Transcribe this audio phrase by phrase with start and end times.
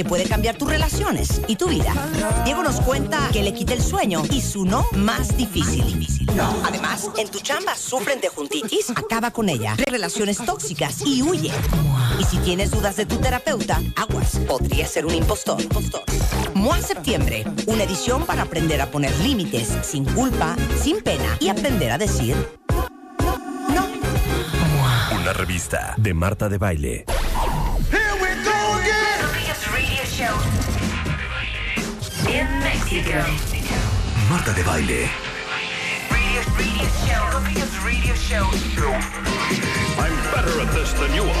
[0.00, 1.92] que puede cambiar tus relaciones y tu vida.
[2.46, 6.08] Diego nos cuenta que le quita el sueño y su no más difícil.
[6.64, 9.74] Además, en tu chamba sufren de juntitis, acaba con ella.
[9.76, 11.52] Relaciones tóxicas y huye.
[12.18, 15.60] Y si tienes dudas de tu terapeuta, aguas, podría ser un impostor.
[15.60, 16.00] impostor.
[16.54, 21.92] MOA Septiembre, una edición para aprender a poner límites sin culpa, sin pena y aprender
[21.92, 22.36] a decir
[23.68, 23.86] no.
[25.20, 27.04] Una revista de Marta de Baile.
[34.28, 35.08] Marta de Baile.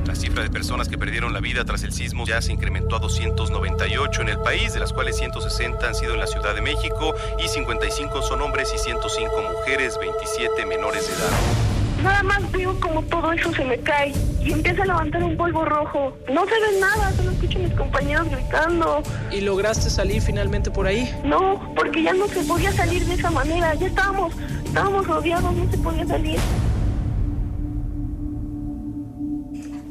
[0.06, 2.98] La cifra de personas que perdieron la vida tras el sismo ya se incrementó a
[2.98, 7.14] 298 en el país, de las cuales 160 han sido en la Ciudad de México
[7.42, 11.71] y 55 son hombres y 105 mujeres, 27 menores de edad.
[12.02, 14.12] Nada más veo como todo eso se me cae
[14.44, 16.16] y empieza a levantar un polvo rojo.
[16.32, 19.02] No se ve nada, solo escucho a mis compañeros gritando.
[19.30, 21.14] ¿Y lograste salir finalmente por ahí?
[21.24, 23.74] No, porque ya no se podía salir de esa manera.
[23.74, 26.40] Ya estábamos, estábamos rodeados, no se podía salir.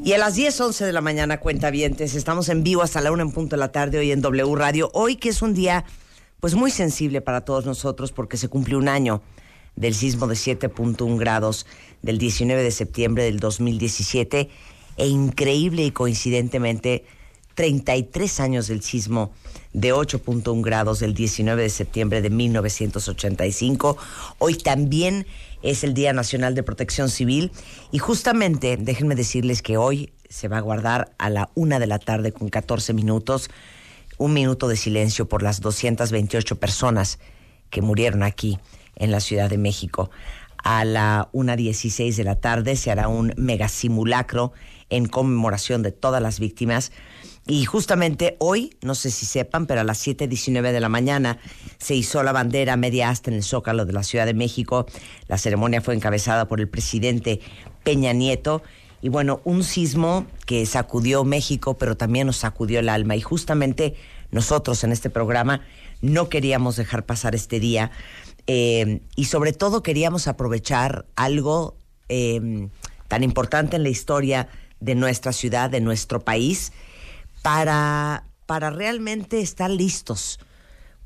[0.04, 3.22] Y a las 10, 11 de la mañana, cuentavientes, estamos en vivo hasta la una
[3.22, 4.90] en punto de la tarde hoy en W Radio.
[4.92, 5.84] Hoy que es un día
[6.40, 9.22] pues muy sensible para todos nosotros porque se cumplió un año
[9.76, 11.66] del sismo de 7.1 grados
[12.02, 14.50] del 19 de septiembre del 2017
[14.96, 17.04] e increíble y coincidentemente
[17.54, 19.32] 33 años del sismo
[19.72, 23.96] de 8.1 grados del 19 de septiembre de 1985.
[24.38, 25.26] Hoy también
[25.62, 27.52] es el Día Nacional de Protección Civil
[27.90, 31.98] y justamente déjenme decirles que hoy se va a guardar a la una de la
[31.98, 33.50] tarde con 14 minutos
[34.18, 37.18] un minuto de silencio por las 228 personas
[37.70, 38.58] que murieron aquí
[39.02, 40.10] en la Ciudad de México.
[40.62, 44.52] A la 1.16 de la tarde se hará un megasimulacro
[44.90, 46.92] en conmemoración de todas las víctimas.
[47.44, 51.38] Y justamente hoy, no sé si sepan, pero a las 7.19 de la mañana
[51.78, 54.86] se hizo la bandera media asta en el Zócalo de la Ciudad de México.
[55.26, 57.40] La ceremonia fue encabezada por el presidente
[57.82, 58.62] Peña Nieto.
[59.00, 63.16] Y bueno, un sismo que sacudió México, pero también nos sacudió el alma.
[63.16, 63.96] Y justamente
[64.30, 65.62] nosotros en este programa
[66.00, 67.90] no queríamos dejar pasar este día.
[68.46, 71.76] Eh, y sobre todo queríamos aprovechar algo
[72.08, 72.68] eh,
[73.08, 74.48] tan importante en la historia
[74.80, 76.72] de nuestra ciudad, de nuestro país,
[77.42, 80.40] para, para realmente estar listos.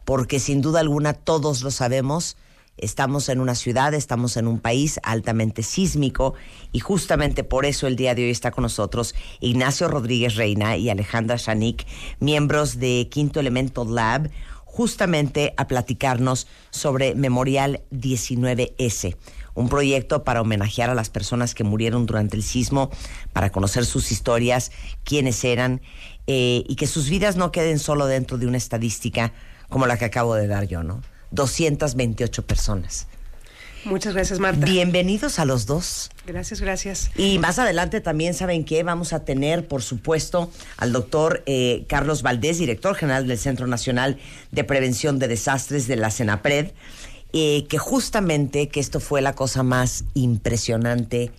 [0.05, 2.37] Porque sin duda alguna todos lo sabemos,
[2.77, 6.35] estamos en una ciudad, estamos en un país altamente sísmico
[6.73, 10.91] y justamente por eso el día de hoy está con nosotros Ignacio Rodríguez Reina y
[10.91, 11.87] Alejandra Shanik,
[12.21, 14.31] miembros de Quinto Elemento Lab,
[14.77, 19.17] justamente a platicarnos sobre Memorial 19S,
[19.55, 22.91] un proyecto para homenajear a las personas que murieron durante el sismo,
[23.33, 25.81] para conocer sus historias, quiénes eran
[26.27, 29.33] eh, y que sus vidas no queden solo dentro de una estadística
[29.71, 31.01] como la que acabo de dar yo, ¿no?
[31.31, 33.07] 228 personas.
[33.87, 34.67] Muchas gracias, Marta.
[34.67, 36.11] Bienvenidos a los dos.
[36.27, 37.11] Gracias, gracias.
[37.17, 42.23] Y más adelante también saben que vamos a tener, por supuesto, al doctor eh, Carlos
[42.23, 44.19] Valdés, director general del Centro Nacional
[44.51, 46.73] de Prevención de Desastres de la CENAPRED,
[47.33, 51.31] eh, que justamente, que esto fue la cosa más impresionante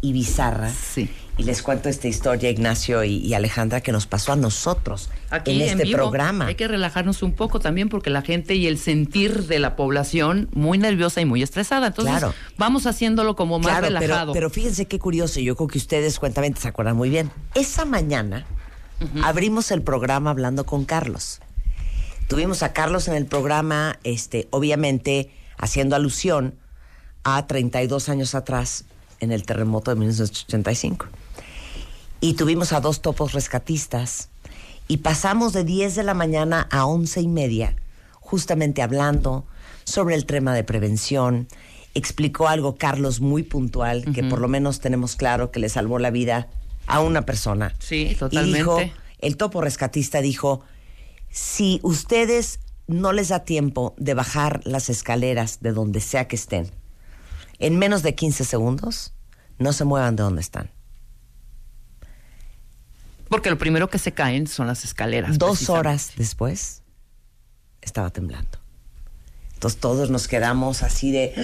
[0.00, 0.70] y bizarra.
[0.70, 1.08] Sí.
[1.38, 5.50] Y les cuento esta historia, Ignacio y, y Alejandra, que nos pasó a nosotros Aquí
[5.56, 5.98] en en, este vivo.
[5.98, 6.46] programa.
[6.46, 10.48] Hay que relajarnos un poco también porque la gente y el sentir de la población
[10.54, 11.88] muy nerviosa y muy estresada.
[11.88, 12.34] Entonces, Claro.
[12.56, 14.32] vamos haciéndolo como más Claro, pero, relajado.
[14.32, 17.30] pero fíjense qué curioso, yo creo que ustedes cuentamente se acuerdan muy bien.
[17.54, 18.46] Esa mañana
[19.22, 21.40] abrimos el programa hablando con Carlos.
[22.28, 26.54] Tuvimos a Carlos en el programa, este, obviamente haciendo alusión
[27.24, 28.84] a 32 años atrás,
[29.20, 31.06] en el terremoto de 1985.
[32.20, 34.30] Y tuvimos a dos topos rescatistas
[34.88, 37.76] y pasamos de 10 de la mañana a 11 y media,
[38.20, 39.44] justamente hablando
[39.84, 41.48] sobre el tema de prevención.
[41.94, 46.10] Explicó algo Carlos muy puntual, que por lo menos tenemos claro que le salvó la
[46.10, 46.48] vida
[46.86, 47.74] a una persona.
[47.78, 48.58] Sí, Y totalmente.
[48.58, 48.78] dijo,
[49.20, 50.60] el topo rescatista dijo,
[51.30, 56.70] si ustedes no les da tiempo de bajar las escaleras de donde sea que estén,
[57.58, 59.14] en menos de 15 segundos,
[59.58, 60.70] no se muevan de donde están.
[63.28, 65.38] Porque lo primero que se caen son las escaleras.
[65.38, 66.82] Dos horas después,
[67.82, 68.58] estaba temblando.
[69.54, 71.34] Entonces todos nos quedamos así de...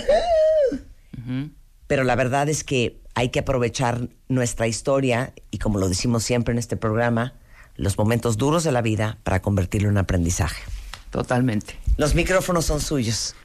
[1.87, 6.53] Pero la verdad es que hay que aprovechar nuestra historia y como lo decimos siempre
[6.53, 7.35] en este programa,
[7.77, 10.63] los momentos duros de la vida para convertirlo en aprendizaje.
[11.11, 11.75] Totalmente.
[11.97, 13.35] Los micrófonos son suyos.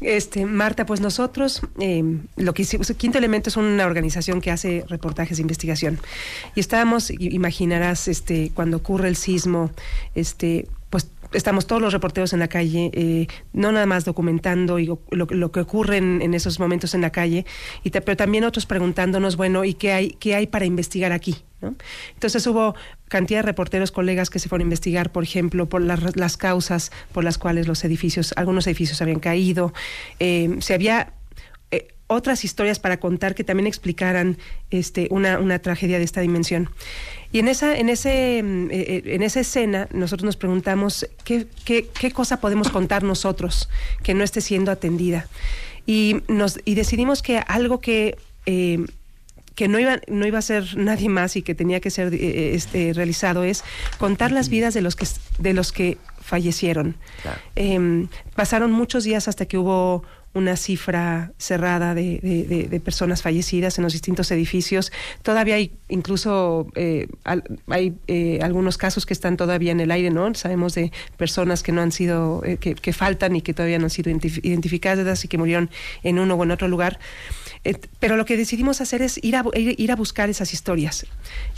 [0.00, 2.02] Este, Marta, pues nosotros, eh,
[2.36, 5.98] lo que hicimos, Quinto Elemento es una organización que hace reportajes de investigación.
[6.54, 9.70] Y estábamos, imaginarás, este, cuando ocurre el sismo,
[10.16, 14.86] este, pues estamos todos los reporteros en la calle, eh, no nada más documentando y,
[14.86, 17.44] lo, que ocurre en, esos momentos en la calle,
[17.82, 21.36] pero también otros preguntándonos, bueno, ¿y qué hay, qué hay para investigar aquí?
[22.14, 22.74] Entonces hubo
[23.08, 26.92] cantidad de reporteros, colegas que se fueron a investigar, por ejemplo, por las, las causas
[27.12, 29.72] por las cuales los edificios, algunos edificios habían caído.
[30.20, 31.14] Eh, se había
[31.70, 34.38] eh, otras historias para contar que también explicaran
[34.70, 36.70] este, una, una tragedia de esta dimensión.
[37.34, 41.48] Y en esa, en ese, mm, eh, eh, en esa escena, nosotros nos preguntamos qué,
[41.64, 43.68] qué, qué cosa podemos contar nosotros
[44.04, 45.26] que no esté siendo atendida.
[45.84, 48.16] Y, nos, y decidimos que algo que
[48.46, 48.86] eh,
[49.56, 52.54] que no iba, no iba a ser nadie más y que tenía que ser eh,
[52.54, 53.64] este, realizado es
[53.98, 55.06] contar las vidas de los que,
[55.38, 56.94] de los que fallecieron.
[57.56, 60.04] Em, pasaron muchos días hasta que hubo
[60.34, 64.92] una cifra cerrada de, personas fallecidas en los distintos edificios.
[65.22, 67.08] Todavía hay incluso eh,
[67.68, 70.34] hay eh, algunos casos que están todavía en el aire, ¿no?
[70.34, 73.90] Sabemos de personas que no han sido, eh, que, faltan y que todavía no han
[73.90, 75.70] sido identif- identificadas y que murieron
[76.02, 76.98] en uno o en otro lugar.
[77.98, 81.06] Pero lo que decidimos hacer es ir a, ir, a buscar esas historias.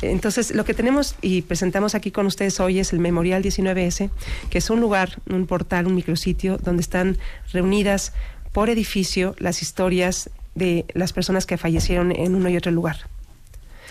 [0.02, 4.11] Entonces, lo que tenemos y presentamos aquí con ustedes hoy es el Memorial 19S,
[4.49, 7.19] que es un lugar, un portal, un micrositio donde están
[7.52, 8.12] reunidas
[8.56, 12.97] por edificio las historias de las personas que fallecieron en uno y otro lugar.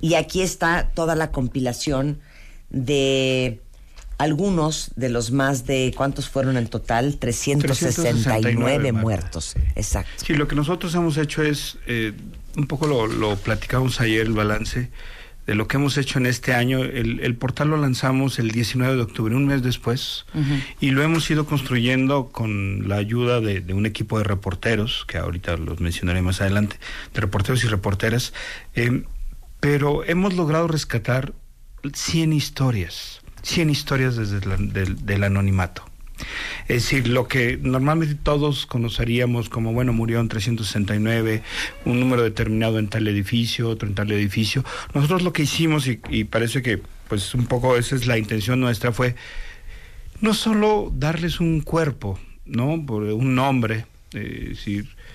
[0.00, 2.20] y aquí está toda la compilación
[2.70, 3.61] de
[4.17, 7.19] algunos de los más de, ¿cuántos fueron en total?
[7.19, 9.56] 369, 369 muertos.
[9.76, 10.25] Exacto.
[10.25, 12.14] Sí, lo que nosotros hemos hecho es, eh,
[12.56, 14.88] un poco lo, lo platicamos ayer, el balance
[15.46, 16.79] de lo que hemos hecho en este año.
[16.82, 20.25] El, el portal lo lanzamos el 19 de octubre, un mes después,
[20.81, 25.19] y lo hemos ido construyendo con la ayuda de, de un equipo de reporteros, que
[25.19, 26.76] ahorita los mencionaré más adelante,
[27.12, 28.32] de reporteros y reporteras,
[28.75, 29.05] eh,
[29.61, 31.32] pero hemos logrado rescatar
[31.93, 35.85] 100 historias, 100 historias desde la- del, del anonimato.
[36.68, 41.42] Es decir, lo que normalmente todos conoceríamos como, bueno, murió en 369,
[41.85, 44.64] un número determinado en tal edificio, otro en tal edificio.
[44.94, 48.61] Nosotros lo que hicimos, y, y parece que, pues, un poco esa es la intención
[48.61, 49.16] nuestra, fue
[50.21, 52.75] no solo darles un cuerpo, ¿no?
[52.75, 54.54] Un nombre, eh,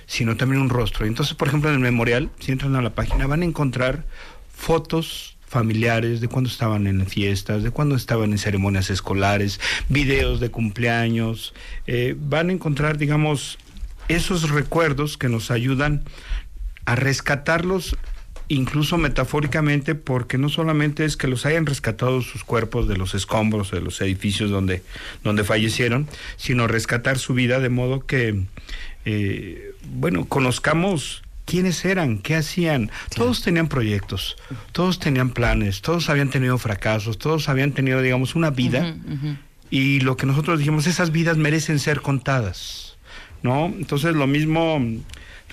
[0.05, 1.05] sino también un rostro.
[1.05, 4.05] Entonces, por ejemplo, en el memorial, si entran a la página, van a encontrar
[4.53, 10.51] fotos familiares de cuando estaban en fiestas, de cuando estaban en ceremonias escolares, videos de
[10.51, 11.53] cumpleaños,
[11.87, 13.57] eh, van a encontrar, digamos,
[14.07, 16.03] esos recuerdos que nos ayudan
[16.85, 17.97] a rescatarlos
[18.47, 23.71] incluso metafóricamente, porque no solamente es que los hayan rescatado sus cuerpos de los escombros
[23.71, 24.81] de los edificios donde,
[25.23, 28.41] donde fallecieron, sino rescatar su vida de modo que,
[29.05, 32.91] eh, bueno, conozcamos quiénes eran, qué hacían.
[33.15, 34.37] Todos tenían proyectos,
[34.71, 38.95] todos tenían planes, todos habían tenido fracasos, todos habían tenido, digamos, una vida.
[39.71, 42.97] Y lo que nosotros dijimos, esas vidas merecen ser contadas,
[43.43, 43.65] ¿no?
[43.67, 44.79] Entonces lo mismo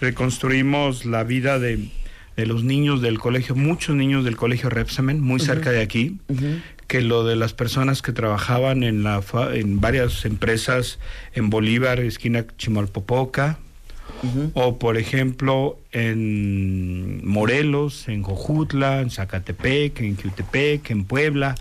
[0.01, 1.89] reconstruimos la vida de,
[2.37, 6.19] de los niños del colegio, muchos niños del colegio Repsamen, muy cerca de aquí,
[6.87, 10.99] que lo de las personas que trabajaban en, la fa- en varias empresas
[11.35, 13.59] en Bolívar, esquina Chimalpopoca,
[14.55, 21.55] o por ejemplo en Morelos, en Jojutla, en Zacatepec, en Quiutepec, en Puebla.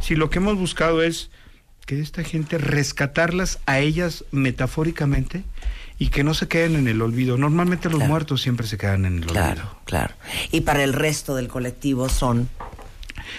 [0.00, 1.30] Si lo que hemos buscado es
[1.86, 5.42] que esta gente rescatarlas a ellas metafóricamente
[5.98, 7.36] y que no se queden en el olvido.
[7.36, 9.32] Normalmente los muertos siempre se quedan en el olvido.
[9.32, 10.14] Claro, claro.
[10.50, 12.48] Y para el resto del colectivo son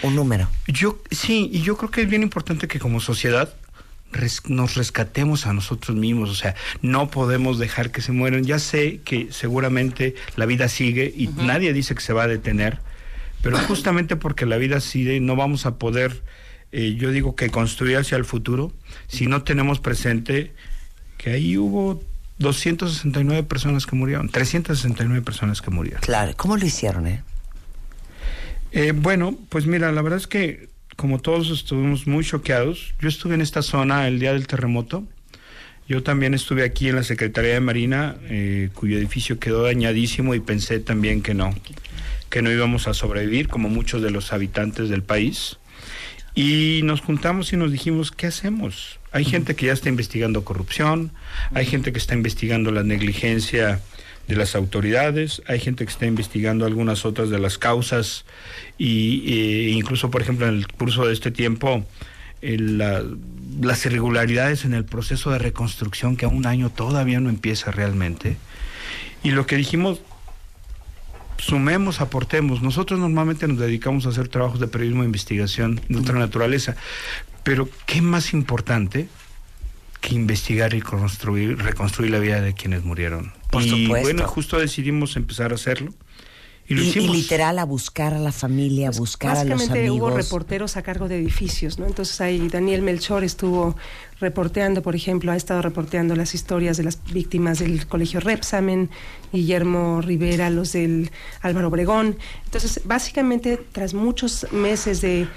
[0.02, 0.48] un número.
[0.66, 3.54] Yo sí, y yo creo que es bien importante que como sociedad
[4.14, 8.44] res- nos rescatemos a nosotros mismos, o sea, no podemos dejar que se mueran.
[8.44, 12.78] Ya sé que seguramente la vida sigue y nadie dice que se va a detener,
[13.42, 16.22] pero justamente porque la vida sigue no vamos a poder,
[16.72, 18.72] eh, yo digo que construir hacia el futuro
[19.06, 20.52] si no tenemos presente
[21.18, 22.02] que ahí hubo
[22.38, 26.00] 269 personas que murieron, 369 personas que murieron.
[26.00, 27.22] Claro, ¿cómo lo hicieron, eh?
[28.72, 33.34] Eh, bueno, pues mira, la verdad es que como todos estuvimos muy choqueados, yo estuve
[33.34, 35.04] en esta zona el día del terremoto.
[35.86, 40.40] Yo también estuve aquí en la Secretaría de Marina, eh, cuyo edificio quedó dañadísimo y
[40.40, 41.54] pensé también que no,
[42.30, 45.58] que no íbamos a sobrevivir como muchos de los habitantes del país.
[46.34, 48.98] Y nos juntamos y nos dijimos, ¿qué hacemos?
[49.12, 51.12] Hay gente que ya está investigando corrupción,
[51.52, 53.80] hay gente que está investigando la negligencia
[54.28, 58.24] de las autoridades, hay gente que está investigando algunas otras de las causas
[58.78, 61.84] y eh, incluso, por ejemplo, en el curso de este tiempo,
[62.42, 63.02] eh, la-
[63.60, 68.36] las irregularidades en el proceso de reconstrucción que a un año todavía no empieza realmente.
[69.22, 70.00] Y lo que dijimos,
[71.38, 72.62] sumemos, aportemos.
[72.62, 76.76] Nosotros normalmente nos dedicamos a hacer trabajos de periodismo de investigación de otra naturaleza,
[77.42, 79.08] pero ¿qué más importante
[80.00, 83.32] que investigar y construir, reconstruir la vida de quienes murieron?
[83.54, 84.06] Por y supuesto.
[84.06, 85.92] bueno, justo decidimos empezar a hacerlo.
[86.66, 87.14] Y lo Y, y hicimos.
[87.14, 89.98] literal a buscar a la familia, a buscar a los Básicamente amigos.
[89.98, 91.86] hubo reporteros a cargo de edificios, ¿no?
[91.86, 93.76] Entonces ahí Daniel Melchor estuvo
[94.18, 98.88] reporteando, por ejemplo, ha estado reporteando las historias de las víctimas del colegio Repsamen,
[99.30, 101.10] Guillermo Rivera, los del
[101.42, 102.16] Álvaro Obregón.
[102.46, 105.28] Entonces, básicamente, tras muchos meses de,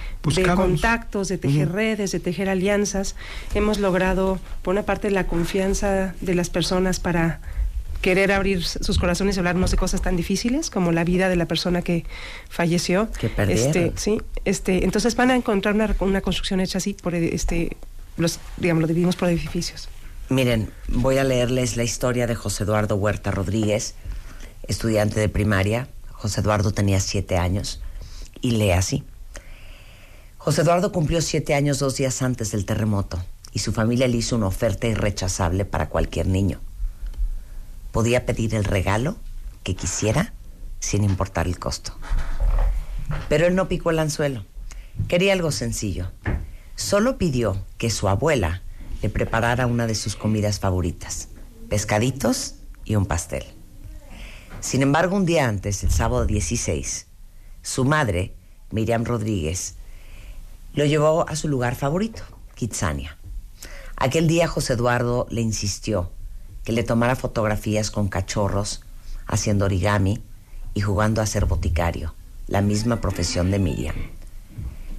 [0.56, 3.18] contactos, de tejer redes, de tejer alianzas,
[3.54, 7.42] hemos logrado, por una parte, la confianza de las personas para
[8.02, 11.46] querer abrir sus corazones y hablarnos de cosas tan difíciles como la vida de la
[11.46, 12.06] persona que
[12.50, 13.10] falleció.
[13.20, 13.68] Que perdieron.
[13.68, 17.78] Este, sí, este, entonces van a encontrar una, una construcción hecha así por este,
[18.18, 19.90] los, digamos, lo dividimos por edificios.
[20.30, 23.96] Miren, voy a leerles la historia de José Eduardo Huerta Rodríguez,
[24.68, 25.88] estudiante de primaria.
[26.12, 27.82] José Eduardo tenía siete años
[28.42, 29.04] y lee así.
[30.38, 33.24] José Eduardo cumplió siete años dos días antes del terremoto
[33.54, 36.60] y su familia le hizo una oferta irrechazable para cualquier niño.
[37.98, 39.16] Podía pedir el regalo
[39.64, 40.32] que quisiera
[40.80, 41.98] sin importar el costo.
[43.28, 44.46] Pero él no picó el anzuelo.
[45.08, 46.12] Quería algo sencillo.
[46.76, 48.62] Solo pidió que su abuela
[49.02, 51.30] le preparara una de sus comidas favoritas,
[51.70, 53.46] pescaditos y un pastel.
[54.60, 57.08] Sin embargo, un día antes, el sábado 16,
[57.64, 58.36] su madre,
[58.70, 59.74] Miriam Rodríguez,
[60.76, 62.22] lo llevó a su lugar favorito,
[62.54, 63.18] Kitsania.
[63.96, 66.12] Aquel día José Eduardo le insistió
[66.68, 68.82] que le tomara fotografías con cachorros,
[69.26, 70.22] haciendo origami
[70.74, 72.14] y jugando a ser boticario,
[72.48, 73.96] la misma profesión de Miriam.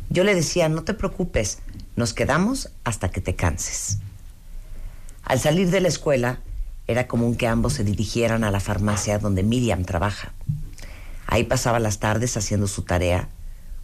[0.08, 1.58] Yo le decía, no te preocupes,
[1.94, 3.98] nos quedamos hasta que te canses.
[5.25, 6.40] Al salir de la escuela,
[6.87, 10.32] era común que ambos se dirigieran a la farmacia donde Miriam trabaja.
[11.26, 13.28] Ahí pasaba las tardes haciendo su tarea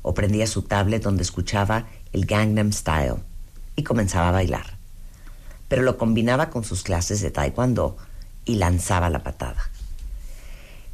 [0.01, 3.17] o prendía su tablet donde escuchaba el Gangnam Style
[3.77, 4.74] y comenzaba a bailar.
[5.69, 7.97] Pero lo combinaba con sus clases de taekwondo
[8.45, 9.71] y lanzaba la patada.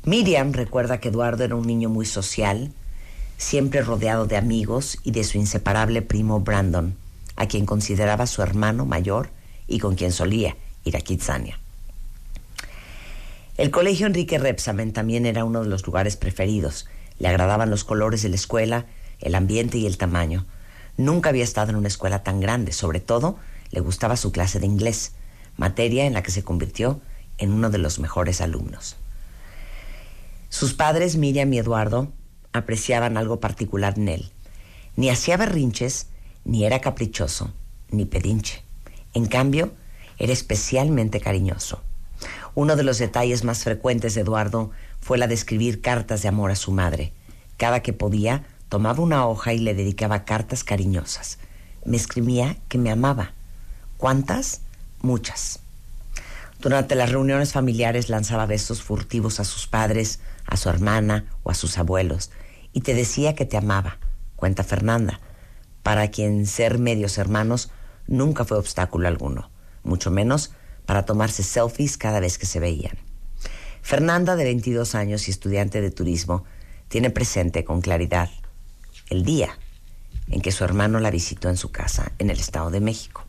[0.04, 2.72] Miriam recuerda que Eduardo era un niño muy social,
[3.36, 6.96] siempre rodeado de amigos y de su inseparable primo Brandon,
[7.36, 9.30] a quien consideraba su hermano mayor
[9.66, 11.58] y con quien solía ir a Kitsania.
[13.56, 16.86] El colegio Enrique Repsamen también era uno de los lugares preferidos.
[17.18, 18.86] Le agradaban los colores de la escuela,
[19.20, 20.46] el ambiente y el tamaño.
[20.96, 23.36] Nunca había estado en una escuela tan grande, sobre todo
[23.70, 25.12] le gustaba su clase de inglés,
[25.56, 27.00] materia en la que se convirtió
[27.38, 28.96] en uno de los mejores alumnos.
[30.48, 32.12] Sus padres, Miriam y Eduardo,
[32.52, 34.30] apreciaban algo particular en él.
[34.96, 36.08] Ni hacía berrinches,
[36.44, 37.52] ni era caprichoso,
[37.90, 38.62] ni pedinche.
[39.14, 39.72] En cambio,
[40.18, 41.82] era especialmente cariñoso.
[42.54, 46.50] Uno de los detalles más frecuentes de Eduardo fue la de escribir cartas de amor
[46.50, 47.12] a su madre.
[47.56, 51.38] Cada que podía, tomaba una hoja y le dedicaba cartas cariñosas.
[51.84, 53.34] Me escribía que me amaba.
[54.00, 54.62] ¿Cuántas?
[55.02, 55.58] Muchas.
[56.58, 61.54] Durante las reuniones familiares lanzaba besos furtivos a sus padres, a su hermana o a
[61.54, 62.30] sus abuelos,
[62.72, 63.98] y te decía que te amaba,
[64.36, 65.20] cuenta Fernanda,
[65.82, 67.68] para quien ser medios hermanos
[68.06, 69.50] nunca fue obstáculo alguno,
[69.82, 70.52] mucho menos
[70.86, 72.96] para tomarse selfies cada vez que se veían.
[73.82, 76.44] Fernanda, de 22 años y estudiante de turismo,
[76.88, 78.30] tiene presente con claridad
[79.10, 79.58] el día
[80.30, 83.26] en que su hermano la visitó en su casa en el Estado de México.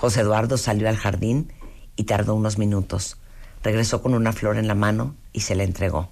[0.00, 1.52] José Eduardo salió al jardín
[1.94, 3.18] y tardó unos minutos.
[3.62, 6.08] Regresó con una flor en la mano y se la entregó.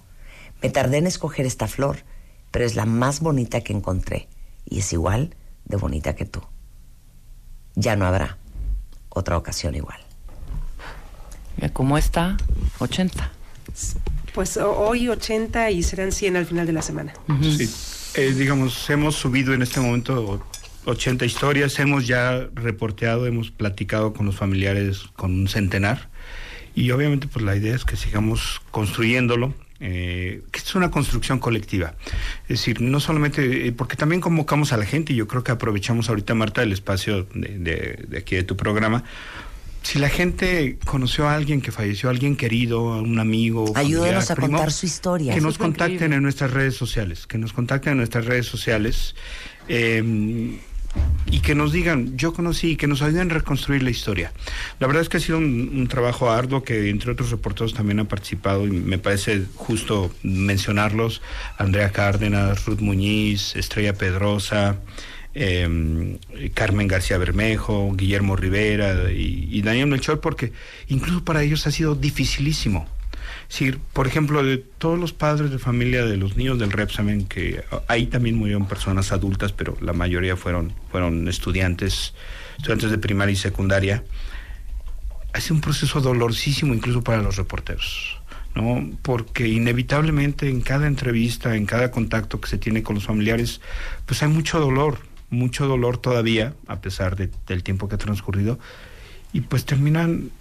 [0.61, 2.03] Me tardé en escoger esta flor,
[2.51, 4.27] pero es la más bonita que encontré
[4.65, 6.41] y es igual de bonita que tú.
[7.73, 8.37] Ya no habrá
[9.09, 9.97] otra ocasión igual.
[11.73, 12.37] ¿Cómo está?
[12.77, 13.31] 80.
[14.35, 17.13] Pues ho- hoy 80 y serán 100 al final de la semana.
[17.41, 17.67] Sí.
[18.15, 20.45] Eh, digamos, hemos subido en este momento
[20.85, 26.09] 80 historias, hemos ya reporteado, hemos platicado con los familiares con un centenar
[26.75, 29.53] y obviamente pues la idea es que sigamos construyéndolo.
[29.81, 31.95] eh, que es una construcción colectiva.
[32.49, 35.51] Es decir, no solamente, eh, porque también convocamos a la gente, y yo creo que
[35.53, 39.05] aprovechamos ahorita, Marta, el espacio de, de- de aquí de tu programa.
[39.81, 44.25] Si la gente conoció a alguien que falleció, a alguien querido, a un amigo, Ayúdenos
[44.25, 45.33] familiar, a primo, contar su historia.
[45.33, 46.15] Que nos Eso contacten increíble.
[46.17, 49.15] en nuestras redes sociales, que nos contacten en nuestras redes sociales
[49.69, 50.59] eh,
[51.31, 54.31] y que nos digan, yo conocí, que nos ayuden a reconstruir la historia.
[54.79, 58.07] La verdad es que ha sido un, trabajo arduo que entre otros reporteros también han
[58.07, 61.21] participado y me parece justo mencionarlos,
[61.57, 64.79] Andrea Cárdenas, Ruth Muñiz, Estrella Pedrosa.
[65.35, 66.17] eh,
[66.55, 70.51] Carmen García Bermejo, Guillermo Rivera y, y Daniel Melchor, porque
[70.87, 72.87] incluso para ellos ha sido dificilísimo.
[73.47, 77.63] Sí, por ejemplo, de todos los padres de familia de los niños del Repsamen, que
[77.71, 82.13] ah, ahí también murieron personas adultas, pero la mayoría fueron, fueron estudiantes,
[82.57, 84.03] estudiantes de primaria y secundaria,
[85.33, 88.15] ha sido un proceso dolorosísimo incluso para los reporteros.
[88.55, 88.89] ¿no?
[89.03, 93.61] Porque inevitablemente en cada entrevista, en cada contacto que se tiene con los familiares,
[94.07, 94.97] pues hay mucho dolor,
[95.29, 98.57] mucho dolor todavía, a pesar de- del tiempo que ha transcurrido,
[99.33, 100.31] y pues terminan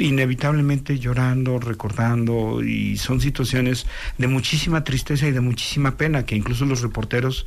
[0.00, 3.86] inevitablemente llorando, recordando, y son situaciones
[4.18, 7.46] de muchísima tristeza y de muchísima pena, que incluso los reporteros,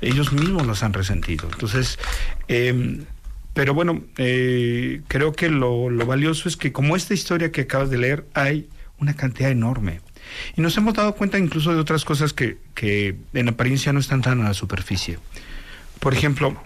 [0.00, 1.48] ellos mismos las han resentido.
[1.52, 1.98] Entonces,
[2.48, 3.04] eh,
[3.54, 7.88] pero bueno, eh, creo que lo, lo valioso es que como esta historia que acabas
[7.88, 10.00] de leer, hay una cantidad enorme.
[10.56, 14.22] Y nos hemos dado cuenta incluso de otras cosas que, que en apariencia no están
[14.22, 15.18] tan a la superficie.
[16.00, 16.56] Por ejemplo,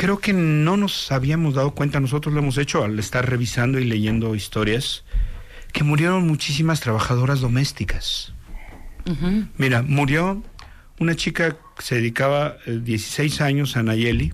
[0.00, 3.84] creo que no nos habíamos dado cuenta, nosotros lo hemos hecho al estar revisando y
[3.84, 5.04] leyendo historias,
[5.72, 8.32] que murieron muchísimas trabajadoras domésticas.
[9.58, 10.42] Mira, murió
[10.98, 14.32] una chica que se dedicaba eh, 16 años a Nayeli,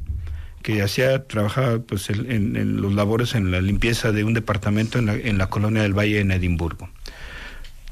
[0.63, 4.99] que hacía, trabajaba pues en, en- en los labores en la limpieza de un departamento
[5.01, 6.91] en la, en la colonia del Valle en Edimburgo.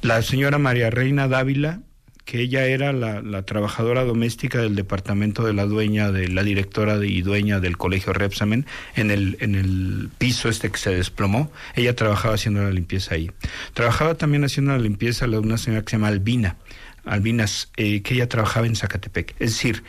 [0.02, 1.80] La señora María Reina Dávila,
[2.24, 6.98] que ella era la, la trabajadora doméstica del departamento de la dueña, de la directora
[6.98, 11.52] de- y dueña del colegio Repsamen, en el, en el piso este que se desplomó,
[11.74, 13.30] ella trabajaba haciendo la limpieza ahí.
[13.74, 16.56] Trabajaba también haciendo la limpieza la- una señora que se llama Albina,
[17.04, 19.34] Albinas, eh, que ella trabajaba en Zacatepec.
[19.38, 19.82] Es decir,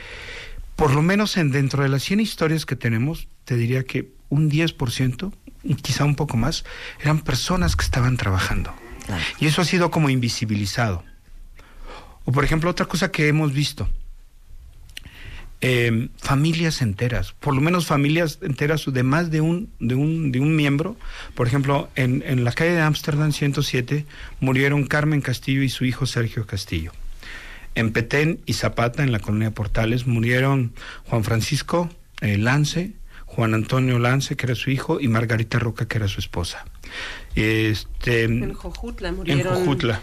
[0.76, 4.50] por lo menos en dentro de las 100 historias que tenemos, te diría que un
[4.52, 5.32] 10%,
[5.64, 6.66] y quizá un poco más,
[7.02, 8.74] eran personas que estaban trabajando.
[9.40, 11.04] Y eso ha sido como invisibilizado.
[12.26, 13.88] O por ejemplo, otra cosa que hemos visto,
[15.62, 20.40] eh, familias enteras, por lo menos familias enteras de más de un, de un, de
[20.40, 20.96] un miembro.
[21.34, 24.06] Por ejemplo, en, en la calle de Ámsterdam 107
[24.40, 26.92] murieron Carmen Castillo y su hijo Sergio Castillo.
[27.74, 30.74] En Petén y Zapata, en la colonia Portales, murieron
[31.06, 31.90] Juan Francisco
[32.22, 32.94] eh, Lance,
[33.26, 36.66] Juan Antonio Lance, que era su hijo, y Margarita Roca, que era su esposa.
[37.36, 40.02] Este, En Jojutla en murieron Jojutla.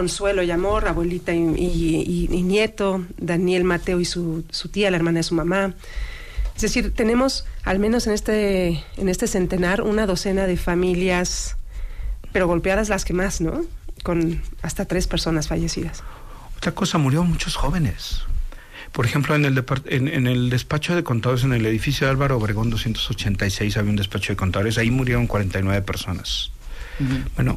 [0.00, 4.90] Consuelo y Amor, abuelita y, y- y- y nieto, Daniel Mateo y su, su tía,
[4.90, 5.72] la hermana de su mamá.
[6.54, 11.56] Es decir, tenemos al menos en este, en este centenar una docena de familias,
[12.30, 13.64] pero golpeadas las que más, ¿no?
[14.02, 16.02] Con hasta tres personas fallecidas.
[16.58, 18.20] Otra cosa, murieron muchos jóvenes.
[18.92, 22.10] Por ejemplo, en el, depart- en, en el despacho de contadores, en el edificio de
[22.10, 26.50] Álvaro Obregón 286, había un despacho de contadores, ahí murieron 49 personas.
[27.34, 27.54] Bueno,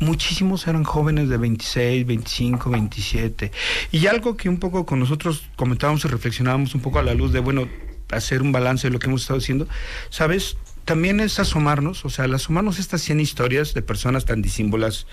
[0.00, 3.52] muchísimos eran jóvenes de 26, 25, 27.
[3.92, 7.32] Y algo que un poco con nosotros comentábamos y reflexionábamos un poco a la luz
[7.32, 7.68] de, bueno,
[8.10, 9.68] hacer un balance de lo que hemos estado haciendo,
[10.10, 10.56] ¿sabes?
[10.84, 15.06] También es asomarnos, o sea, al asomarnos estas 100 historias de personas tan disímbolas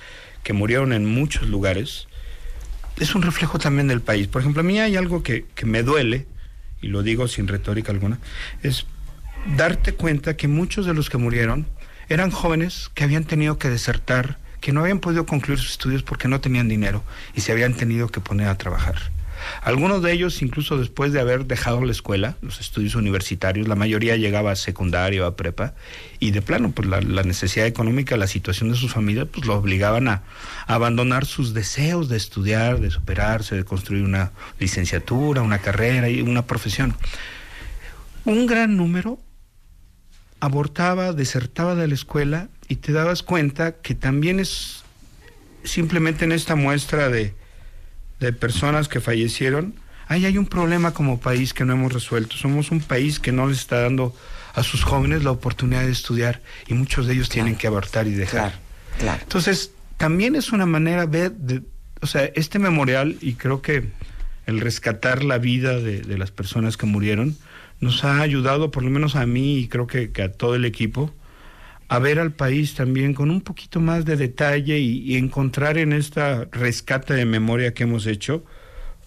[0.44, 2.08] que murieron en muchos lugares,
[2.98, 4.28] es un reflejo también del país.
[4.28, 6.28] Por ejemplo, a mí hay algo que, que me duele,
[6.82, 8.20] y lo digo sin retórica alguna,
[8.64, 8.86] es
[9.58, 11.68] darte cuenta que muchos de los que murieron
[12.08, 16.28] eran jóvenes que habían tenido que desertar, que no habían podido concluir sus estudios porque
[16.28, 17.04] no tenían dinero
[17.36, 18.96] y se habían tenido que poner a trabajar.
[19.62, 24.16] Algunos de ellos, incluso después de haber dejado la escuela, los estudios universitarios, la mayoría
[24.16, 25.76] llegaba a secundario, a prepa,
[26.20, 29.54] y de plano, pues la, la necesidad económica, la situación de sus familias, pues lo
[29.54, 30.24] obligaban a,
[30.66, 36.22] a abandonar sus deseos de estudiar, de superarse, de construir una licenciatura, una carrera y
[36.22, 36.96] una profesión.
[38.24, 39.20] Un gran número
[40.40, 44.84] abortaba, desertaba de la escuela y te dabas cuenta que también es
[45.64, 47.34] simplemente en esta muestra de,
[48.20, 49.76] de personas que fallecieron,
[50.08, 52.38] ahí hay un problema como país que no hemos resuelto.
[52.38, 54.16] Somos un país que no les está dando
[54.54, 58.12] a sus jóvenes la oportunidad de estudiar y muchos de ellos tienen que abortar y
[58.12, 58.54] dejar.
[59.00, 59.22] Claro.
[59.22, 61.62] Entonces, también es una manera ver, de,
[62.02, 63.90] o sea, este memorial y creo que
[64.46, 67.36] el rescatar la vida de, de las personas que murieron
[67.82, 70.64] nos ha ayudado, por lo menos a mí y creo que, que a todo el
[70.64, 71.14] equipo,
[71.96, 75.94] a ver al país también con un poquito más de detalle y, y, encontrar en
[75.94, 78.44] esta rescate de memoria que hemos hecho,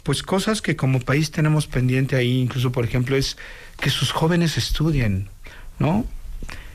[0.02, 3.36] pues cosas que como país tenemos pendiente ahí, incluso por ejemplo es
[3.78, 5.28] que sus jóvenes estudien,
[5.78, 6.06] ¿no?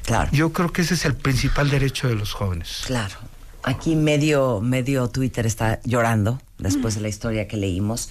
[0.03, 0.29] Claro.
[0.31, 2.83] Yo creo que ese es el principal derecho de los jóvenes.
[2.85, 3.15] Claro.
[3.63, 8.09] Aquí medio, medio Twitter está llorando después de la historia que leímos.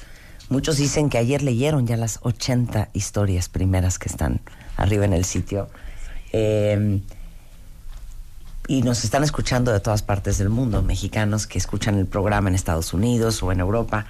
[0.49, 4.41] Muchos dicen que ayer leyeron ya las 80 historias primeras que están
[4.77, 5.69] arriba en el sitio.
[6.33, 7.01] Eh,
[8.69, 12.55] y nos están escuchando de todas partes del mundo, mexicanos que escuchan el programa en
[12.55, 14.07] Estados Unidos o en Europa,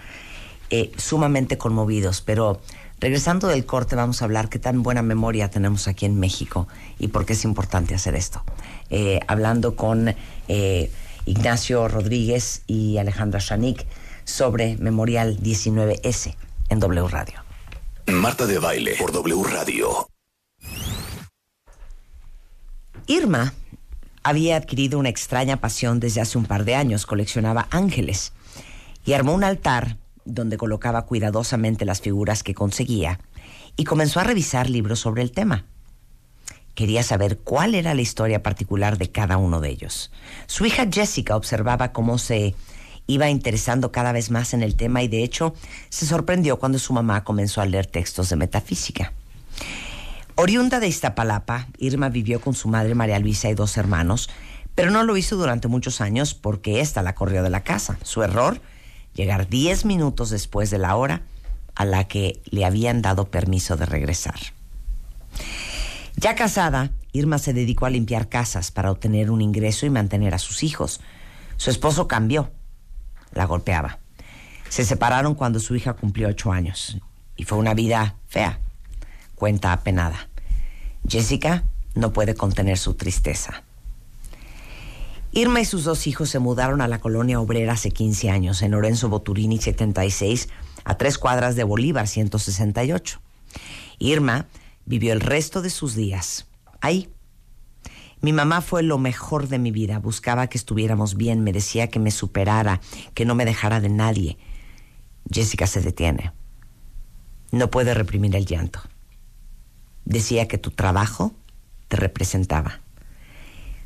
[0.71, 2.21] eh, sumamente conmovidos.
[2.21, 2.61] Pero
[3.01, 7.09] regresando del corte vamos a hablar qué tan buena memoria tenemos aquí en México y
[7.09, 8.43] por qué es importante hacer esto.
[8.91, 10.15] Eh, hablando con
[10.49, 10.91] eh,
[11.25, 13.87] Ignacio Rodríguez y Alejandra Shanik
[14.25, 16.37] sobre Memorial 19S
[16.69, 17.43] en W Radio.
[18.07, 20.09] Marta de Baile por W Radio.
[23.07, 23.53] Irma
[24.23, 28.33] había adquirido una extraña pasión desde hace un par de años, coleccionaba ángeles
[29.05, 33.19] y armó un altar donde colocaba cuidadosamente las figuras que conseguía
[33.77, 35.65] y comenzó a revisar libros sobre el tema.
[36.75, 40.11] Quería saber cuál era la historia particular de cada uno de ellos.
[40.47, 42.55] Su hija Jessica observaba cómo se
[43.07, 45.55] iba interesando cada vez más en el tema y de hecho
[45.91, 49.13] se sorprendió cuando su mamá comenzó a leer textos de metafísica.
[50.35, 54.31] Oriunda de Iztapalapa, Irma vivió con su madre María Luisa y dos hermanos,
[54.75, 57.99] pero no lo hizo durante muchos años porque ésta la corrió de la casa.
[58.03, 58.61] Su error,
[59.15, 61.23] llegar 10 minutos después de la hora
[61.75, 64.39] a la que le habían dado permiso de regresar.
[66.17, 70.39] Ya casada, Irma se dedicó a limpiar casas para obtener un ingreso y mantener a
[70.39, 71.01] sus hijos.
[71.57, 72.51] Su esposo cambió,
[73.33, 73.99] la golpeaba.
[74.69, 76.99] Se separaron cuando su hija cumplió ocho años
[77.37, 78.61] y fue una vida fea,
[79.43, 80.29] cuenta apenada.
[81.05, 81.65] Jessica
[81.97, 83.65] no puede contener su tristeza.
[85.33, 88.71] Irma y sus dos hijos se mudaron a la colonia obrera hace 15 años, en
[88.71, 90.49] Lorenzo Boturini 76,
[90.85, 93.21] a tres cuadras de Bolívar 168.
[93.99, 94.47] Irma
[94.87, 96.47] vivió el resto de sus días
[96.81, 97.09] ahí.
[98.21, 101.99] Mi mamá fue lo mejor de mi vida, buscaba que estuviéramos bien, me decía que
[101.99, 102.81] me superara,
[103.15, 104.39] que no me dejara de nadie.
[105.29, 106.31] Jessica se detiene.
[107.51, 108.83] No puede reprimir el llanto.
[110.05, 111.33] Decía que tu trabajo
[111.89, 112.81] te representaba.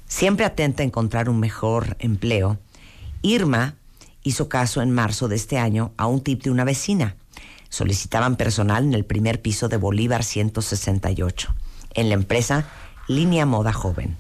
[0.07, 2.59] Siempre atenta a encontrar un mejor empleo,
[3.23, 3.75] Irma
[4.23, 7.17] hizo caso en marzo de este año a un tip de una vecina.
[7.69, 11.55] Solicitaban personal en el primer piso de Bolívar 168,
[11.95, 12.69] en la empresa
[13.09, 14.17] Línea Moda Joven.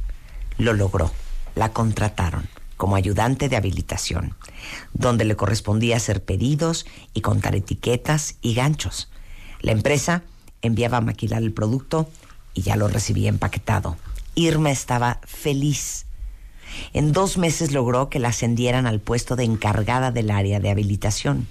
[0.59, 1.12] Lo logró.
[1.54, 4.35] La contrataron como ayudante de habilitación,
[4.92, 9.11] donde le correspondía hacer pedidos y contar etiquetas y ganchos.
[9.61, 10.22] La empresa
[10.66, 12.09] enviaba a maquilar el producto
[12.55, 13.96] y ya lo recibía empaquetado.
[14.35, 16.07] Irma estaba feliz.
[16.92, 21.46] En dos meses logró que la ascendieran al puesto de encargada del área de habilitación.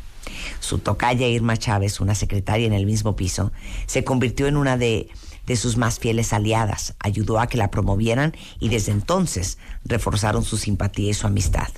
[0.60, 3.52] Su tocaya Irma Chávez, una secretaria en el mismo piso,
[3.86, 5.10] se convirtió en una de,
[5.56, 11.12] sus más fieles aliadas, ayudó a que la promovieran y desde entonces reforzaron su simpatía
[11.12, 11.70] y su amistad.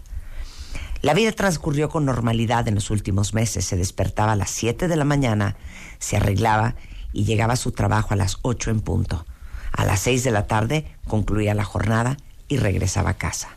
[1.01, 3.65] La vida transcurrió con normalidad en los últimos meses.
[3.65, 5.55] Se despertaba a las 7 de la mañana,
[5.99, 6.75] se arreglaba
[7.17, 9.25] y llegaba a su trabajo a las 8 en punto.
[9.71, 12.15] A las 6 de la tarde concluía la jornada
[12.47, 13.49] y regresaba a casa.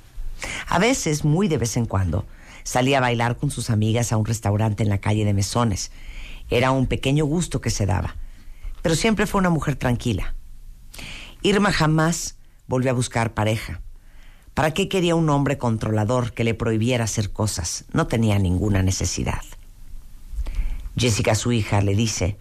[0.67, 2.25] A veces, muy de vez en cuando,
[2.63, 5.93] salía a bailar con sus amigas a un restaurante en la calle de Mesones.
[6.49, 8.17] Era un pequeño gusto que se daba,
[8.81, 10.35] pero siempre fue una mujer tranquila.
[11.43, 13.83] Irma jamás volvió a buscar pareja.
[14.55, 17.85] ¿Para qué quería un hombre controlador que le prohibiera hacer cosas?
[17.93, 19.43] No tenía ninguna necesidad.
[20.97, 22.39] Jessica, su hija, le dice,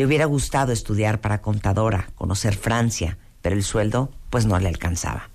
[0.00, 5.28] le hubiera gustado estudiar para contadora, conocer Francia, pero el sueldo pues no le alcanzaba.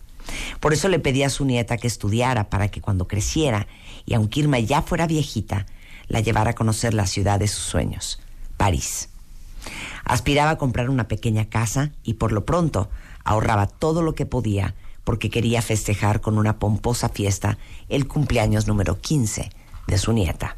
[0.59, 3.67] Por eso le pedía a su nieta que estudiara para que cuando creciera,
[4.07, 5.67] y aunque Irma ya fuera viejita,
[6.07, 8.19] la llevara a conocer la ciudad de sus sueños,
[8.57, 9.09] París.
[10.03, 12.89] Aspiraba a comprar una pequeña casa y por lo pronto
[13.23, 14.73] ahorraba todo lo que podía
[15.03, 19.47] porque quería festejar con una pomposa fiesta el cumpleaños número 15
[19.85, 20.57] de su nieta.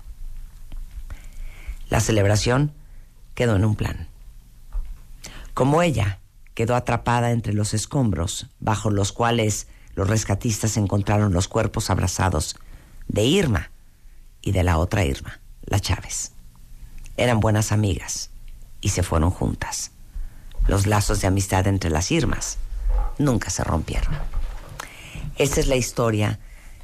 [1.90, 2.72] La celebración
[3.38, 4.08] quedó en un plan.
[5.54, 6.20] Como ella
[6.56, 12.56] quedó atrapada entre los escombros bajo los cuales los rescatistas encontraron los cuerpos abrazados
[13.08, 13.70] de Irma
[14.42, 16.32] y de la otra Irma, la Chávez.
[17.16, 18.32] Eran buenas amigas
[18.82, 19.92] y se fueron juntas.
[20.66, 22.58] Los lazos de amistad entre las Irmas
[23.20, 24.16] nunca se rompieron.
[25.36, 26.40] Esta es la historia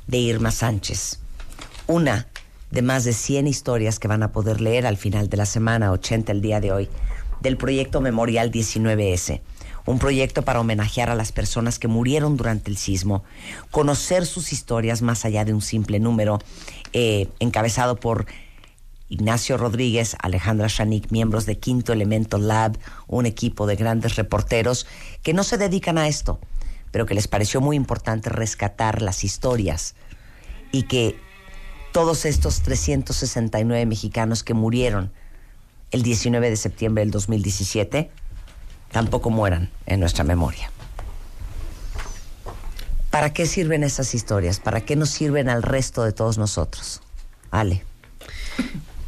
[0.05, 1.17] de Irma Sánchez,
[1.87, 2.27] una
[2.73, 5.91] de más de 100 historias que van a poder leer al final de la semana,
[5.91, 6.89] 80 el día de hoy,
[7.39, 9.41] del proyecto Memorial 19S,
[9.85, 13.23] un proyecto para homenajear a las personas que murieron durante el sismo,
[13.69, 16.39] conocer sus historias más allá de un simple número,
[16.93, 18.25] eh, encabezado por
[19.07, 24.87] Ignacio Rodríguez, Alejandra Shanik, miembros de Quinto Elemento Lab, un equipo de grandes reporteros
[25.21, 26.39] que no se dedican a esto,
[26.89, 29.93] pero que les pareció muy importante rescatar las historias
[30.71, 31.15] y que
[31.93, 35.11] todos estos 369 mexicanos que murieron
[35.91, 38.09] el 19 de septiembre del 2017
[38.91, 40.69] tampoco mueran en nuestra memoria.
[43.11, 44.59] ¿Para qué sirven esas historias?
[44.59, 47.01] ¿Para qué nos sirven al resto de todos nosotros?
[47.51, 47.83] Ale.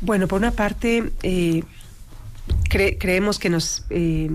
[0.02, 1.64] Bueno, por una parte, eh,
[2.70, 3.84] cre- creemos que nos...
[3.90, 4.30] eh,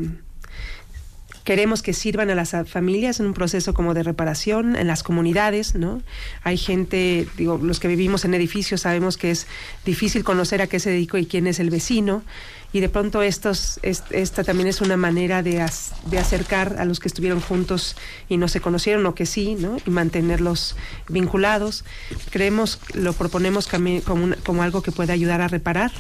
[1.51, 5.75] Queremos que sirvan a las familias en un proceso como de reparación en las comunidades,
[5.75, 6.01] ¿no?
[6.45, 9.49] Hay gente, digo, los que vivimos en edificios sabemos que es
[9.85, 12.23] difícil conocer a qué se dedicó y quién es el vecino,
[12.73, 15.67] y de pronto estos, es- esta también es una manera de,
[16.07, 17.97] de acercar a los que estuvieron juntos
[18.29, 19.77] y no se conocieron o que sí, ¿no?
[19.85, 20.77] Y mantenerlos
[21.09, 21.85] vinculados.
[22.31, 25.91] Creemos, lo proponemos como, un- como algo que puede ayudar a reparar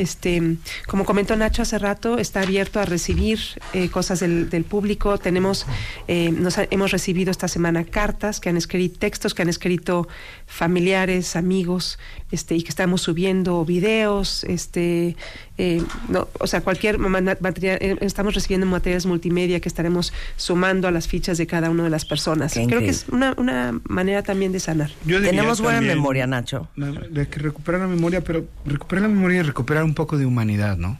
[0.00, 0.56] este,
[0.86, 3.38] como comentó Nacho hace rato, está abierto a recibir
[3.72, 5.18] eh, cosas del, del público.
[5.18, 5.66] Tenemos,
[6.06, 10.08] eh, nos ha- hemos recibido esta semana cartas que han escrito, textos que han escrito
[10.46, 11.98] familiares, amigos,
[12.30, 15.16] este, y que estamos subiendo videos, este,
[15.58, 20.86] eh, no, o sea, cualquier ma- material, eh, estamos recibiendo materiales multimedia que estaremos sumando
[20.88, 22.54] a las fichas de cada una de las personas.
[22.54, 24.90] Qué Creo que es una, una manera también de sanar.
[25.04, 26.68] Yo Tenemos buena también- memoria, Nacho.
[26.76, 30.24] La- De que recuperar la memoria, pero recuperar la memoria y recuperar un poco de
[30.26, 30.98] humanidad, ¿no?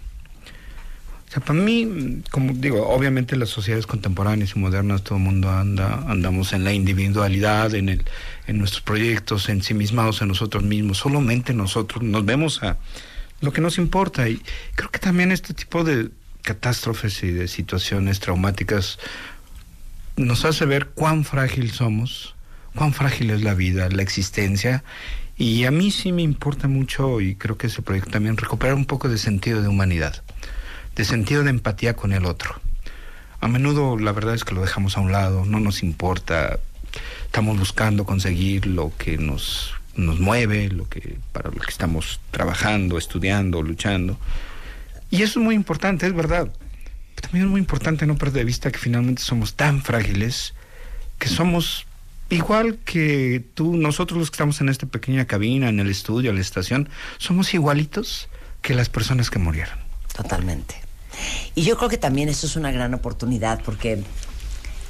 [1.28, 5.50] O sea, para mí, como digo, obviamente las sociedades contemporáneas y modernas, todo el mundo
[5.50, 8.04] anda, andamos en la individualidad, en el,
[8.46, 12.78] en nuestros proyectos, ensimismados en nosotros mismos, solamente nosotros nos vemos a
[13.40, 14.28] lo que nos importa.
[14.28, 14.42] Y
[14.74, 16.10] creo que también este tipo de
[16.42, 18.98] catástrofes y de situaciones traumáticas
[20.16, 22.34] nos hace ver cuán frágil somos,
[22.74, 24.82] cuán frágil es la vida, la existencia.
[25.36, 28.86] Y a mí sí me importa mucho, y creo que ese proyecto también, recuperar un
[28.86, 30.22] poco de sentido de humanidad,
[30.96, 32.60] de sentido de empatía con el otro.
[33.40, 36.58] A menudo la verdad es que lo dejamos a un lado, no nos importa,
[37.26, 42.96] estamos buscando conseguir lo que nos, nos mueve, lo que, para lo que estamos trabajando,
[42.98, 44.18] estudiando, luchando.
[45.10, 46.48] Y eso es muy importante, es verdad.
[47.14, 50.54] Pero también es muy importante no perder de vista que finalmente somos tan frágiles
[51.18, 51.86] que somos
[52.30, 56.36] igual que tú, nosotros los que estamos en esta pequeña cabina, en el estudio, en
[56.36, 58.28] la estación, somos igualitos
[58.62, 59.78] que las personas que murieron.
[60.14, 60.76] Totalmente.
[61.54, 64.02] Y yo creo que también eso es una gran oportunidad porque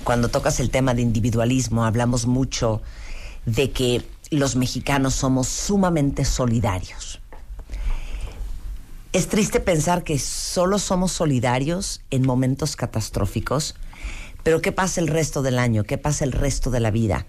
[0.04, 2.82] cuando tocas el tema de individualismo hablamos mucho
[3.46, 4.02] de que
[4.36, 7.20] los mexicanos somos sumamente solidarios.
[9.12, 13.74] Es triste pensar que solo somos solidarios en momentos catastróficos,
[14.42, 15.84] pero ¿qué pasa el resto del año?
[15.84, 17.26] ¿Qué pasa el resto de la vida?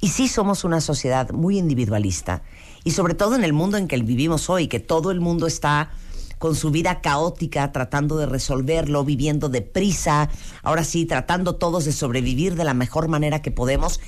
[0.00, 2.42] Y sí somos una sociedad muy individualista,
[2.84, 5.90] y sobre todo en el mundo en que vivimos hoy, que todo el mundo está
[6.38, 10.30] con su vida caótica, tratando de resolverlo, viviendo deprisa,
[10.62, 14.00] ahora sí, tratando todos de sobrevivir de la mejor manera que podemos,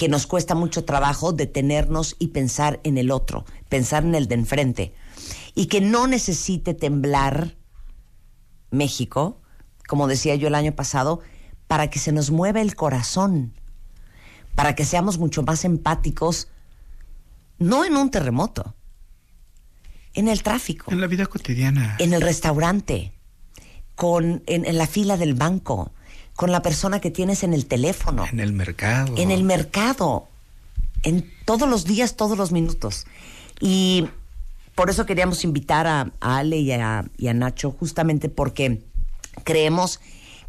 [0.00, 4.36] que nos cuesta mucho trabajo detenernos y pensar en el otro, pensar en el de
[4.36, 4.94] enfrente,
[5.54, 7.58] y que no necesite temblar
[8.70, 9.42] México,
[9.86, 11.20] como decía yo el año pasado,
[11.66, 13.52] para que se nos mueva el corazón,
[14.54, 16.48] para que seamos mucho más empáticos,
[17.58, 18.74] no en un terremoto,
[20.14, 21.96] en el tráfico, En la vida cotidiana.
[21.98, 23.12] en el restaurante,
[23.96, 25.92] con, en, en la fila del banco,
[26.40, 29.14] con la persona que tienes en el teléfono, En el mercado.
[29.18, 30.26] en el mercado,
[31.02, 33.04] en todos los días, todos los minutos.
[33.60, 34.08] Y
[34.74, 38.80] por eso queríamos invitar a, a Ale y a, y a Nacho, justamente porque
[39.44, 40.00] creemos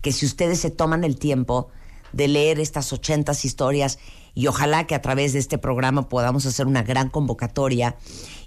[0.02, 1.68] que si ustedes se toman el tiempo
[2.14, 4.00] de leer estas 80 historias
[4.34, 7.98] y ojalá que a través de este programa podamos hacer una gran convocatoria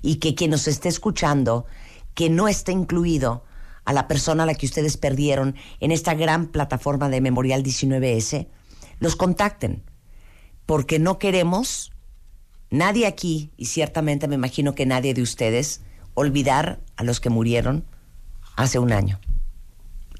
[0.01, 1.67] y que quien nos esté escuchando,
[2.15, 3.45] que no esté incluido
[3.85, 8.49] a la persona a la que ustedes perdieron en esta gran plataforma de Memorial 19S,
[9.01, 9.83] los contacten,
[10.67, 11.93] porque no queremos,
[12.71, 15.83] nadie aquí, y ciertamente me imagino que nadie de ustedes,
[16.15, 17.85] olvidar a los que murieron
[18.57, 19.21] hace un año.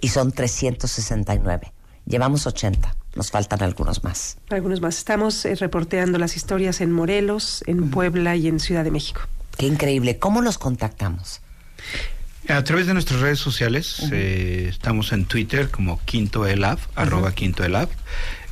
[0.01, 1.73] Y son 369.
[2.07, 2.95] Llevamos 80.
[3.15, 4.39] Nos faltan algunos más.
[4.51, 4.99] Algunos más.
[4.99, 9.23] Estamos eh, reporteando las historias en Morelos, en Puebla y en Ciudad de México.
[9.57, 10.19] Qué increíble.
[10.19, 11.41] ¿Cómo los contactamos?
[12.49, 17.65] A través de nuestras redes sociales, eh, estamos en Twitter como Quinto Elab, arroba Quinto
[17.65, 17.89] Elab,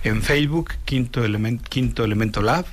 [0.03, 2.65] en Facebook Quinto, Element, Quinto Elemento Lab,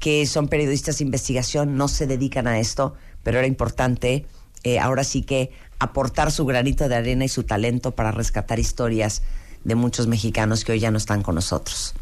[0.00, 4.24] que son periodistas de investigación, no se dedican a esto, pero era importante
[4.64, 9.22] eh, ahora sí que aportar su granito de arena y su talento para rescatar historias
[9.64, 11.94] de muchos mexicanos que hoy ya no están con nosotros.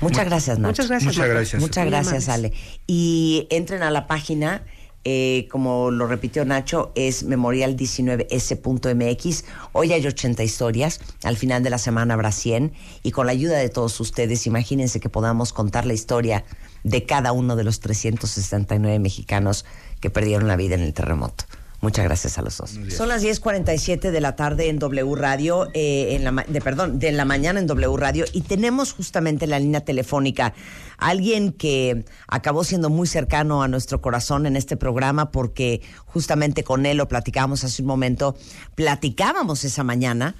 [0.00, 0.82] Muchas Mu- gracias, Nacho.
[0.82, 1.62] Muchas gracias, Muchas gracias.
[1.62, 2.28] Muchas gracias.
[2.28, 2.52] Ale.
[2.86, 4.62] Y entren a la página,
[5.04, 9.44] eh, como lo repitió Nacho, es memorial19s.mx.
[9.72, 12.72] Hoy hay 80 historias, al final de la semana habrá 100.
[13.02, 16.44] Y con la ayuda de todos ustedes, imagínense que podamos contar la historia
[16.84, 19.64] de cada uno de los 369 mexicanos
[20.00, 21.44] que perdieron la vida en el terremoto.
[21.82, 22.78] Muchas gracias a los dos.
[22.88, 26.98] Son las 10:47 de la tarde en W Radio, eh, en la, ma- de, perdón,
[26.98, 30.54] de la mañana en W Radio, y tenemos justamente en la línea telefónica
[30.98, 36.64] a alguien que acabó siendo muy cercano a nuestro corazón en este programa, porque justamente
[36.64, 38.36] con él lo platicábamos hace un momento,
[38.74, 40.34] platicábamos esa mañana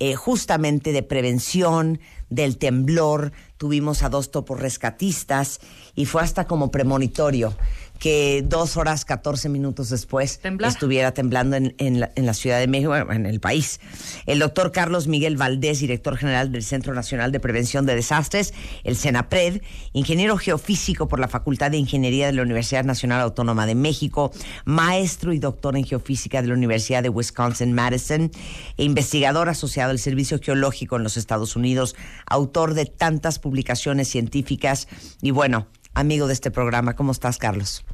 [0.00, 1.98] eh, justamente de prevención,
[2.30, 5.58] del temblor, tuvimos a dos topos rescatistas
[5.96, 7.56] y fue hasta como premonitorio
[7.98, 10.70] que dos horas 14 minutos después Temblar.
[10.70, 13.80] estuviera temblando en, en la, en la Ciudad de México, en el país.
[14.26, 18.96] El doctor Carlos Miguel Valdés, director general del Centro Nacional de Prevención de Desastres, el
[18.96, 24.30] CENAPRED, ingeniero geofísico por la Facultad de Ingeniería de la Universidad Nacional Autónoma de México,
[24.64, 28.30] maestro y doctor en geofísica de la Universidad de Wisconsin-Madison,
[28.76, 34.88] e investigador asociado al Servicio Geológico en los Estados Unidos, autor de tantas publicaciones científicas
[35.22, 35.66] y bueno,
[35.98, 36.94] amigo de este programa.
[36.94, 37.84] ¿Cómo estás, Carlos?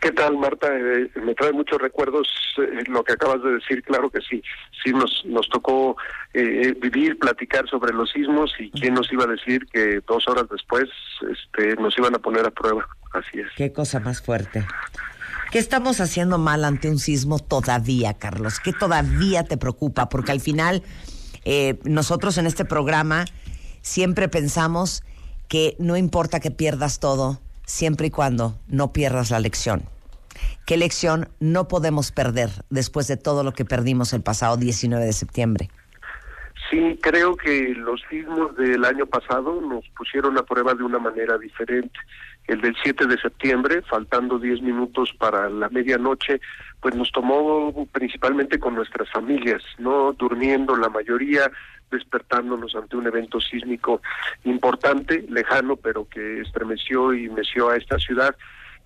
[0.00, 0.68] ¿Qué tal, Marta?
[0.70, 3.82] Eh, me trae muchos recuerdos eh, lo que acabas de decir.
[3.82, 4.42] Claro que sí.
[4.82, 5.96] Sí, nos, nos tocó
[6.34, 10.44] eh, vivir, platicar sobre los sismos y quién nos iba a decir que dos horas
[10.50, 10.84] después
[11.32, 12.86] este, nos iban a poner a prueba.
[13.12, 13.46] Así es.
[13.56, 14.66] Qué cosa más fuerte.
[15.50, 18.60] ¿Qué estamos haciendo mal ante un sismo todavía, Carlos?
[18.60, 20.08] ¿Qué todavía te preocupa?
[20.08, 20.82] Porque al final,
[21.44, 23.24] eh, nosotros en este programa
[23.80, 25.04] siempre pensamos
[25.48, 29.82] que no importa que pierdas todo, siempre y cuando no pierdas la lección.
[30.66, 35.12] ¿Qué lección no podemos perder después de todo lo que perdimos el pasado 19 de
[35.12, 35.70] septiembre?
[36.70, 41.36] Sí, creo que los sismos del año pasado nos pusieron a prueba de una manera
[41.36, 41.98] diferente.
[42.46, 46.40] El del 7 de septiembre, faltando 10 minutos para la medianoche,
[46.80, 51.50] pues nos tomó principalmente con nuestras familias, no durmiendo la mayoría,
[51.90, 54.02] despertándonos ante un evento sísmico
[54.44, 58.34] importante, lejano, pero que estremeció y meció a esta ciudad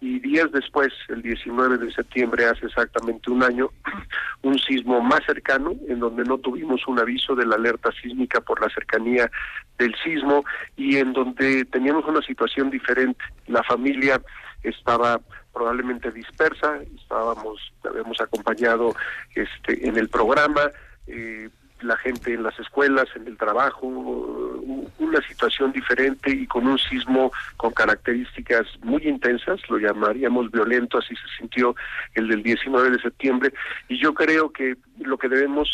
[0.00, 3.70] y días después, el 19 de septiembre, hace exactamente un año,
[4.42, 8.60] un sismo más cercano, en donde no tuvimos un aviso de la alerta sísmica por
[8.60, 9.28] la cercanía
[9.76, 10.44] del sismo
[10.76, 13.24] y en donde teníamos una situación diferente.
[13.48, 14.22] La familia
[14.62, 15.20] estaba
[15.52, 18.94] probablemente dispersa, estábamos, habíamos acompañado
[19.34, 20.70] este, en el programa,
[21.08, 21.48] eh,
[21.80, 27.32] la gente en las escuelas, en el trabajo, una situación diferente y con un sismo
[27.56, 31.74] con características muy intensas, lo llamaríamos violento, así se sintió
[32.14, 33.52] el del 19 de septiembre,
[33.88, 35.68] y yo creo que lo que debemos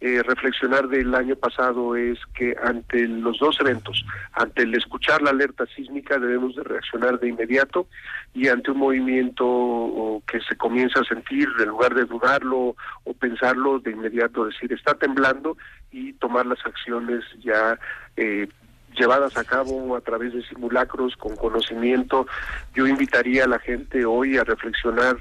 [0.00, 5.30] eh, reflexionar del año pasado es que ante los dos eventos, ante el escuchar la
[5.30, 7.88] alerta sísmica debemos de reaccionar de inmediato
[8.32, 13.80] y ante un movimiento que se comienza a sentir, en lugar de dudarlo o pensarlo,
[13.80, 15.56] de inmediato decir está temblando
[15.90, 17.76] y tomar las acciones ya
[18.16, 18.48] eh,
[18.96, 22.26] llevadas a cabo a través de simulacros con conocimiento.
[22.74, 25.16] Yo invitaría a la gente hoy a reflexionar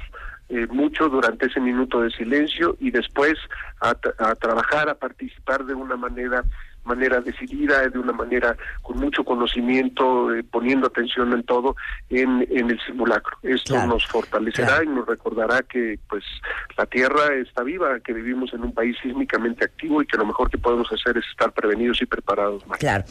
[0.49, 3.33] eh, mucho durante ese minuto de silencio y después
[3.81, 3.89] a,
[4.19, 6.43] a trabajar, a participar de una manera
[6.87, 11.75] manera decidida, de una manera con mucho conocimiento, eh, poniendo atención en todo
[12.09, 13.37] en, en el simulacro.
[13.43, 14.83] Esto Claro, nos fortalecerá claro.
[14.83, 16.23] y nos recordará que pues
[16.77, 20.49] la Tierra está viva, que vivimos en un país sísmicamente activo y que lo mejor
[20.49, 22.65] que podemos hacer es estar prevenidos y preparados.
[22.65, 22.79] Marta.
[22.79, 23.03] Claro.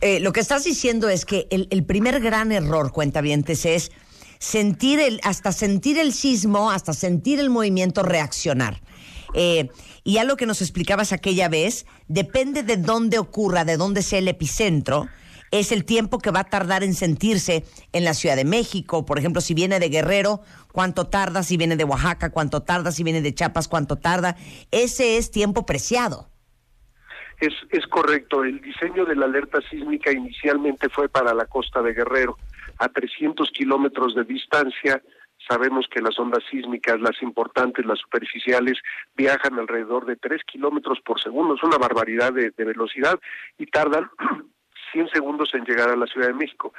[0.00, 3.92] Eh, lo que estás diciendo es que el, el primer gran error, cuentavientes, es
[4.40, 8.80] sentir el, hasta sentir el sismo, hasta sentir el movimiento, reaccionar.
[9.34, 9.68] Eh,
[10.02, 14.18] y ya lo que nos explicabas aquella vez, depende de dónde ocurra, de dónde sea
[14.18, 15.06] el epicentro,
[15.52, 19.04] es el tiempo que va a tardar en sentirse en la Ciudad de México.
[19.04, 20.40] Por ejemplo, si viene de Guerrero,
[20.72, 24.36] cuánto tarda, si viene de Oaxaca, cuánto tarda, si viene de Chiapas, cuánto tarda.
[24.70, 26.28] Ese es tiempo preciado.
[27.40, 31.94] Es, es correcto, el diseño de la alerta sísmica inicialmente fue para la costa de
[31.94, 32.36] Guerrero,
[32.80, 35.02] a 300 kilómetros de distancia.
[35.48, 38.78] Sabemos que las ondas sísmicas, las importantes, las superficiales,
[39.14, 43.18] viajan alrededor de 3 kilómetros por segundo, es una barbaridad de, velocidad
[43.58, 44.10] y tardan
[44.92, 46.72] 100 segundos en llegar a la Ciudad de México.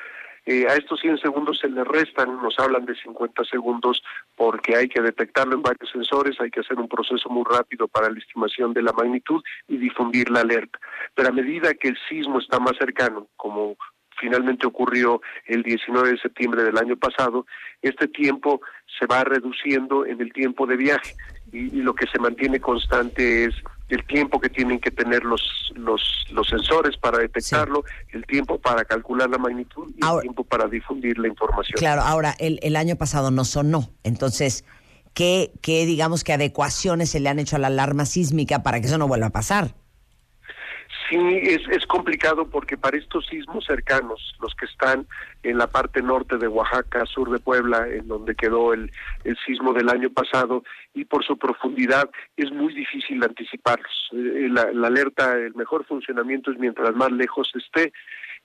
[0.47, 4.01] Eh, a estos 100 segundos se le restan, nos hablan de 50 segundos
[4.35, 8.09] porque hay que detectarlo en varios sensores, hay que hacer un proceso muy rápido para
[8.09, 10.79] la estimación de la magnitud y difundir la alerta.
[11.13, 13.77] Pero a medida que el sismo está más cercano, como
[14.21, 17.45] finalmente ocurrió el 19 de septiembre del año pasado,
[17.81, 18.61] este tiempo
[18.99, 21.15] se va reduciendo en el tiempo de viaje
[21.51, 23.55] y, y lo que se mantiene constante es
[23.89, 25.41] el tiempo que tienen que tener los
[25.75, 30.67] los, los sensores para detectarlo, el tiempo para calcular la magnitud y el tiempo para
[30.67, 31.77] difundir la información.
[31.77, 33.91] Claro, ahora, el, el año pasado no sonó.
[34.03, 34.65] Entonces,
[35.13, 38.87] ¿qué, ¿qué, digamos, que adecuaciones se le han hecho a la alarma sísmica para que
[38.87, 39.75] eso no vuelva a pasar?
[41.11, 45.05] Sí, es, es complicado porque para estos sismos cercanos, los que están
[45.43, 48.89] en la parte norte de Oaxaca, sur de Puebla, en donde quedó el,
[49.25, 54.09] el sismo del año pasado, y por su profundidad es muy difícil anticiparlos.
[54.13, 57.91] Eh, La, la alerta, el mejor funcionamiento es mientras más lejos esté,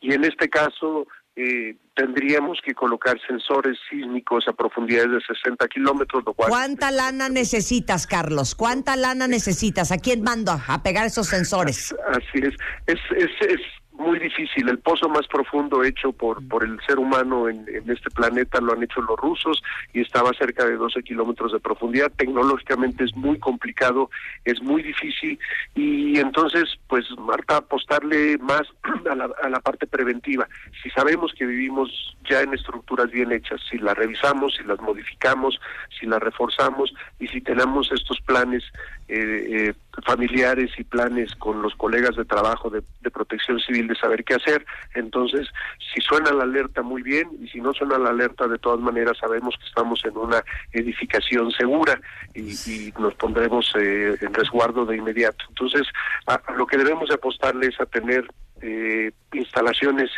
[0.01, 1.07] y en este caso
[1.37, 7.28] eh, tendríamos que colocar sensores sísmicos a profundidades de 60 kilómetros, lo cual ¿Cuánta lana
[7.28, 8.55] necesitas, Carlos?
[8.55, 9.93] ¿Cuánta lana necesitas?
[9.93, 11.95] ¿A quién mando a, pegar esos sensores?
[12.09, 12.55] Así es.
[12.87, 13.61] Es, es, es
[13.99, 14.69] muy difícil.
[14.69, 18.73] El pozo más profundo hecho por, por el ser humano en, en este planeta lo
[18.73, 22.13] han hecho los rusos y estaba cerca de 12 kilómetros de profundidad.
[22.17, 24.11] Tecnológicamente es muy complicado,
[24.45, 25.39] es muy difícil
[25.75, 28.63] y entonces, pues, Marta, apostarle más
[29.11, 30.49] a la, a la parte preventiva.
[30.83, 35.61] Si sabemos que vivimos ya en estructuras bien hechas, si las revisamos, si las modificamos,
[35.99, 38.63] si las reforzamos y si tenemos estos planes
[39.09, 44.25] eh, eh, familiares y planes con los colegas de trabajo de, protección civil de saber
[44.25, 44.67] qué hacer.
[44.95, 45.49] Entonces,
[45.95, 49.17] si suena la alerta muy bien y si no suena la alerta, de todas maneras
[49.19, 50.43] sabemos que estamos en una
[50.73, 51.99] edificación segura
[52.35, 55.45] y, y nos pondremos eh, en resguardo de inmediato.
[55.49, 55.87] Entonces,
[56.27, 58.27] a, lo que debemos de apostarle es a tener
[58.61, 60.11] eh, instalaciones,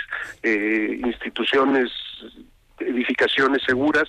[0.43, 1.91] eh, instituciones,
[2.79, 4.09] edificaciones seguras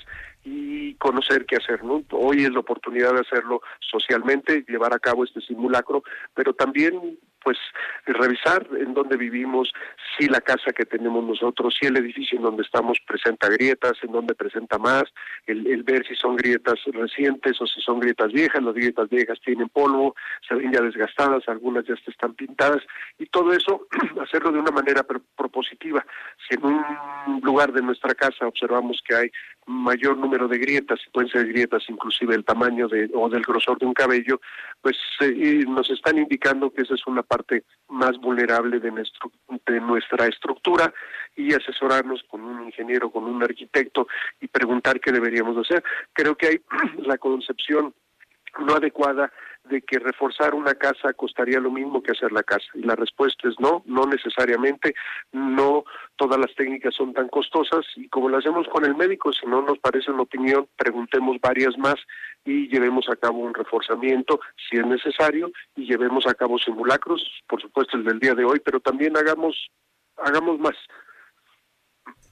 [0.51, 2.03] y conocer qué hacer, ¿no?
[2.11, 7.57] Hoy es la oportunidad de hacerlo socialmente, llevar a cabo este simulacro, pero también pues
[8.05, 9.71] revisar en dónde vivimos,
[10.17, 14.11] si la casa que tenemos nosotros, si el edificio en donde estamos presenta grietas, en
[14.11, 15.05] dónde presenta más,
[15.47, 19.39] el, el ver si son grietas recientes o si son grietas viejas, las grietas viejas
[19.39, 20.15] tienen polvo,
[20.47, 22.83] se ven ya desgastadas, algunas ya están pintadas,
[23.17, 23.87] y todo eso
[24.21, 26.05] hacerlo de una manera pro- propositiva.
[26.47, 29.31] Si en un lugar de nuestra casa observamos que hay
[29.69, 33.77] mayor número de grietas, y pueden ser grietas inclusive del tamaño de, o del grosor
[33.77, 34.41] de un cabello,
[34.81, 39.31] pues eh, nos están indicando que esa es una parte más vulnerable de, nuestro,
[39.67, 40.91] de nuestra estructura
[41.35, 44.07] y asesorarnos con un ingeniero, con un arquitecto
[44.41, 45.83] y preguntar qué deberíamos hacer.
[46.13, 46.61] Creo que hay
[47.05, 47.93] la concepción
[48.59, 49.31] no adecuada
[49.69, 52.65] de que reforzar una casa costaría lo mismo que hacer la casa.
[52.73, 54.95] Y la respuesta es no, no necesariamente,
[55.31, 55.83] no
[56.15, 59.61] todas las técnicas son tan costosas y como lo hacemos con el médico, si no
[59.61, 61.95] nos parece una opinión, preguntemos varias más
[62.45, 64.39] y llevemos a cabo un reforzamiento
[64.69, 68.59] si es necesario y llevemos a cabo simulacros, por supuesto el del día de hoy,
[68.63, 69.55] pero también hagamos
[70.17, 70.75] hagamos más.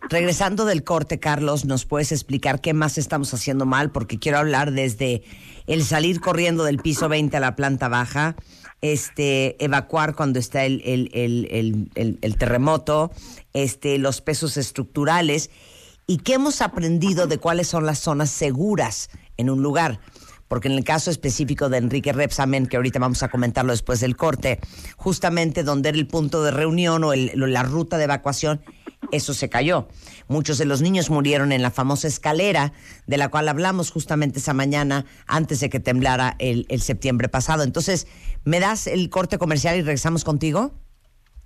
[0.10, 3.92] Regresando del corte, Carlos, ¿nos puedes explicar qué más estamos haciendo mal?
[3.92, 5.24] Porque quiero hablar desde
[5.66, 8.38] el salir corriendo del piso 20 a la planta baja,
[8.82, 13.12] este, evacuar cuando está el, el, el, el, terremoto,
[13.54, 15.50] este, los pesos estructurales
[16.06, 20.00] y qué hemos aprendido de cuáles son las zonas seguras en un lugar.
[20.48, 24.16] porque en el caso específico de Enrique Repsamen, que ahorita vamos a comentarlo después del
[24.16, 24.62] corte,
[24.96, 28.62] justamente donde era el punto de reunión o la ruta de evacuación,
[29.12, 29.88] eso se cayó.
[30.28, 32.74] Muchos de los niños murieron en la famosa escalera
[33.06, 37.64] de la cual hablamos justamente esa mañana antes de que temblara el, el septiembre pasado.
[37.64, 38.08] Entonces,
[38.44, 40.74] ¿me das el corte comercial y regresamos contigo?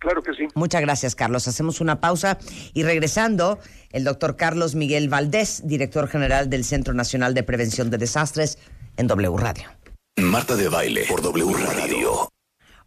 [0.01, 0.47] Claro que sí.
[0.55, 1.47] Muchas gracias, Carlos.
[1.47, 2.39] Hacemos una pausa
[2.73, 3.59] y regresando,
[3.91, 8.57] el doctor Carlos Miguel Valdés, director general del Centro Nacional de Prevención de Desastres,
[8.97, 9.69] en W Radio.
[10.17, 12.29] Marta de baile por W Radio.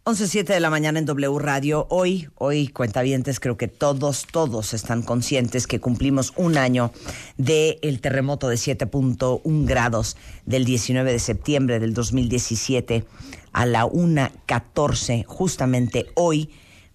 [0.07, 1.87] 11.07 de la mañana en W Radio.
[1.89, 6.91] Hoy, hoy, cuentavientes, creo que todos, todos están conscientes que cumplimos un año
[7.37, 13.03] del terremoto de 7.1 grados del 19 de septiembre del 2017
[13.51, 15.25] a la 1.14.
[15.25, 16.51] Justamente hoy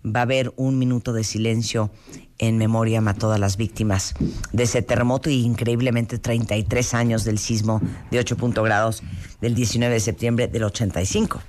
[0.07, 1.91] va a haber un minuto de silencio
[2.39, 4.15] en memoria a todas las víctimas
[4.53, 7.83] de ese terremoto y increíblemente 33 años del sismo
[8.13, 9.03] de 8 punto grados
[9.41, 11.41] del 19 de septiembre del 85.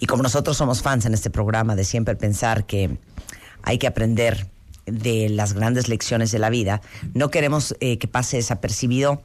[0.00, 2.98] Y como nosotros somos fans en este programa de siempre pensar que
[3.62, 4.48] hay que aprender
[4.86, 6.80] de las grandes lecciones de la vida,
[7.14, 9.22] no queremos eh, que pase desapercibido.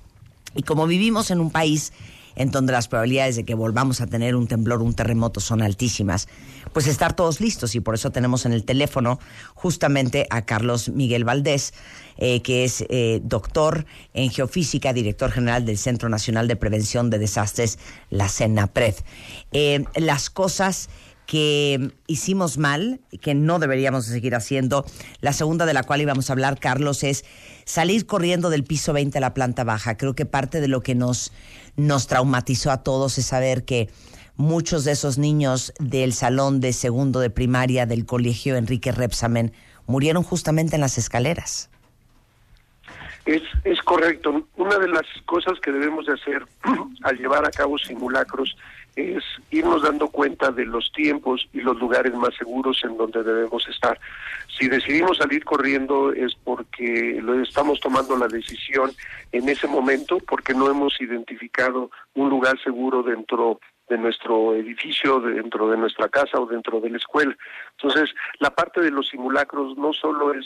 [0.56, 1.94] Y como vivimos en un país
[2.36, 6.28] en donde las probabilidades de que volvamos a tener un temblor, un terremoto son altísimas,
[6.74, 9.20] pues estar todos listos y por eso tenemos en el teléfono
[9.54, 11.74] justamente a Carlos Miguel Valdés,
[12.18, 17.20] eh, que es eh, doctor en geofísica, director general del Centro Nacional de Prevención de
[17.20, 17.80] Desastres,
[18.10, 18.96] la CENAPRED.
[19.52, 20.90] Eh, las cosas
[21.26, 24.86] que hicimos mal, que no deberíamos de seguir haciendo.
[25.22, 27.24] La segunda de la cual íbamos a hablar, Carlos, es
[27.66, 29.98] salir corriendo del piso 20 a la planta baja.
[29.98, 31.32] Creo que parte de lo que nos,
[31.76, 33.90] nos traumatizó a todos es saber que
[34.36, 39.54] muchos de esos niños del salón de segundo de primaria del colegio Enrique Repsamen
[39.86, 41.70] murieron justamente en las escaleras.
[43.26, 44.46] Es, es correcto.
[44.58, 46.46] Una de las cosas que debemos de hacer
[47.04, 48.56] al llevar a cabo simulacros
[48.96, 53.68] es irnos dando cuenta de los tiempos y los lugares más seguros en donde debemos
[53.68, 54.00] estar.
[54.58, 58.91] Si decidimos salir corriendo es porque lo estamos tomando la decisión
[59.32, 65.70] en ese momento, porque no hemos identificado un lugar seguro dentro de nuestro edificio, dentro
[65.70, 67.36] de nuestra casa o dentro de la escuela.
[67.78, 70.45] Entonces, la parte de los simulacros no solo es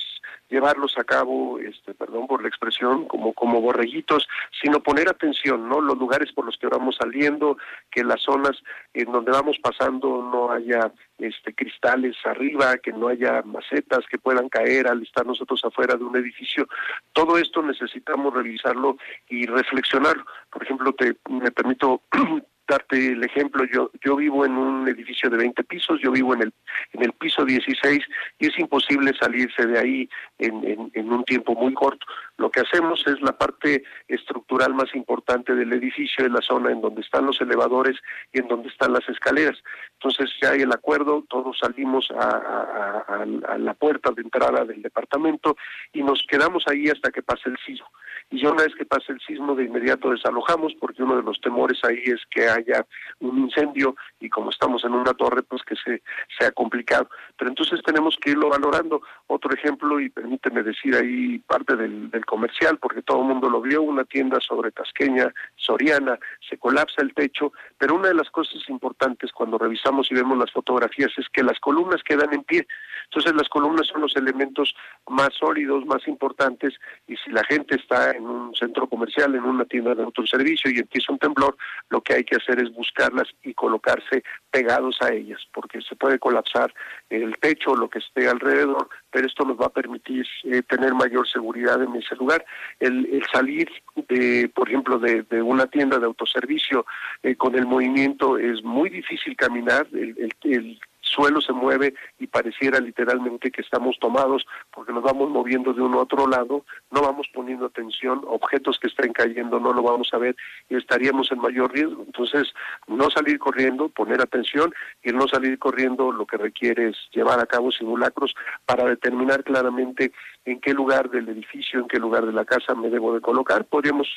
[0.50, 4.28] llevarlos a cabo, este, perdón por la expresión, como como borreguitos,
[4.62, 5.82] sino poner atención, ¿no?
[5.82, 7.58] Los lugares por los que vamos saliendo,
[7.92, 8.62] que las zonas
[8.94, 14.50] en donde vamos pasando no haya este cristales arriba, que no haya macetas que puedan
[14.50, 16.68] caer al estar nosotros afuera de un edificio.
[17.14, 18.98] Todo esto necesitamos revisarlo
[19.30, 20.26] y reflexionarlo.
[20.52, 22.02] Por ejemplo, te me permito
[22.68, 26.44] darte el ejemplo, yo yo vivo en un edificio de 20 pisos, yo vivo en
[26.44, 26.54] el
[26.94, 28.04] en el piso 16
[28.40, 32.06] y es imposible salirse de ahí en, en, un tiempo muy corto.
[32.38, 36.82] Lo que hacemos es la parte estructural más importante del edificio, es la zona en
[36.82, 37.98] donde están los elevadores
[38.34, 39.58] y en donde están las escaleras.
[39.94, 43.06] Entonces ya hay el acuerdo, todos salimos a-
[43.48, 45.58] a la puerta de entrada del departamento
[45.94, 47.88] y nos quedamos ahí hasta que pase el sismo.
[48.30, 51.40] Y ya una vez que pase el sismo, de inmediato desalojamos, porque uno de los
[51.40, 52.86] temores ahí es que haya
[53.20, 56.02] un incendio y como estamos en una torre, pues que se,
[56.38, 57.10] sea complicado.
[57.38, 59.02] Pero entonces tenemos que irlo valorando.
[59.28, 63.62] Otro ejemplo, y permíteme decir ahí parte del, del comercial, porque todo el mundo lo
[63.62, 66.20] vio, una tienda sobre Tasqueña, Soriana,
[66.50, 70.52] se colapsa el techo, pero una de las cosas importantes cuando revisamos y vemos las
[70.52, 72.68] fotografías es que las columnas quedan en pie.
[73.06, 74.76] Entonces las columnas son los elementos
[75.08, 76.74] más sólidos, más importantes,
[77.08, 80.80] y si la gente está en un centro comercial, en una tienda de autoservicio y
[80.80, 81.56] empieza un temblor,
[81.90, 86.20] lo que hay que hacer es buscarlas y colocarse pegados a ellas, porque se puede
[86.20, 86.74] colapsar
[87.10, 91.28] el techo, lo que esté alrededor, pero esto nos va a permitir eh, tener mayor
[91.28, 92.44] seguridad en ese lugar.
[92.80, 93.70] El, el salir,
[94.10, 96.86] de, por ejemplo, de, de una tienda de autoservicio
[97.24, 102.28] eh, con el movimiento es muy difícil caminar, el, el- el suelo se mueve y
[102.28, 107.02] pareciera literalmente que estamos tomados porque nos vamos moviendo de uno a otro lado, no
[107.02, 110.36] vamos poniendo atención, objetos que estén cayendo no lo vamos a ver
[110.70, 112.04] y estaríamos en mayor riesgo.
[112.06, 112.54] Entonces,
[112.88, 117.46] no salir corriendo, poner atención y no salir corriendo lo que requiere es llevar a
[117.46, 118.36] cabo simulacros
[118.66, 120.12] para determinar claramente
[120.48, 123.66] en qué lugar del edificio, en qué lugar de la casa me debo de colocar.
[123.66, 124.08] Podríamos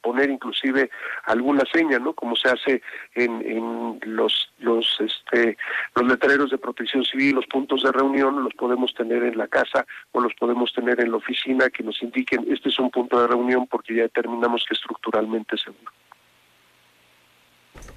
[0.00, 0.90] poner inclusive
[1.24, 2.12] alguna seña, ¿no?
[2.12, 2.82] Como se hace
[3.14, 5.56] en, en los los este
[5.94, 9.86] los letreros de protección civil, los puntos de reunión los podemos tener en la casa
[10.10, 13.28] o los podemos tener en la oficina que nos indiquen este es un punto de
[13.28, 15.92] reunión porque ya determinamos que estructuralmente es seguro.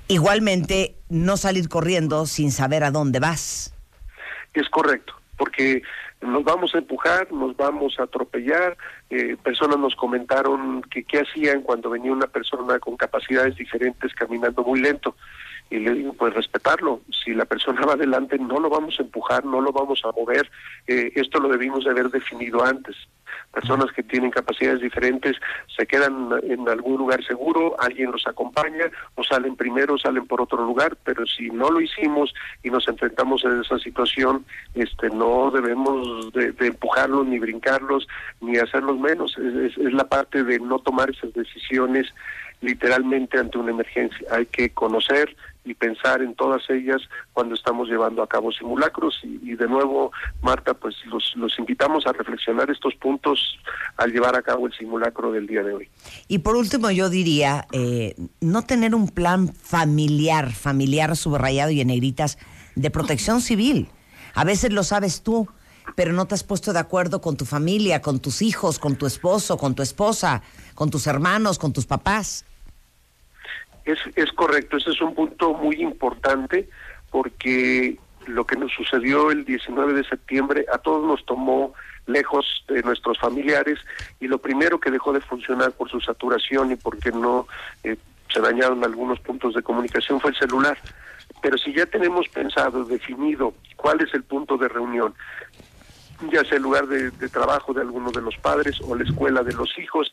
[0.08, 3.76] Igualmente, no salir corriendo sin saber a dónde vas.
[4.54, 5.14] Es correcto.
[5.38, 5.82] porque
[6.22, 8.78] nos vamos a empujar, nos vamos a atropellar.
[9.10, 14.64] Eh, personas nos comentaron que qué hacían cuando venía una persona con capacidades diferentes caminando
[14.64, 15.16] muy lento.
[15.72, 17.02] Y le digo, pues respetarlo.
[17.24, 20.50] Si la persona va adelante, no lo vamos a empujar, no lo vamos a mover.
[20.88, 22.96] Eh, esto lo debimos de haber definido antes.
[23.52, 25.36] Personas que tienen capacidades diferentes
[25.76, 30.64] se quedan en algún lugar seguro, alguien los acompaña, o salen primero, salen por otro
[30.66, 36.32] lugar, pero si no lo hicimos y nos enfrentamos a esa situación, este, no debemos
[36.34, 38.08] de, de empujarlos, ni brincarlos,
[38.42, 39.38] ni hacerlos menos.
[39.38, 42.08] Es, es- es la parte de no tomar esas decisiones
[42.62, 44.28] literalmente ante una emergencia.
[44.32, 45.36] Hay que conocer
[45.70, 47.02] y pensar en todas ellas
[47.34, 50.12] cuando estamos llevando a cabo simulacros y, de nuevo,
[50.42, 53.58] Marta, pues los, los invitamos a reflexionar estos puntos
[53.98, 55.90] al llevar a cabo el simulacro del día de hoy.
[56.28, 61.88] Y por último, yo diría, eh, no tener un plan familiar, familiar subrayado y en
[61.88, 62.38] negritas,
[62.76, 63.90] de protección civil.
[64.34, 65.48] A veces lo sabes tú,
[65.96, 69.06] pero no te has puesto de acuerdo con tu familia, con tus hijos, con tu
[69.06, 70.42] esposo, con tu esposa,
[70.76, 72.46] con tus hermanos, con tus papás.
[73.86, 76.70] Es, es correcto, ese es un punto muy importante
[77.10, 81.74] porque lo que nos sucedió el 19 de septiembre a todos nos tomó
[82.06, 83.80] lejos de nuestros familiares
[84.20, 87.48] y lo primero que dejó de funcionar por su saturación y porque no
[87.84, 87.98] eh,
[88.32, 90.78] se dañaron algunos puntos de comunicación fue el celular.
[91.42, 95.14] Pero si ya tenemos pensado, definido cuál es el punto de reunión,
[96.32, 99.44] ya sea el lugar de, de trabajo de alguno de los padres o la escuela
[99.44, 100.12] de los hijos,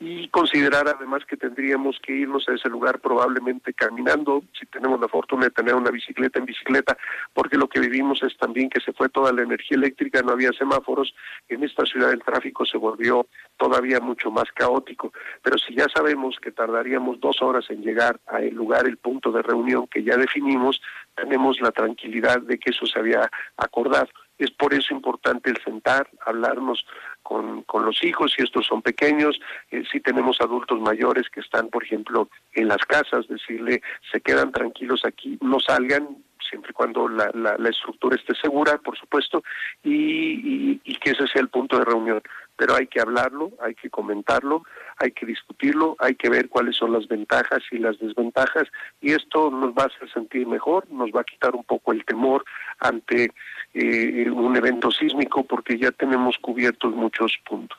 [0.00, 5.08] y considerar además que tendríamos que irnos a ese lugar probablemente caminando, si tenemos la
[5.08, 6.96] fortuna de tener una bicicleta en bicicleta,
[7.34, 10.52] porque lo que vivimos es también que se fue toda la energía eléctrica, no había
[10.52, 11.14] semáforos,
[11.48, 13.26] en esta ciudad el tráfico se volvió
[13.56, 18.50] todavía mucho más caótico, pero si ya sabemos que tardaríamos dos horas en llegar al
[18.50, 20.80] lugar, el punto de reunión que ya definimos,
[21.16, 24.08] tenemos la tranquilidad de que eso se había acordado.
[24.38, 26.86] Es por eso importante el sentar, hablarnos
[27.22, 31.68] con, con los hijos, si estos son pequeños, eh, si tenemos adultos mayores que están,
[31.68, 36.16] por ejemplo, en las casas, decirle, se quedan tranquilos aquí, no salgan,
[36.48, 39.42] siempre y cuando la, la, la estructura esté segura, por supuesto,
[39.82, 42.22] y, y, y que ese sea el punto de reunión.
[42.56, 44.62] Pero hay que hablarlo, hay que comentarlo,
[44.98, 48.68] hay que discutirlo, hay que ver cuáles son las ventajas y las desventajas,
[49.00, 52.04] y esto nos va a hacer sentir mejor, nos va a quitar un poco el
[52.04, 52.44] temor
[52.80, 53.32] ante
[53.74, 57.78] eh, un evento sísmico, porque ya tenemos cubiertos muchos puntos.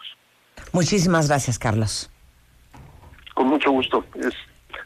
[0.71, 2.11] Muchísimas gracias, Carlos.
[3.33, 4.33] Con mucho gusto, es,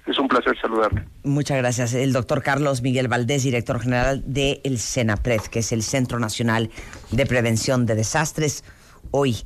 [0.06, 1.04] es un placer saludarte.
[1.24, 1.94] Muchas gracias.
[1.94, 6.70] El doctor Carlos Miguel Valdés, director general del el CENAPRED, que es el Centro Nacional
[7.12, 8.64] de Prevención de Desastres.
[9.12, 9.38] Hoy,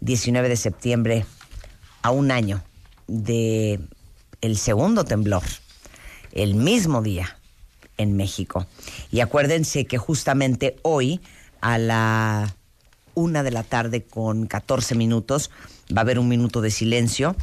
[0.00, 1.24] 19 de septiembre,
[2.06, 2.62] a un año
[3.08, 3.80] de
[4.40, 5.42] el segundo temblor,
[6.30, 7.36] el mismo día
[7.98, 8.68] en México.
[9.10, 11.20] Y acuérdense que justamente hoy,
[11.60, 12.54] a la
[13.14, 15.50] una de la tarde con 14 minutos,
[15.90, 17.34] va a haber un minuto de silencio.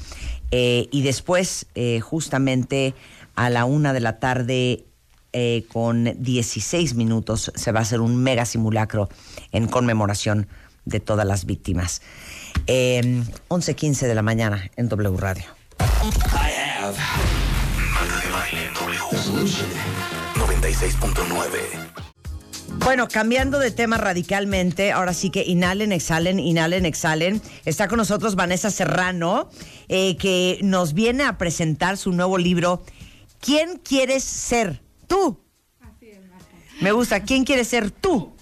[0.52, 2.96] Eh, y después, eh, justamente
[3.36, 4.86] a la una de la tarde
[5.34, 9.10] eh, con 16 minutos, se va a hacer un mega simulacro
[9.52, 10.48] en conmemoración
[10.86, 12.02] de todas las víctimas.
[12.68, 15.46] Eh, 11.15 de la mañana en W Radio.
[15.80, 16.96] I have.
[17.94, 19.00] Marta de baile en W.
[19.24, 19.70] Solution
[20.36, 21.48] 96.9.
[22.86, 27.42] Bueno, cambiando de tema radicalmente, ahora sí que inhalen, exhalen, inhalen, exhalen.
[27.66, 29.50] Está con nosotros Vanessa Serrano,
[29.88, 32.84] eh, que nos viene a presentar su nuevo libro,
[33.44, 34.82] ¿Quién quieres ser?
[35.06, 35.38] Tú.
[36.80, 38.33] Me gusta, ¿quién quieres ser tú?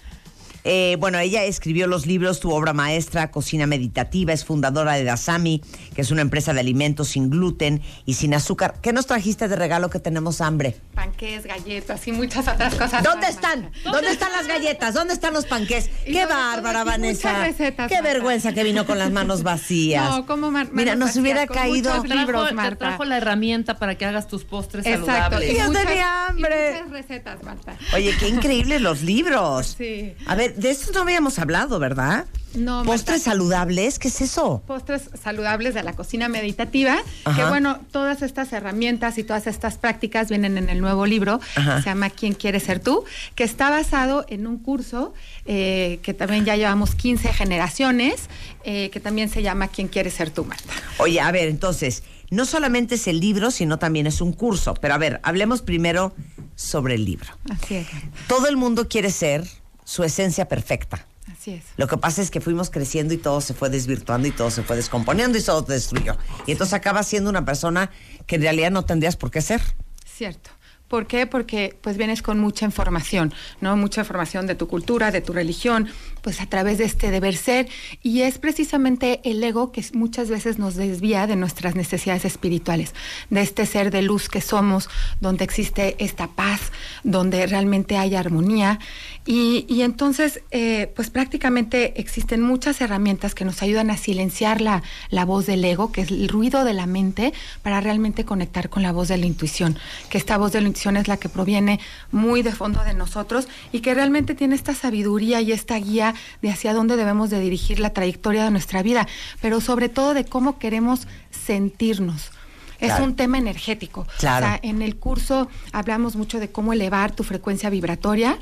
[0.64, 5.60] Eh, bueno, ella escribió los libros Tu obra maestra, Cocina Meditativa, es fundadora de Dasami,
[5.94, 8.74] que es una empresa de alimentos sin gluten y sin azúcar.
[8.80, 10.76] ¿Qué nos trajiste de regalo que tenemos hambre?
[10.94, 13.02] Panqués, galletas y muchas otras cosas.
[13.02, 13.62] ¿Dónde más, están?
[13.62, 13.90] Marta.
[13.90, 14.94] ¿Dónde están las galletas?
[14.94, 15.90] ¿Dónde están los panqués?
[16.04, 17.40] ¡Qué bárbara, Vanessa!
[17.42, 18.08] recetas, ¡Qué Marta.
[18.12, 20.08] vergüenza que vino con las manos vacías!
[20.10, 21.22] No, ¿cómo mar- Mira, nos vacías?
[21.22, 21.90] hubiera caído...
[21.90, 22.76] muchos Trajo, libros, te Marta.
[22.78, 25.06] trajo la herramienta para que hagas tus postres Exacto.
[25.06, 25.50] saludables.
[25.52, 26.70] y Yo muchas- tenía hambre.
[26.70, 27.76] y muchas recetas, Marta.
[27.94, 29.74] Oye, qué increíbles los libros.
[29.76, 30.12] Sí.
[30.26, 32.26] A ver, de esto no habíamos hablado, ¿verdad?
[32.54, 33.30] No, ¿Postres Marta.
[33.30, 33.98] saludables?
[33.98, 34.62] ¿Qué es eso?
[34.66, 37.36] Postres saludables de la cocina meditativa, Ajá.
[37.42, 41.76] que bueno, todas estas herramientas y todas estas prácticas vienen en el nuevo libro, Ajá.
[41.76, 43.04] que se llama ¿Quién quiere ser tú?
[43.34, 45.14] que está basado en un curso
[45.46, 48.28] eh, que también ya llevamos 15 generaciones,
[48.64, 50.72] eh, que también se llama ¿Quién quiere ser tú, Marta?
[50.98, 54.74] Oye, a ver, entonces, no solamente es el libro, sino también es un curso.
[54.74, 56.14] Pero a ver, hablemos primero
[56.54, 57.28] sobre el libro.
[57.50, 57.86] Así es,
[58.28, 59.44] Todo el mundo quiere ser
[59.92, 61.06] su esencia perfecta.
[61.30, 61.64] así es.
[61.76, 64.62] Lo que pasa es que fuimos creciendo y todo se fue desvirtuando y todo se
[64.62, 66.16] fue descomponiendo y todo se destruyó.
[66.46, 67.90] Y entonces acabas siendo una persona
[68.26, 69.60] que en realidad no tendrías por qué ser.
[70.06, 70.50] Cierto.
[70.92, 71.26] ¿Por qué?
[71.26, 73.32] Porque pues vienes con mucha información,
[73.62, 73.78] ¿no?
[73.78, 75.88] Mucha información de tu cultura, de tu religión,
[76.20, 77.66] pues a través de este deber ser.
[78.02, 82.92] Y es precisamente el ego que muchas veces nos desvía de nuestras necesidades espirituales,
[83.30, 86.60] de este ser de luz que somos, donde existe esta paz,
[87.04, 88.78] donde realmente hay armonía.
[89.24, 94.82] Y, y entonces, eh, pues prácticamente existen muchas herramientas que nos ayudan a silenciar la,
[95.10, 98.82] la voz del ego, que es el ruido de la mente, para realmente conectar con
[98.82, 99.78] la voz de la intuición,
[100.10, 101.78] que esta voz de la intuición es la que proviene
[102.10, 106.50] muy de fondo de nosotros y que realmente tiene esta sabiduría y esta guía de
[106.50, 109.06] hacia dónde debemos de dirigir la trayectoria de nuestra vida,
[109.40, 112.32] pero sobre todo de cómo queremos sentirnos.
[112.80, 113.04] Es Claro.
[113.04, 114.08] un tema energético.
[114.18, 114.44] Claro.
[114.44, 118.38] O sea, en el curso hablamos mucho de cómo elevar tu frecuencia vibratoria.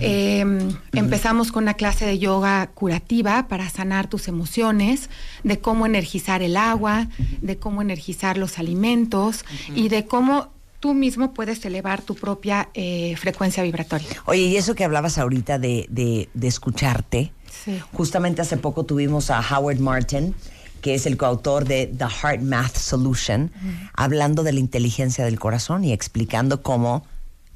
[0.00, 0.44] Eh,
[0.92, 5.08] Empezamos con una clase de yoga curativa para sanar tus emociones,
[5.44, 7.08] de cómo energizar el agua,
[7.40, 10.48] de cómo energizar los alimentos y de cómo
[10.80, 14.08] tú mismo puedes elevar tu propia eh, frecuencia vibratoria.
[14.26, 17.32] Oye, y eso que hablabas ahorita de, de- de escucharte,
[17.64, 17.80] Sí.
[17.92, 20.34] justamente hace poco tuvimos a Howard Martin,
[20.82, 23.50] que es el coautor de The Heart Math Solution,
[23.94, 27.04] hablando de la inteligencia del corazón y explicando cómo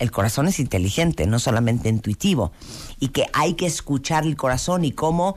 [0.03, 2.53] el corazón es inteligente, no solamente intuitivo,
[3.01, 5.37] y que hay que escuchar el corazón y cómo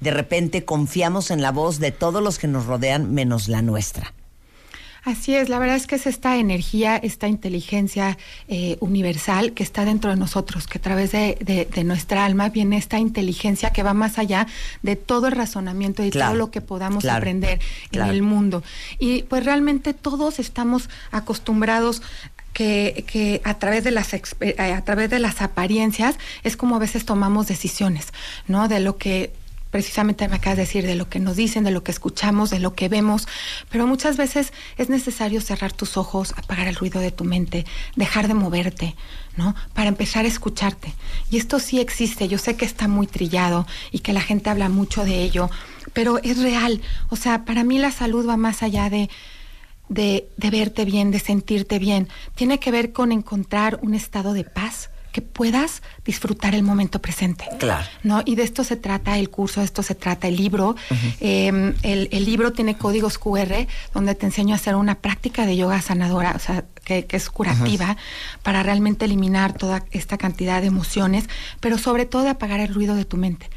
[0.00, 4.12] de repente confiamos en la voz de todos los que nos rodean menos la nuestra.
[5.04, 9.84] Así es, la verdad es que es esta energía, esta inteligencia eh, universal que está
[9.84, 13.84] dentro de nosotros, que a través de, de- de nuestra alma viene esta inteligencia que
[13.84, 14.48] va más allá
[14.82, 17.60] de todo el razonamiento y Claro, todo lo que podamos claro, aprender
[17.92, 18.10] claro.
[18.10, 18.64] en el mundo.
[18.98, 22.02] Y pues realmente todos estamos acostumbrados
[22.56, 27.04] que, a través de las eh, a través de las apariencias es como a veces
[27.04, 28.12] tomamos decisiones,
[28.48, 28.68] ¿no?
[28.68, 29.32] De lo que
[29.70, 32.60] precisamente me acabas de decir, de lo que nos dicen, de lo que escuchamos, de
[32.60, 33.28] lo que vemos,
[33.68, 38.26] pero muchas veces es necesario cerrar tus ojos, apagar el ruido de tu mente, dejar
[38.26, 38.96] de moverte,
[39.36, 39.54] ¿no?
[39.74, 40.94] Para empezar a escucharte.
[41.30, 44.70] Y esto sí existe, yo sé que está muy trillado y que la gente habla
[44.70, 45.50] mucho de ello,
[45.92, 46.80] pero es real.
[47.10, 49.10] O sea, para mí la salud va más allá de
[49.88, 52.08] de, de verte bien, de sentirte bien.
[52.34, 57.46] Tiene que ver con encontrar un estado de paz que puedas disfrutar el momento presente.
[57.58, 57.86] Claro.
[58.02, 58.20] ¿no?
[58.26, 60.76] Y de esto se trata el curso, de esto se trata el libro.
[61.20, 65.56] Eh, el, el libro tiene códigos QR donde te enseño a hacer una práctica de
[65.56, 67.96] yoga sanadora, o sea, que, que es curativa,
[68.42, 71.30] para realmente eliminar toda esta cantidad de emociones,
[71.60, 73.48] pero sobre todo de apagar el ruido de tu mente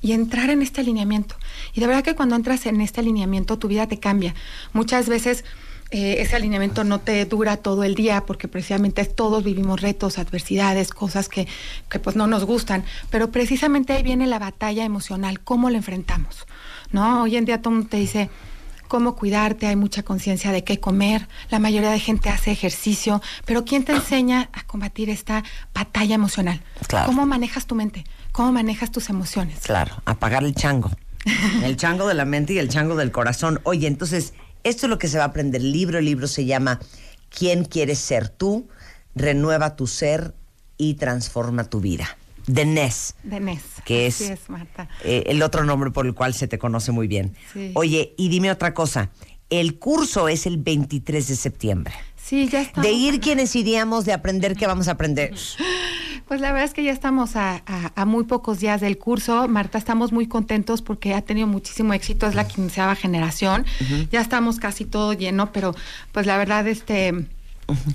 [0.00, 1.34] y entrar en este alineamiento.
[1.74, 4.36] Y de verdad que cuando entras en este alineamiento tu vida te cambia.
[4.72, 5.44] Muchas veces
[5.90, 10.90] eh, ese alineamiento no te dura todo el día porque precisamente todos vivimos retos, adversidades,
[10.90, 11.48] cosas que,
[11.88, 16.46] que pues no nos gustan, pero precisamente ahí viene la batalla emocional, cómo la enfrentamos.
[16.92, 17.22] ¿no?
[17.22, 18.30] Hoy en día todo el mundo te dice
[18.88, 23.64] cómo cuidarte, hay mucha conciencia de qué comer, la mayoría de gente hace ejercicio, pero
[23.64, 26.62] ¿quién te enseña a combatir esta batalla emocional?
[26.86, 27.06] Claro.
[27.06, 28.04] ¿Cómo manejas tu mente?
[28.32, 29.60] ¿Cómo manejas tus emociones?
[29.60, 30.90] Claro, apagar el chango.
[31.62, 33.60] El chango de la mente y el chango del corazón.
[33.64, 34.32] Oye, entonces,
[34.68, 35.60] esto es lo que se va a aprender.
[35.60, 36.80] El libro, el libro se llama
[37.30, 38.68] ¿Quién quieres ser tú?
[39.14, 40.34] Renueva tu ser
[40.76, 42.16] y transforma tu vida.
[42.46, 44.88] De Ness, De que es, es, Marta.
[45.04, 47.36] eh, el otro nombre por el cual se te conoce muy bien.
[47.52, 47.72] Sí.
[47.74, 49.10] Oye, y dime otra cosa.
[49.50, 51.94] El curso es el 23 de septiembre.
[52.16, 52.86] Sí, ya estamos.
[52.88, 55.34] De ir quienes iríamos, de aprender qué vamos a aprender.
[56.28, 59.48] Pues la verdad es que ya estamos a, a- a muy pocos días del curso.
[59.48, 62.26] Marta, estamos muy contentos porque ha tenido muchísimo éxito.
[62.26, 63.64] Es la quinceava generación.
[64.12, 65.74] Ya estamos casi todo lleno, pero
[66.12, 67.26] pues la verdad, este.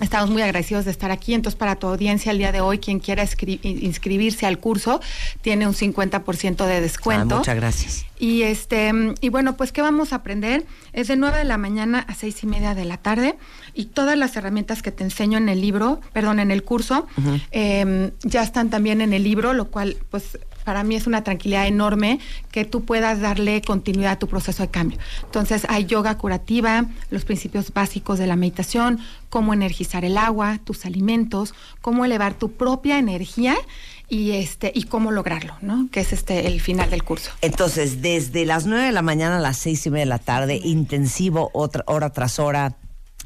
[0.01, 1.34] Estamos muy agradecidos de estar aquí.
[1.34, 3.23] Entonces, para tu audiencia el día de hoy, quien quiera
[3.63, 5.01] inscribirse al curso,
[5.41, 7.36] tiene un 50% de descuento.
[7.36, 8.05] Ah, muchas gracias.
[8.24, 10.65] Y este, y bueno, pues, ¿qué vamos a aprender?
[10.93, 13.36] Es de 9 de la mañana a seis y media de la tarde.
[13.74, 17.05] Y todas las herramientas que te enseño en el libro, perdón, en el curso,
[17.51, 21.67] eh, ya están también en el libro, lo cual, pues, para mí es una tranquilidad
[21.67, 24.99] enorme que tú puedas darle continuidad a tu proceso de cambio.
[25.26, 28.99] Entonces, hay yoga curativa, los principios básicos de la meditación,
[29.30, 33.57] cómo energizar el agua, tus alimentos, cómo elevar tu propia energía
[34.10, 35.88] y este y cómo lograrlo, ¿no?
[35.91, 37.32] Que es este el final del curso.
[37.41, 40.60] Entonces, desde las 9 de la mañana a las seis y media de la tarde,
[40.64, 42.76] intensivo, otra, hora tras hora,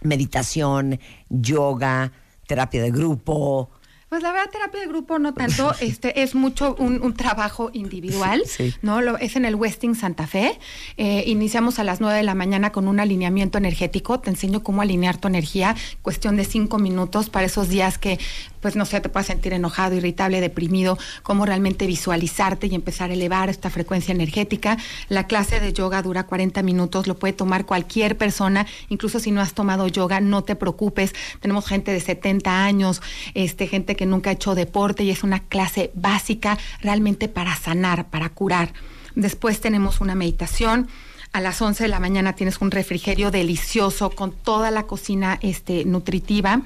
[0.02, 1.00] meditación,
[1.30, 2.12] yoga,
[2.48, 3.70] terapia de grupo.
[4.10, 8.42] Pues la verdad, terapia de grupo no tanto, este es mucho un, un trabajo individual,
[8.46, 8.74] Sí.
[8.82, 9.02] ¿no?
[9.02, 10.58] Lo, es en el Westing Santa Fe.
[10.96, 14.22] Eh, iniciamos a las 9 de la mañana con un alineamiento energético.
[14.22, 18.18] Te enseño cómo alinear tu energía, cuestión de cinco minutos para esos días que,
[18.68, 23.14] pues no sé, te puedas sentir enojado, irritable, deprimido, cómo realmente visualizarte y empezar a
[23.14, 24.78] elevar esta frecuencia energética.
[25.08, 29.40] La clase de yoga dura 40 minutos, lo puede tomar cualquier persona, incluso si no
[29.40, 31.16] has tomado yoga, no te preocupes.
[31.40, 33.02] Tenemos gente de 70 años,
[33.36, 38.10] este, gente que nunca ha hecho deporte y es una clase básica realmente para sanar,
[38.10, 38.74] para curar.
[39.16, 40.90] Después tenemos una meditación.
[41.32, 45.86] A las 11 de la mañana tienes un refrigerio delicioso con toda la cocina este,
[45.86, 46.64] nutritiva.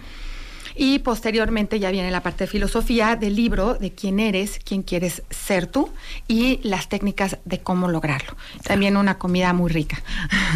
[0.83, 5.21] Y posteriormente ya viene la parte de filosofía del libro de quién eres, quién quieres
[5.29, 5.91] ser tú
[6.27, 8.35] y las técnicas de cómo lograrlo.
[8.63, 10.01] También una comida muy rica.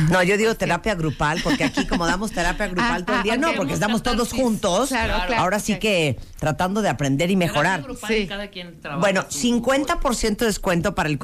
[0.09, 3.33] No, yo digo terapia grupal, porque aquí como damos terapia grupal Ah, todo el día,
[3.33, 3.55] ah, no, ok.
[3.55, 4.89] porque estamos todos juntos.
[4.89, 5.43] Claro, claro.
[5.43, 7.83] Ahora sí que tratando de aprender y mejorar.
[7.83, 11.19] Grupal y cada quien Bueno, su- 50% de descuento para el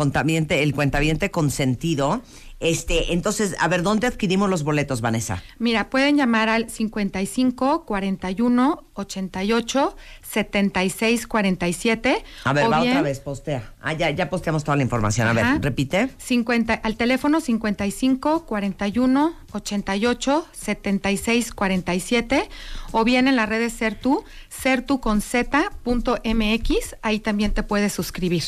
[0.61, 2.21] el cuentaviente consentido.
[2.61, 5.41] Este, entonces, a ver, ¿dónde adquirimos los boletos, Vanessa?
[5.57, 12.23] Mira, pueden llamar al 55 41 88 76 47.
[12.43, 13.73] A ver, o va bien- otra vez, postea.
[13.81, 15.27] Ah, ya, ya posteamos toda la información.
[15.27, 15.53] A Ajá.
[15.53, 16.09] ver, repite.
[16.19, 22.47] 50, al teléfono 55 41 88 76 47
[22.91, 27.91] o bien en las redes Sertu, sertu con z punto mx, ahí también te puedes
[27.93, 28.43] suscribir.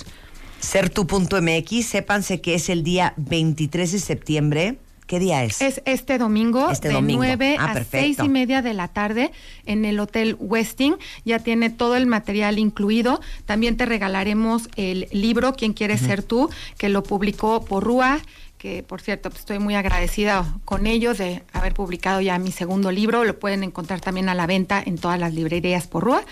[0.63, 4.77] Sertu.mx, sépanse que es el día 23 de septiembre.
[5.07, 5.61] ¿Qué día es?
[5.61, 7.23] Es este domingo Este de domingo.
[7.25, 8.23] 9 Ah, a perfecto.
[8.23, 9.31] 6 y media de la tarde
[9.65, 10.95] en el Hotel Westing.
[11.25, 13.19] Ya tiene todo el material incluido.
[13.45, 16.49] También te regalaremos el libro ¿Quién quieres ser tú?
[16.77, 18.21] que lo publicó por Rúa
[18.63, 22.93] que por cierto pues, estoy muy agradecida con ellos de haber publicado ya mi segundo
[22.93, 23.25] libro.
[23.25, 26.23] Lo pueden encontrar también a la venta en todas las librerías por Rúa,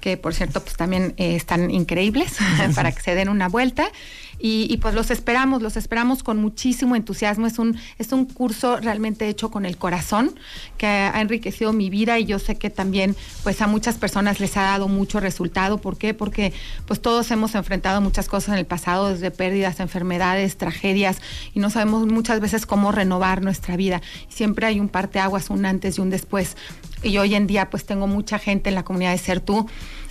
[0.00, 2.38] que por cierto pues también eh, están increíbles
[2.74, 3.90] para que se den una vuelta.
[4.38, 7.46] Y, pues los esperamos, los esperamos con muchísimo entusiasmo.
[7.46, 10.34] Es un, es un curso realmente hecho con el corazón
[10.76, 14.56] que ha enriquecido mi vida y yo sé que también pues a muchas personas les
[14.56, 15.78] ha dado mucho resultado.
[15.78, 16.12] ¿Por qué?
[16.12, 16.52] Porque
[16.86, 21.18] pues todos hemos enfrentado muchas cosas en el pasado, desde pérdidas, enfermedades, tragedias
[21.54, 24.02] y no sabemos muchas veces cómo renovar nuestra vida.
[24.28, 26.56] Siempre hay un parteaguas, un antes y un después.
[27.02, 29.66] Y hoy en día pues tengo mucha gente en la comunidad de Ser Tú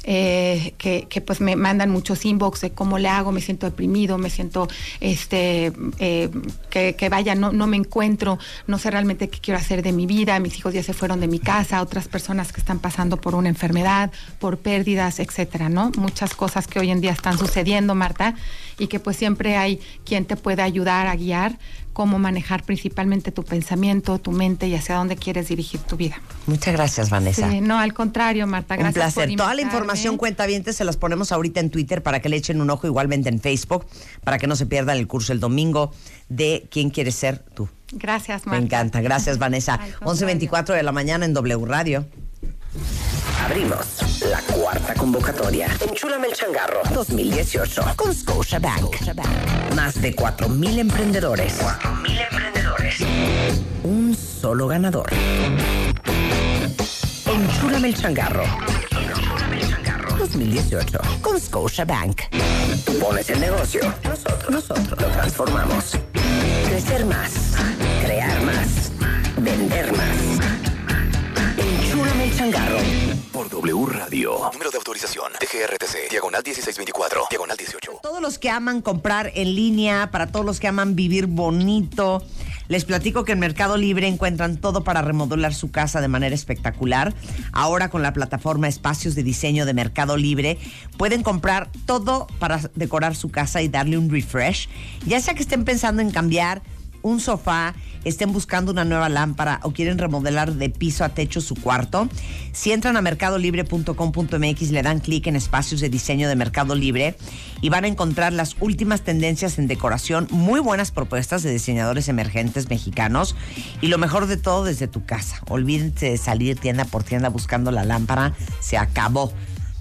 [0.07, 4.29] eh, que, pues me mandan muchos inbox de cómo le hago, me siento deprimido, me
[4.29, 4.67] siento
[4.99, 6.29] este eh,
[6.69, 8.37] que, que, vaya, no, no me encuentro,
[8.67, 11.27] no sé realmente qué quiero hacer de mi vida, mis hijos ya se fueron de
[11.27, 15.91] mi casa, otras personas que están pasando por una enfermedad, por pérdidas, etcétera, ¿no?
[15.97, 18.35] Muchas cosas que hoy en día están sucediendo, Marta,
[18.77, 21.57] y que pues siempre hay quien te puede ayudar a guiar
[21.95, 26.21] cómo manejar principalmente tu pensamiento, tu mente y hacia dónde quieres dirigir tu vida.
[26.45, 27.49] Muchas gracias, Vanessa.
[27.49, 28.95] Sí, no, al contrario, Marta, gracias.
[28.95, 29.29] Un placer.
[29.29, 32.59] Por Toda la información cuentavientes se las ponemos ahorita en Twitter para que le echen
[32.59, 33.85] un ojo igualmente en Facebook,
[34.25, 35.93] para que no se pierdan el curso el domingo
[36.27, 37.69] de ¿Quién quieres ser tú?
[37.93, 38.59] Gracias, Marta.
[38.59, 38.99] Me encanta.
[38.99, 39.75] Gracias, Vanessa.
[39.81, 40.49] Al contrario.
[40.49, 42.05] 11.24 de la mañana en W Radio.
[43.43, 45.67] Abrimos la cuarta convocatoria.
[45.87, 48.95] Enchúlame el changarro 2018 con Scotiabank.
[49.75, 51.59] Más de 4.000 emprendedores.
[51.61, 52.95] 4.000 emprendedores.
[53.83, 55.11] Un solo ganador.
[57.25, 58.43] Enchúlame el changarro.
[60.17, 62.21] 2018 con Scotiabank.
[62.85, 63.81] Tú pones el negocio.
[64.03, 65.97] Nosotros, nosotros lo transformamos.
[66.67, 67.31] Crecer más.
[68.03, 68.91] Crear más.
[69.37, 70.34] Vender más.
[72.45, 72.77] Changarro.
[73.31, 74.33] Por W Radio.
[74.53, 75.31] Número de autorización.
[75.41, 76.11] DGRTC.
[76.11, 77.23] Diagonal 1624.
[77.27, 77.99] Diagonal 18.
[78.03, 82.21] Todos los que aman comprar en línea, para todos los que aman vivir bonito,
[82.67, 87.15] les platico que en Mercado Libre encuentran todo para remodelar su casa de manera espectacular.
[87.51, 90.59] Ahora con la plataforma Espacios de Diseño de Mercado Libre
[90.97, 94.69] pueden comprar todo para decorar su casa y darle un refresh.
[95.07, 96.61] Ya sea que estén pensando en cambiar
[97.05, 101.53] un sofá, estén buscando una nueva lámpara o quieren remodelar de piso a techo su
[101.53, 102.09] cuarto,
[102.51, 107.15] si entran a mercadolibre.com.mx le dan clic en espacios de diseño de Mercado Libre
[107.61, 112.69] y van a encontrar las últimas tendencias en decoración, muy buenas propuestas de diseñadores emergentes
[112.69, 113.35] mexicanos
[113.81, 115.41] y lo mejor de todo desde tu casa.
[115.47, 119.31] Olvídense de salir tienda por tienda buscando la lámpara, se acabó.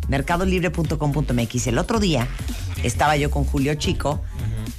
[0.08, 1.66] mercadolibre.com.mx.
[1.66, 2.26] El otro día
[2.82, 4.22] estaba yo con Julio Chico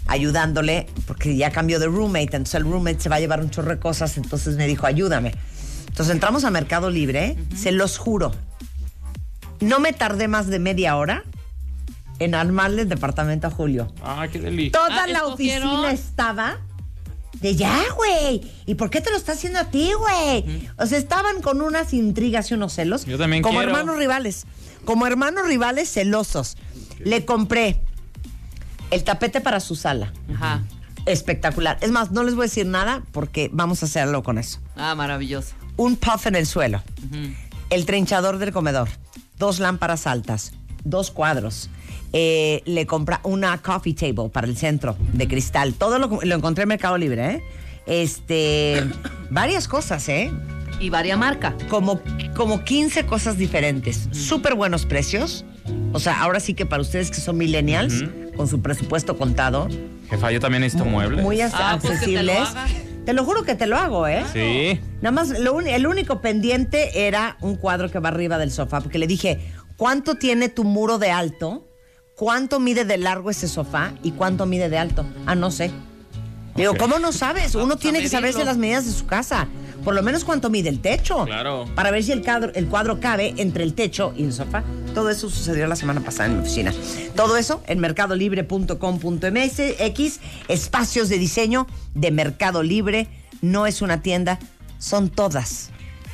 [0.08, 3.72] ayudándole, porque ya cambió de roommate, entonces el roommate se va a llevar un chorro
[3.72, 5.34] de cosas, entonces me dijo, ayúdame.
[5.88, 8.32] Entonces entramos a Mercado Libre, se los juro,
[9.62, 11.24] no me tardé más de media hora
[12.20, 13.92] en armarle el departamento a Julio.
[14.04, 14.74] Ah, qué delicia.
[14.74, 15.70] Toda Ah, la ¿escogieron?
[15.70, 16.58] oficina estaba
[17.42, 18.42] De ya, güey.
[18.66, 20.70] ¿Y por qué te lo está haciendo a ti, güey?
[20.78, 23.06] O sea, estaban con unas intrigas y unos celos.
[23.06, 23.72] Yo también Como quiero.
[23.72, 24.46] hermanos rivales.
[24.86, 26.58] Como hermanos rivales celosos.
[27.00, 27.82] Le compré
[28.92, 30.14] el tapete para su sala.
[30.34, 30.64] Ajá.
[31.06, 31.78] Espectacular.
[31.82, 34.60] Es más, no les voy a decir nada porque vamos a hacerlo con eso.
[34.76, 35.54] Ah, maravilloso.
[35.78, 36.82] Un puff en el suelo.
[37.70, 38.90] El trinchador del comedor.
[39.38, 40.54] Dos lámparas altas.
[40.84, 41.70] Dos cuadros.
[42.14, 45.74] Eh, le compra una coffee table para el centro de cristal.
[45.74, 47.44] Todo lo, lo encontré en Mercado Libre, ¿eh?
[47.88, 48.84] Este.
[49.30, 50.32] varias cosas, ¿eh?
[50.80, 51.56] Y varia marca.
[51.70, 52.02] Como,
[52.36, 54.08] como 15 cosas diferentes.
[54.12, 55.46] Súper buenos precios.
[55.94, 58.04] O sea, ahora sí que para ustedes que son millennials,
[58.36, 59.68] con su presupuesto contado,
[60.10, 61.24] Jefa, yo también necesito muebles.
[61.24, 62.50] muy Ah, pues accesibles.
[63.06, 64.24] Te lo juro que te lo hago, ¿eh?
[64.34, 64.80] Sí.
[65.02, 68.82] Nada más, lo un- el único pendiente era un cuadro que va arriba del sofá,
[68.82, 69.40] porque le dije,
[69.78, 71.68] ¿cuánto tiene tu muro de alto?
[72.16, 73.94] ¿Cuánto mide de largo ese sofá?
[74.02, 75.06] ¿Y cuánto mide de alto?
[75.26, 75.72] Ah, no sé.
[76.56, 76.78] Digo.
[76.78, 77.54] ¿cómo no sabes?
[77.56, 79.50] Uno Vamos tiene que saberse las medidas de su casa.
[79.84, 81.26] Por lo menos cuánto mide el techo.
[81.26, 81.66] Claro.
[81.76, 84.64] Para ver si el cuadro, el cuadro cabe entre el techo y el sofá.
[84.94, 86.74] Todo eso sucedió la semana pasada en mi oficina.
[87.16, 93.10] Todo eso en mercadolibre.com.mx, espacios de diseño de Mercado Libre.
[93.42, 94.40] No es una tienda,
[94.80, 95.72] son todas,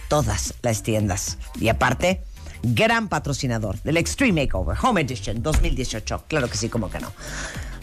[0.10, 1.38] todas las tiendas.
[1.60, 2.24] Y aparte,
[2.64, 6.26] gran patrocinador del Extreme Makeover Home Edition 2018.
[6.28, 7.12] Claro que sí, como que no.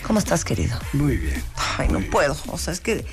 [0.06, 0.78] ¿Cómo estás, querido?
[0.92, 1.42] Muy bien.
[1.76, 2.36] Ay, no puedo.
[2.48, 3.04] O sea, es que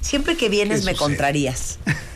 [0.00, 1.78] siempre que vienes ¿Qué me contrarías.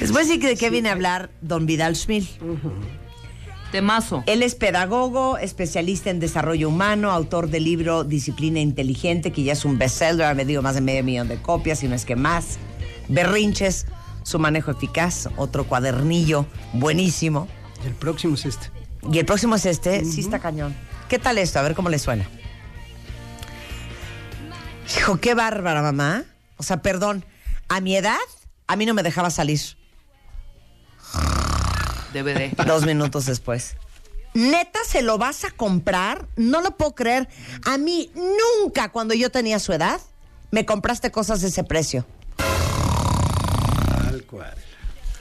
[0.00, 2.26] A decir que de qué viene a hablar don Vidal Schmil.
[3.70, 4.24] Temazo.
[4.26, 9.64] Él es pedagogo, especialista en desarrollo humano, autor del libro Disciplina Inteligente, que ya es
[9.64, 12.58] un bestseller, ha vendido más de medio millón de copias, si no es que más.
[13.08, 13.86] Berrinches,
[14.22, 17.46] su manejo eficaz, otro cuadernillo buenísimo.
[17.84, 18.70] El próximo es este.
[19.10, 20.74] Y el próximo es este, sí está cañón.
[21.08, 21.58] ¿Qué tal esto?
[21.58, 22.28] A ver cómo le suena.
[24.96, 26.24] Hijo, qué bárbara, mamá.
[26.56, 27.24] O sea, perdón,
[27.68, 28.18] a mi edad,
[28.66, 29.60] a mí no me dejaba salir.
[32.12, 32.54] DVD.
[32.66, 33.76] Dos minutos después.
[34.34, 36.28] ¿Neta se lo vas a comprar?
[36.36, 37.28] No lo puedo creer.
[37.64, 40.00] A mí nunca, cuando yo tenía su edad,
[40.50, 42.06] me compraste cosas de ese precio.
[42.36, 44.54] Tal cual.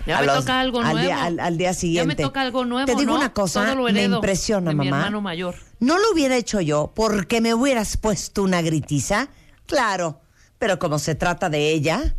[0.09, 0.99] Ya A me los- toca algo al nuevo.
[1.01, 2.07] Día, al, al día Ya siguiente.
[2.07, 2.87] me toca algo nuevo.
[2.87, 3.17] Te digo ¿no?
[3.19, 4.97] una cosa, Todo lo me impresiona, de Mi mamá.
[4.97, 5.53] hermano mayor.
[5.79, 9.29] ¿No lo hubiera hecho yo porque me hubieras puesto una gritiza?
[9.67, 10.19] Claro,
[10.57, 12.15] pero como se trata de ella,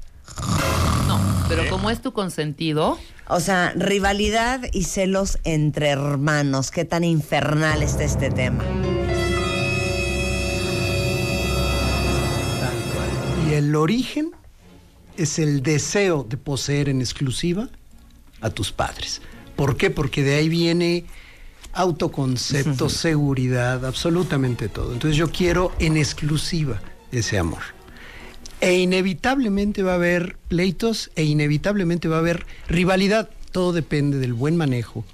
[1.08, 1.18] No,
[1.48, 7.82] pero como es tu consentido, o sea, rivalidad y celos entre hermanos, qué tan infernal
[7.82, 8.62] está este tema.
[12.60, 13.50] Tal cual.
[13.50, 14.30] Y el origen
[15.16, 17.68] es el deseo de poseer en exclusiva
[18.40, 19.22] a tus padres.
[19.56, 19.90] ¿Por qué?
[19.90, 21.04] Porque de ahí viene
[21.72, 24.92] autoconcepto, seguridad, absolutamente todo.
[24.92, 26.80] Entonces yo quiero en exclusiva
[27.12, 27.62] ese amor.
[28.60, 33.30] E inevitablemente va a haber pleitos e inevitablemente va a haber rivalidad.
[33.52, 35.04] Todo depende del buen manejo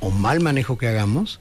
[0.00, 1.40] o mal manejo que hagamos,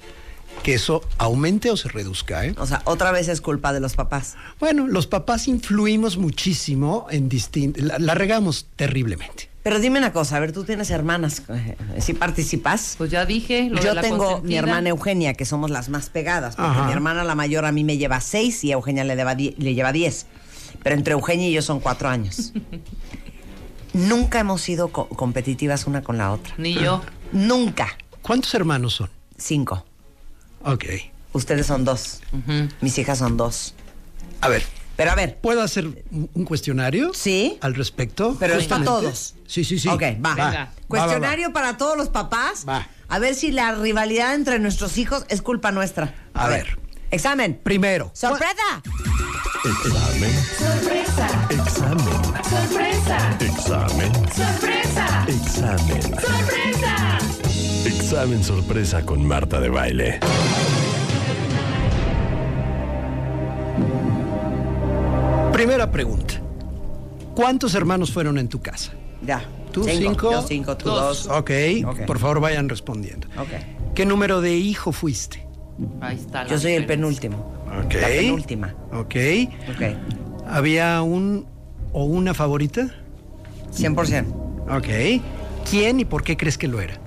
[0.64, 2.45] que eso aumente o se reduzca.
[2.45, 2.53] ¿eh?
[2.58, 4.36] O sea, otra vez es culpa de los papás.
[4.60, 7.84] Bueno, los papás influimos muchísimo en distintos...
[7.84, 9.49] La, la regamos terriblemente.
[9.64, 12.95] Pero dime una cosa, a ver, tú tienes hermanas, eh, ¿sí participas?
[12.97, 13.70] pues ya dije.
[13.70, 16.86] Lo Yo de la tengo mi hermana Eugenia, que somos las más pegadas, porque Ajá.
[16.86, 19.55] mi hermana la mayor a mí me lleva seis y a Eugenia le, lleva die-
[19.58, 20.26] le lleva diez.
[20.84, 22.53] Pero entre Eugenia y yo son cuatro años.
[23.93, 26.53] Nunca hemos sido co- competitivas una con la otra.
[26.58, 27.01] Ni yo.
[27.34, 27.89] Nunca.
[28.22, 29.10] ¿Cuántos hermanos son?
[29.38, 29.86] Cinco.
[30.64, 30.86] Ok.
[31.34, 32.22] Ustedes son dos.
[32.82, 33.74] Mis hijas son dos.
[34.41, 34.64] A ver,
[34.95, 37.14] Pero a ver, ¿puedo hacer un cuestionario?
[37.14, 37.58] Sí.
[37.62, 38.36] Al respecto.
[38.39, 39.08] pero es para Justamente.
[39.08, 39.36] todos.
[39.45, 39.88] Sí, sí, sí.
[39.88, 40.34] Ok, va.
[40.36, 40.72] Venga.
[40.88, 42.66] Cuestionario para todos los papás.
[42.68, 42.88] Va.
[43.08, 46.14] A ver si la rivalidad entre nuestros hijos es culpa nuestra.
[46.34, 46.78] A ver.
[47.12, 47.60] Examen.
[47.64, 48.12] Primero.
[48.14, 48.82] ¡Sorpresa!
[49.64, 50.32] Examen.
[50.58, 51.47] Sorpresa.
[51.49, 52.24] Examen.
[52.43, 53.38] Sorpresa.
[53.39, 54.14] Examen.
[54.34, 55.26] Sorpresa.
[55.28, 56.01] Examen.
[56.01, 57.26] Sorpresa.
[58.10, 60.20] Examen sorpresa con Marta de baile.
[65.51, 66.36] Primera pregunta.
[67.36, 68.91] ¿Cuántos hermanos fueron en tu casa?
[69.22, 69.43] Ya.
[69.72, 69.99] ¿Tú cinco?
[69.99, 70.32] cinco?
[70.32, 71.28] Yo cinco, tú dos.
[71.28, 71.51] Ok,
[71.86, 71.99] Ok.
[72.05, 73.28] por favor vayan respondiendo.
[73.38, 73.93] Ok.
[73.93, 75.45] ¿Qué número de hijo fuiste?
[76.01, 76.43] Ahí está.
[76.43, 77.38] la Yo soy el penúltimo.
[77.86, 77.95] Ok.
[77.95, 78.74] La penúltima.
[78.93, 79.16] Ok.
[79.76, 80.47] Ok.
[80.47, 81.45] ¿Había un
[81.91, 82.88] o una favorita?
[83.76, 84.26] 100%.
[84.70, 85.22] Ok.
[85.70, 86.99] ¿Quién y por qué crees que lo era?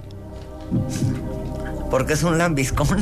[1.90, 2.98] Porque es un lambiscón.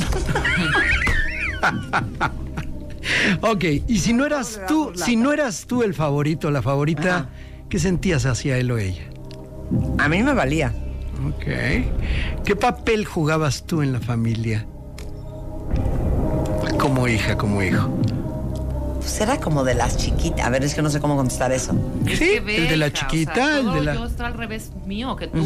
[3.41, 7.29] Ok, y si no eras tú, si no eras tú el favorito, la favorita, Ajá.
[7.69, 9.03] ¿qué sentías hacia él o ella?
[9.97, 10.73] A mí me valía.
[11.27, 11.45] Ok.
[12.45, 14.65] ¿Qué papel jugabas tú en la familia?
[16.79, 17.89] Como hija, como hijo.
[18.99, 20.45] Pues era como de las chiquitas.
[20.45, 21.73] A ver, es que no sé cómo contestar eso.
[22.05, 24.33] Es Sí, el de la beca, o sea, chiquita, el de la- Yo está al
[24.33, 25.45] revés mío que tú.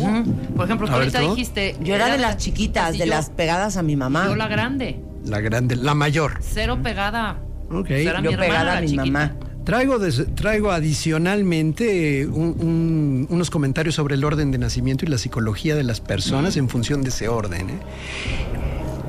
[0.55, 1.29] Por ejemplo, tú ahorita ¿tú?
[1.31, 1.75] dijiste.
[1.81, 4.25] Yo era de las chiquitas, de yo- las pegadas a mi mamá.
[4.27, 4.99] Yo la grande.
[5.25, 6.39] La grande, la mayor.
[6.41, 7.37] Cero pegada.
[7.71, 7.89] Ok.
[7.91, 9.05] Era mi Yo hermana, pegada a mi chiquita.
[9.05, 9.35] mamá.
[9.63, 15.17] Traigo, des- traigo adicionalmente un- un- unos comentarios sobre el orden de nacimiento y la
[15.17, 17.69] psicología de las personas en función de ese orden.
[17.69, 17.73] ¿eh?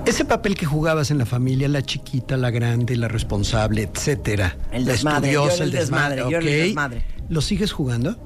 [0.06, 4.84] Ese papel que jugabas en la familia, la chiquita, la grande, la responsable, etcétera, El
[4.84, 7.04] la desmadre, yo estudiosa, el desmadre, yo era el desmadre.
[7.30, 8.16] ¿Lo sigues jugando?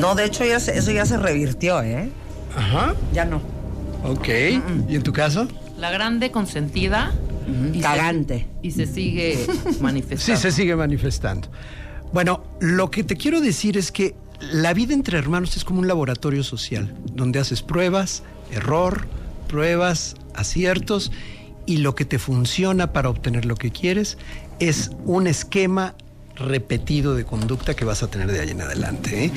[0.00, 2.10] No, de hecho, ya se- eso ya se revirtió, ¿eh?
[2.56, 2.94] Ajá.
[3.12, 3.40] Ya no.
[4.04, 4.28] Ok.
[4.88, 5.46] ¿Y en tu caso?
[5.78, 7.12] La grande consentida.
[7.72, 8.46] y se- Cagante.
[8.62, 10.40] y se sigue Sí, manifestando.
[10.40, 11.48] se sigue manifestando.
[12.12, 14.14] Bueno, lo que te quiero decir es que
[14.50, 19.06] la vida entre hermanos es como un laboratorio social, donde haces pruebas, error,
[19.48, 21.12] pruebas, aciertos,
[21.64, 24.18] y lo que te funciona para obtener lo que quieres
[24.58, 25.94] es un esquema
[26.34, 29.26] repetido de conducta que vas a tener de ahí en adelante.
[29.26, 29.32] ¿eh?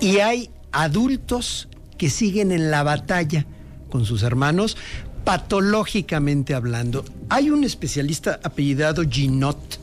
[0.00, 3.46] Y hay adultos que siguen en la batalla
[3.90, 4.76] con sus hermanos,
[5.24, 7.04] patológicamente hablando.
[7.28, 9.80] Hay un especialista apellidado Ginot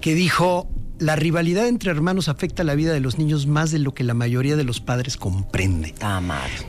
[0.00, 0.68] que dijo,
[1.02, 4.14] la rivalidad entre hermanos afecta la vida de los niños más de lo que la
[4.14, 5.94] mayoría de los padres comprende.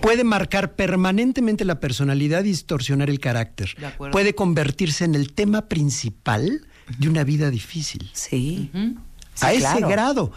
[0.02, 3.76] Puede marcar permanentemente la personalidad y distorsionar el carácter.
[3.78, 4.12] De acuerdo.
[4.12, 6.66] Puede convertirse en el tema principal
[6.98, 8.10] de una vida difícil.
[8.14, 8.70] Sí.
[9.42, 9.88] A Sí, ese claro.
[9.88, 10.32] grado.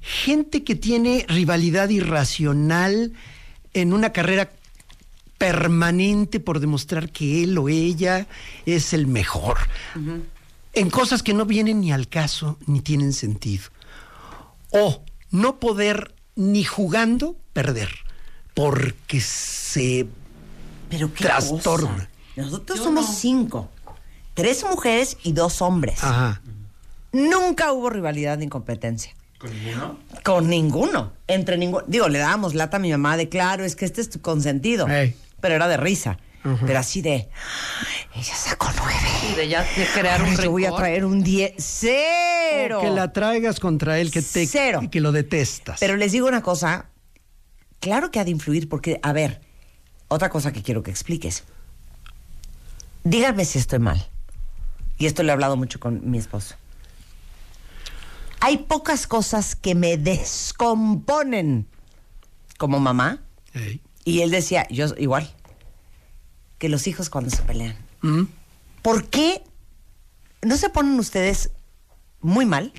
[0.00, 3.12] Gente que tiene rivalidad irracional
[3.74, 4.50] en una carrera
[5.38, 8.26] permanente por demostrar que él o ella
[8.66, 9.56] es el mejor.
[10.72, 13.64] En cosas que no vienen ni al caso ni tienen sentido.
[14.70, 17.90] O no poder ni jugando perder.
[18.54, 20.06] Porque se
[20.88, 21.90] Pero qué trastorna.
[21.90, 22.08] cosa.
[22.36, 23.68] Nosotros somos cinco.
[24.34, 26.02] Tres mujeres y dos hombres.
[26.02, 26.40] Ajá.
[27.12, 29.14] Nunca hubo rivalidad ni competencia.
[29.38, 29.98] ¿Con ninguno?
[30.22, 31.12] Con ninguno.
[31.26, 31.84] Entre ninguno.
[31.88, 34.86] Digo, le dábamos lata a mi mamá de claro, es que este es tu consentido.
[34.86, 36.18] Pero era de risa.
[36.42, 37.28] Pero así de.
[38.14, 39.08] Ella sacó nueve.
[39.30, 40.44] Y de ya de crear un Ay, récord.
[40.44, 41.52] yo voy a traer un 10.
[41.58, 42.80] ¡Cero!
[42.80, 44.80] Que la traigas contra él, que te Cero.
[44.90, 45.78] que lo detestas.
[45.80, 46.86] Pero les digo una cosa.
[47.78, 49.40] Claro que ha de influir, porque, a ver,
[50.08, 51.44] otra cosa que quiero que expliques.
[53.04, 54.06] Díganme si estoy mal.
[54.98, 56.56] Y esto lo he hablado mucho con mi esposo.
[58.40, 61.66] Hay pocas cosas que me descomponen
[62.58, 63.20] como mamá.
[64.04, 65.30] Y él decía, yo igual,
[66.60, 67.74] que los hijos cuando se pelean.
[68.02, 68.24] Mm.
[68.82, 69.42] ¿Por qué
[70.42, 71.50] no se ponen ustedes
[72.20, 72.72] muy mal?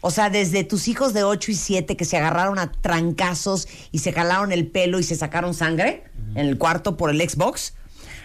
[0.00, 3.98] O sea, desde tus hijos de 8 y 7 que se agarraron a trancazos y
[3.98, 7.74] se jalaron el pelo y se sacaron sangre en el cuarto por el Xbox,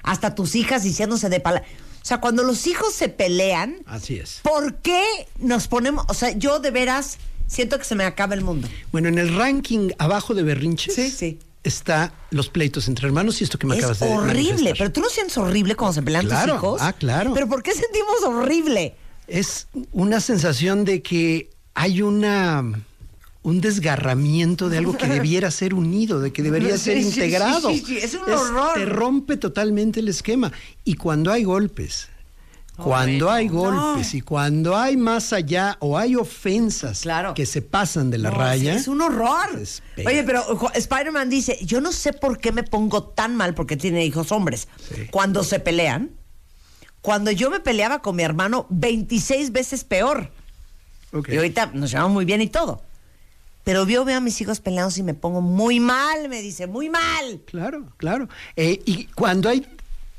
[0.03, 1.63] hasta tus hijas diciéndose de pala.
[2.01, 4.41] O sea, cuando los hijos se pelean, Así es.
[4.43, 5.03] ¿por qué
[5.39, 6.05] nos ponemos?
[6.07, 7.17] O sea, yo de veras
[7.47, 8.67] siento que se me acaba el mundo.
[8.91, 11.39] Bueno, en el ranking abajo de berrinches Sí, sí.
[11.63, 14.77] Está los pleitos entre hermanos y esto que me Es acabas de horrible, manifestar.
[14.77, 16.81] pero tú no sientes horrible cuando se pelean Claro, tus hijos.
[16.81, 17.33] ah, claro.
[17.33, 18.95] Pero ¿por qué sentimos horrible?
[19.27, 22.63] Es una sensación de que hay una
[23.41, 27.69] un desgarramiento de algo que debiera ser unido, de que debería Sí, ser integrado.
[27.71, 28.73] sí, sí, es un horror.
[28.73, 30.51] Te rompe totalmente el esquema.
[30.83, 32.09] Y cuando hay golpes,
[32.83, 37.03] cuando hay golpes y cuando hay más allá o hay ofensas
[37.35, 38.73] que se pasan de la No, raya.
[38.73, 39.49] Es un horror.
[40.05, 44.05] Oye, pero Spider-Man dice, yo no sé por qué me pongo tan mal porque tiene
[44.05, 44.67] hijos hombres.
[45.11, 46.11] Cuando se pelean,
[47.01, 50.31] cuando yo me peleaba con mi hermano, 26 veces peor.
[51.27, 52.83] Y ahorita nos llevamos muy bien y todo.
[53.63, 56.89] Pero yo veo a mis hijos peleados y me pongo muy mal, me dice, muy
[56.89, 57.41] mal.
[57.45, 58.27] Claro, claro.
[58.55, 59.65] Eh, y cuando hay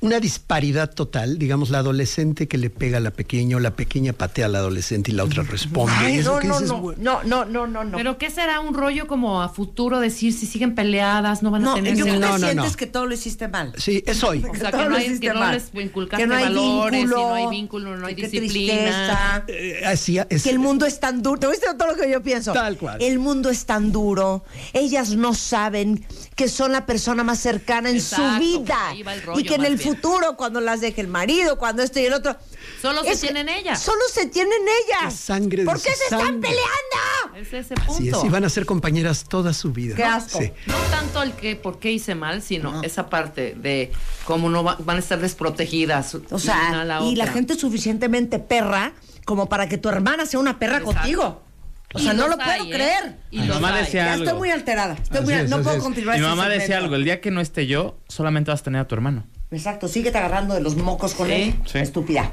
[0.02, 4.14] una disparidad total, digamos, la adolescente que le pega a la pequeña o la pequeña
[4.14, 5.92] patea a la adolescente y la otra responde.
[5.94, 7.96] Ay, Eso no, que no, dices, no, no, no, no, no, no.
[7.98, 11.64] Pero ¿qué será un rollo como a futuro decir si siguen peleadas, no van a
[11.66, 12.76] No, tener yo creo que no, no, sientes no.
[12.78, 13.74] que todo lo hiciste mal.
[13.76, 14.42] Sí, es hoy.
[14.50, 15.54] O sea, que no, hay, que no mal.
[15.54, 19.44] les inculcaste Que no hay valores, vínculo, y no hay vínculo, no hay que disciplina.
[19.48, 20.42] Eh, así es.
[20.42, 21.38] Que el mundo es tan duro.
[21.38, 22.52] ¿Te viste todo lo que yo pienso?
[22.52, 23.00] Tal cual.
[23.02, 24.44] El mundo es tan duro.
[24.72, 26.04] Ellas no saben
[26.36, 28.78] que son la persona más cercana en Exacto, su vida.
[29.36, 29.89] y que en el bien.
[29.94, 32.36] Futuro, cuando las deje el marido, cuando esto y el otro.
[32.82, 33.80] Solo se es- tienen ellas.
[33.82, 35.14] Solo se tienen ellas.
[35.14, 37.36] Es sangre de ¿Por qué su se están peleando?
[37.36, 38.26] Es ese Así es, punto.
[38.26, 39.94] y van a ser compañeras toda su vida.
[39.96, 40.38] Qué asco.
[40.40, 40.52] Sí.
[40.66, 43.92] No tanto el que por qué hice mal, sino esa parte de
[44.24, 46.14] cómo no va- van a estar desprotegidas.
[46.30, 48.92] O sea, una a la y la gente es suficientemente perra
[49.24, 50.96] como para que tu hermana sea una perra Exacto.
[50.98, 51.42] contigo.
[51.92, 52.70] O Y sea, no lo puedo ¿eh?
[52.70, 53.16] creer.
[53.32, 53.84] Y Mi mamá hay.
[53.84, 54.24] decía Ya algo.
[54.24, 54.94] estoy muy alterada.
[54.94, 55.82] Estoy Así muy- es, no así puedo es.
[55.82, 58.80] continuar Mi mamá decía algo, el día que no esté yo, solamente vas a tener
[58.80, 59.24] a tu hermano.
[59.50, 61.32] Exacto, síguete agarrando de los mocos con Sí.
[61.34, 61.54] él.
[61.66, 61.78] Sí.
[61.78, 62.32] Estúpida.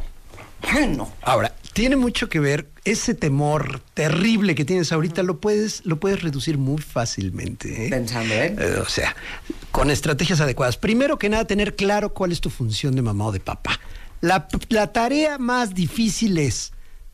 [0.62, 1.12] Ay, no.
[1.22, 6.22] Ahora, tiene mucho que ver ese temor terrible que tienes ahorita, lo puedes, lo puedes
[6.24, 7.86] reducir muy fácilmente.
[7.86, 7.90] ¿eh?
[7.90, 8.56] Pensando, ¿eh?
[8.58, 9.16] Eh, o sea,
[9.72, 10.78] con estrategias adecuadas.
[10.78, 13.80] Primero que nada, tener claro cuál es tu función de mamá o de papá.
[14.22, 16.72] La, la tarea más difícil es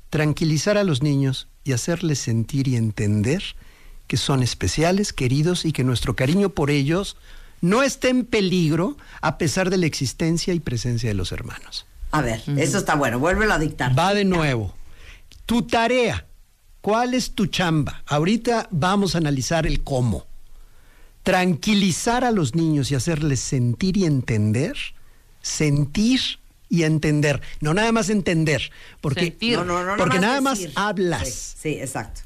[0.09, 3.43] tranquilizar a los niños y hacerles sentir y entender
[4.07, 7.17] que son especiales, queridos y que nuestro cariño por ellos
[7.63, 11.85] no está en peligro a pesar de la existencia y presencia de los hermanos.
[12.11, 13.19] A ver, eso está bueno.
[13.19, 13.97] Vuélvelo a dictar.
[13.97, 14.75] Va de nuevo.
[15.45, 16.27] Tu tarea.
[16.81, 18.03] ¿Cuál es tu chamba?
[18.05, 20.27] Ahorita vamos a analizar el cómo.
[21.23, 24.75] Tranquilizar a los niños y hacerles sentir y entender.
[25.41, 26.19] Sentir
[26.67, 27.41] y entender.
[27.61, 28.71] No nada más entender.
[28.99, 29.59] Porque, Sentir.
[29.59, 31.29] No, no, no, porque nada nada más hablas.
[31.29, 32.23] Sí, sí, exacto.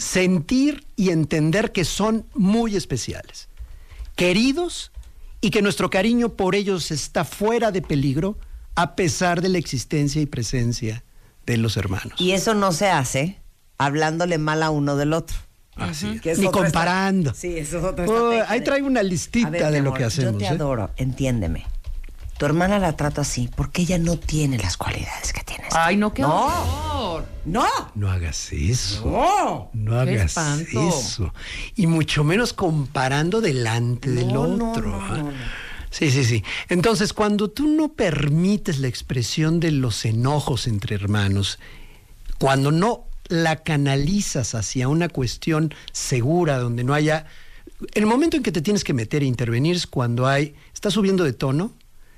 [0.00, 3.46] Sentir y entender que son muy especiales.
[4.22, 4.92] Queridos
[5.40, 8.38] y que nuestro cariño por ellos está fuera de peligro
[8.76, 11.02] a pesar de la existencia y presencia
[11.44, 12.12] de los hermanos.
[12.20, 13.40] Y eso no se hace
[13.78, 15.36] hablándole mal a uno del otro.
[15.74, 17.34] Así Que es Ni comparando.
[17.34, 18.06] Sí, eso es otra
[18.46, 20.34] ahí traigo una listita ver, de lo que hacemos.
[20.34, 20.48] Yo te ¿eh?
[20.50, 21.66] adoro, entiéndeme.
[22.42, 25.72] Tu hermana la trato así porque ella no tiene las cualidades que tienes.
[25.76, 26.46] Ay, no, qué No.
[26.46, 27.28] horror.
[27.44, 27.64] ¡No!
[27.94, 29.04] No hagas eso.
[29.06, 29.70] No.
[29.72, 30.88] No hagas espanto.
[30.88, 31.32] eso.
[31.76, 34.40] Y mucho menos comparando delante del No,
[34.72, 34.88] otro.
[34.88, 35.18] no, ¿ah?
[35.18, 35.32] no, no.
[35.92, 36.42] Sí, sí, sí.
[36.68, 41.60] Entonces, cuando tú no permites la expresión de los enojos entre hermanos,
[42.40, 47.24] cuando no la canalizas hacia una cuestión segura, donde no haya...
[47.94, 50.56] El momento en que te tienes que meter e intervenir es cuando hay...
[50.74, 51.70] Está subiendo de tono,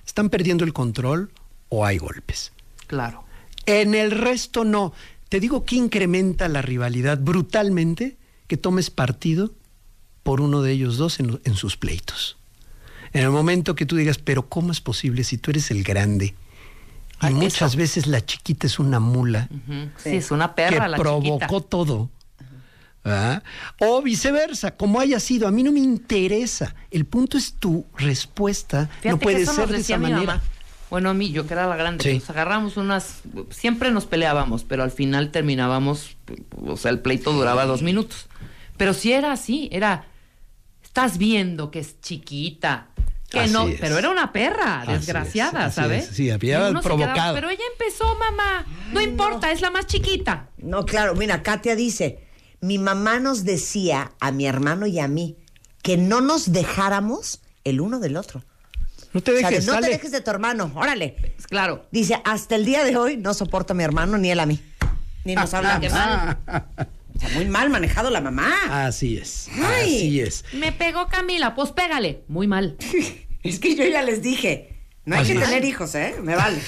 [0.06, 1.30] están perdiendo el control
[1.68, 2.52] o hay golpes.
[2.86, 3.24] Claro.
[3.66, 4.92] En el resto no.
[5.28, 8.16] Te digo que incrementa la rivalidad brutalmente
[8.46, 9.52] que tomes partido
[10.22, 12.36] por uno de ellos dos en, sus pleitos.
[13.12, 16.34] En el momento que tú digas, pero ¿cómo es posible si tú eres el grande?
[17.22, 19.48] Y muchas veces la chiquita es una mula.
[19.98, 21.68] Sí, es una perra que la provocó chiquita.
[21.68, 22.10] todo.
[23.04, 23.42] ¿Verdad?
[23.80, 26.74] O viceversa, como haya sido, a mí no me interesa.
[26.90, 28.86] El punto es tu respuesta.
[28.86, 30.26] Fíjate no puede que eso ser nos de esa mi manera.
[30.34, 30.42] mamá.
[30.90, 32.14] Bueno, a mí, yo que era la grande, Sí.
[32.18, 33.20] nos agarramos unas,
[33.50, 36.16] siempre nos peleábamos, pero al final terminábamos,
[36.56, 38.26] o sea, el pleito duraba dos minutos.
[38.76, 40.04] Pero si era así, era,
[40.84, 42.88] estás viendo que es chiquita,
[43.28, 43.80] que Así no, es.
[43.80, 46.10] pero era una perra, Así desgraciada, es, así ¿sabes?
[46.10, 46.16] es.
[46.16, 47.12] Sí, había provocado.
[47.14, 50.50] quedaba, pero ella empezó, mamá, no importa, es la más chiquita.
[50.58, 52.23] No, claro, mira, Katia dice,
[52.64, 55.36] mi mamá nos decía a mi hermano y a mí
[55.82, 58.42] que no nos dejáramos el uno del otro.
[59.12, 61.34] No te O sea, de dejes, no te dejes de tu hermano, órale.
[61.48, 61.86] Claro.
[61.92, 64.60] Dice, hasta el día de hoy no soporto a mi hermano ni él a mí.
[65.24, 65.80] Ni nos hablamos.
[65.80, 66.38] Qué mal.
[67.14, 68.86] O sea, muy mal manejado la mamá.
[68.86, 69.48] Así es.
[69.62, 69.96] Ay.
[69.96, 70.44] Así es.
[70.52, 72.24] Me pegó Camila, pues pégale.
[72.28, 72.76] Muy mal.
[73.44, 74.74] Es que yo ya les dije,
[75.04, 75.44] no hay Así que es.
[75.44, 76.14] tener hijos, ¿eh?
[76.22, 76.58] Me vale.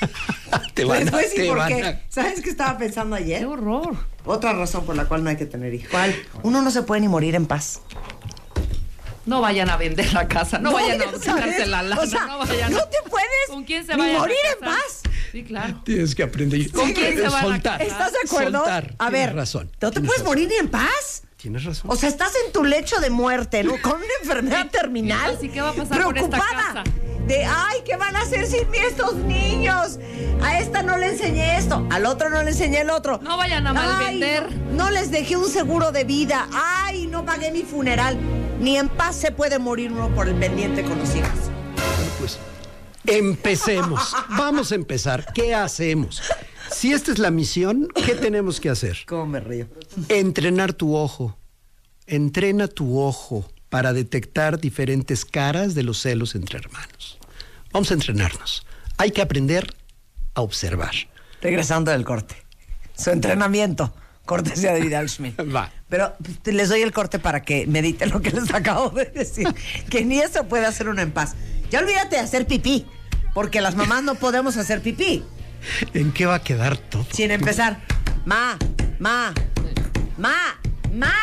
[0.74, 1.84] Te van Les a- voy a decir te por van qué.
[1.84, 3.40] a- ¿Sabes qué estaba pensando ayer?
[3.40, 3.96] Qué horror.
[4.30, 5.88] Otra razón por la cual no hay que tener hijos.
[5.90, 6.14] ¿Cuál?
[6.42, 7.80] Uno no se puede ni morir en paz.
[9.26, 12.38] No vayan a vender la casa, no, vayan a quitarse la lana, O sea, no
[12.38, 15.02] vayan a- no te puedes ¿Con quién se ni morir en paz.
[15.30, 15.80] Sí, claro.
[15.84, 16.70] Tienes que aprender.
[16.72, 17.82] ¿Con quién se van soltar.
[17.82, 18.58] ¿Estás de acuerdo?
[18.58, 18.94] Soltar.
[18.98, 19.70] A Tienes ver, razón.
[19.80, 20.26] ¿no te Tienes puedes razón.
[20.26, 21.22] morir ni en paz?
[21.36, 21.90] Tienes razón.
[21.90, 23.72] O sea, estás en tu lecho de muerte, ¿no?
[23.82, 25.36] Con una enfermedad terminal.
[25.36, 26.82] Así que va a pasar con esta preocupada.
[26.82, 26.84] casa.
[27.30, 30.00] De, ay, ¿qué van a hacer sin mí estos niños?
[30.42, 33.20] A esta no le enseñé esto, al otro no le enseñé el otro.
[33.22, 34.52] No vayan a Ay, malvender.
[34.72, 36.48] no, no les dejé un seguro de vida.
[36.52, 38.18] Ay, no pagué mi funeral.
[38.58, 41.30] Ni en paz se puede morir uno por el pendiente con los hijos.
[42.18, 42.36] Pues
[43.06, 44.12] empecemos.
[44.30, 45.32] Vamos a empezar.
[45.32, 46.20] ¿Qué hacemos?
[46.72, 48.98] Si esta es la misión, ¿qué tenemos que hacer?
[49.06, 49.68] ¿Cómo me río?
[50.08, 51.38] Entrenar tu ojo.
[52.08, 57.19] Entrena tu ojo para detectar diferentes caras de los celos entre hermanos.
[57.72, 58.66] Vamos a entrenarnos.
[58.98, 59.74] Hay que aprender
[60.34, 60.92] a observar.
[61.40, 62.36] Regresando del corte.
[62.96, 63.94] Su entrenamiento.
[64.26, 65.40] Cortesía de Vidal Schmidt.
[65.54, 65.72] Va.
[65.88, 66.14] Pero
[66.44, 69.48] les doy el corte para que mediten lo que les acabo de decir.
[69.88, 71.34] Que ni eso puede hacer uno en paz.
[71.70, 72.86] Ya olvídate de hacer pipí.
[73.34, 75.24] Porque las mamás no podemos hacer pipí.
[75.94, 77.06] ¿En qué va a quedar todo?
[77.12, 77.80] Sin empezar.
[78.24, 78.58] Ma,
[78.98, 79.32] ma,
[80.18, 80.58] ma,
[80.92, 81.14] ma.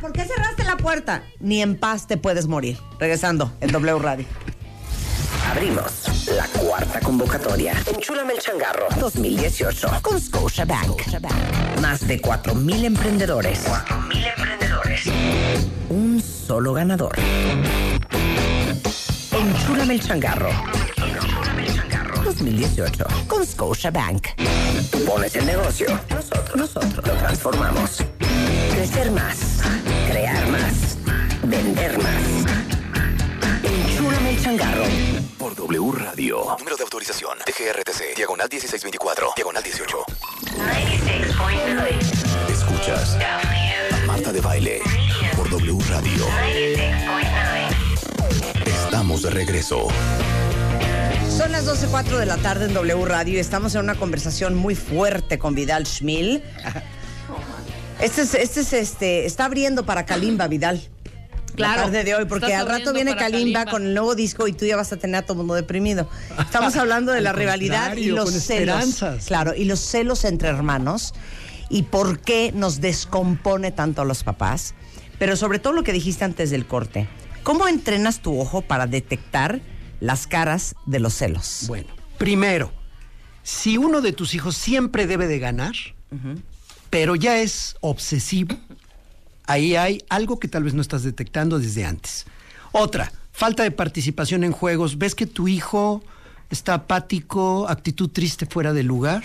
[0.00, 1.22] ¿Por qué cerraste la puerta?
[1.40, 2.78] Ni en paz te puedes morir.
[2.98, 4.26] Regresando en W Radio.
[5.48, 7.74] Abrimos la cuarta convocatoria.
[7.94, 11.00] Enchúlame el changarro 2018 con Scotiabank.
[11.80, 13.66] Más de 4.000 emprendedores.
[13.66, 15.06] 4.000 emprendedores.
[15.88, 17.16] Un solo ganador.
[19.32, 20.50] Enchúlame el changarro.
[22.24, 24.28] 2018 con Scotiabank.
[24.90, 25.88] Tú pones el negocio.
[26.10, 28.04] Nosotros, nosotros lo transformamos.
[28.74, 29.60] Crecer más.
[30.10, 30.96] Crear más.
[31.42, 32.44] Vender más.
[33.64, 35.19] Enchúlame el changarro.
[35.50, 36.44] Por W Radio.
[36.58, 39.98] Número de autorización, DGRTC, diagonal 1624, diagonal 18.
[42.48, 44.80] Escuchas a Marta de Baile
[45.36, 46.24] por W Radio.
[48.64, 49.88] Estamos de regreso.
[51.36, 54.76] Son las 12.04 de la tarde en W Radio y estamos en una conversación muy
[54.76, 56.44] fuerte con Vidal Schmil.
[58.00, 60.80] Este es, este es este, está abriendo para Kalimba, Vidal.
[61.60, 61.76] Claro.
[61.76, 63.64] La tarde de hoy, porque al rato viene Kalimba, Kalimba.
[63.66, 66.08] con el nuevo disco y tú ya vas a tener a todo mundo deprimido.
[66.38, 68.82] Estamos hablando de la rivalidad y los con celos.
[68.82, 69.26] esperanzas.
[69.26, 71.14] Claro, y los celos entre hermanos
[71.68, 74.74] y por qué nos descompone tanto a los papás.
[75.18, 77.06] Pero sobre todo lo que dijiste antes del corte.
[77.42, 79.60] ¿Cómo entrenas tu ojo para detectar
[80.00, 81.64] las caras de los celos?
[81.68, 81.88] Bueno,
[82.18, 82.72] primero,
[83.42, 85.74] si uno de tus hijos siempre debe de ganar,
[86.90, 88.56] pero ya es obsesivo,
[89.50, 92.26] ahí hay algo que tal vez no estás detectando desde antes.
[92.72, 94.96] Otra, falta de participación en juegos.
[94.96, 96.02] ¿Ves que tu hijo
[96.50, 99.24] está apático, actitud triste fuera de lugar?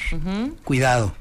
[0.64, 1.14] Cuidado.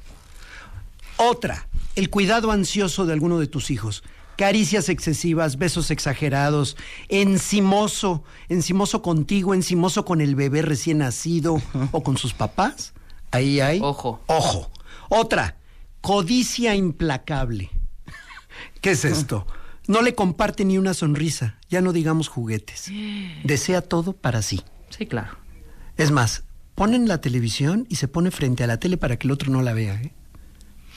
[1.19, 4.03] Otra, el cuidado ansioso de alguno de tus hijos.
[4.37, 6.77] Caricias excesivas, besos exagerados,
[7.09, 11.63] encimoso, encimoso contigo, encimoso con el bebé recién nacido
[11.93, 12.95] o con sus papás.
[13.31, 13.81] Ahí hay.
[13.81, 14.21] Ojo.
[14.27, 14.71] Ojo.
[15.09, 15.57] Otra,
[16.01, 17.71] codicia implacable.
[18.81, 19.47] ¿Qué es esto?
[19.87, 22.91] No le comparte ni una sonrisa, ya no digamos juguetes.
[23.45, 24.63] Desea todo para sí.
[24.91, 25.37] Sí, claro.
[25.97, 26.45] Es más,
[26.75, 29.63] ponen la televisión y se pone frente a la tele para que el otro no
[29.63, 29.95] la vea.
[30.01, 30.13] ¿eh?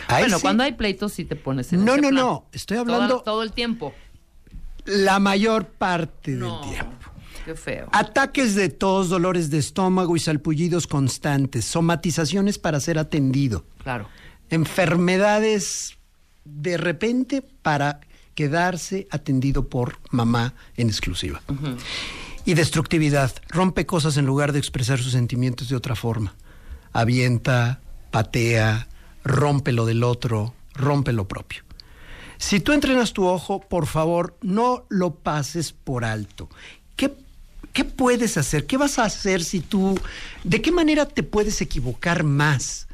[0.08, 0.42] Ahí bueno, sí.
[0.42, 2.22] cuando hay pleitos sí te pones en No, ese no, plan.
[2.24, 3.94] no, estoy hablando- todo el tiempo.
[4.86, 6.62] La mayor parte No.
[6.62, 6.94] del tiempo.
[7.46, 7.88] Qué feo.
[7.92, 14.08] Ataques de tos, dolores de estómago y salpullidos constantes, somatizaciones para ser atendido, Claro.
[14.50, 15.97] enfermedades
[16.48, 18.00] de repente para
[18.36, 21.42] quedarse atendido por mamá en exclusiva.
[22.46, 26.36] Y destructividad, rompe cosas en lugar de expresar sus sentimientos de otra forma.
[26.94, 28.88] Avienta, patea,
[29.24, 31.64] rompe lo del otro, rompe lo propio.
[32.38, 36.50] Si tú entrenas tu ojo, por favor, no lo pases por alto.
[36.96, 37.14] ¿Qué,
[37.74, 38.68] qué puedes hacer?
[38.68, 40.00] ¿Qué vas a hacer si tú...
[40.44, 42.87] ¿De qué manera te puedes equivocar más?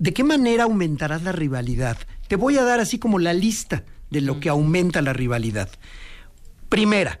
[0.00, 1.98] ¿De qué manera aumentarás la rivalidad?
[2.26, 5.68] Te voy a dar así como la lista de lo que aumenta la rivalidad.
[6.70, 7.20] Primera,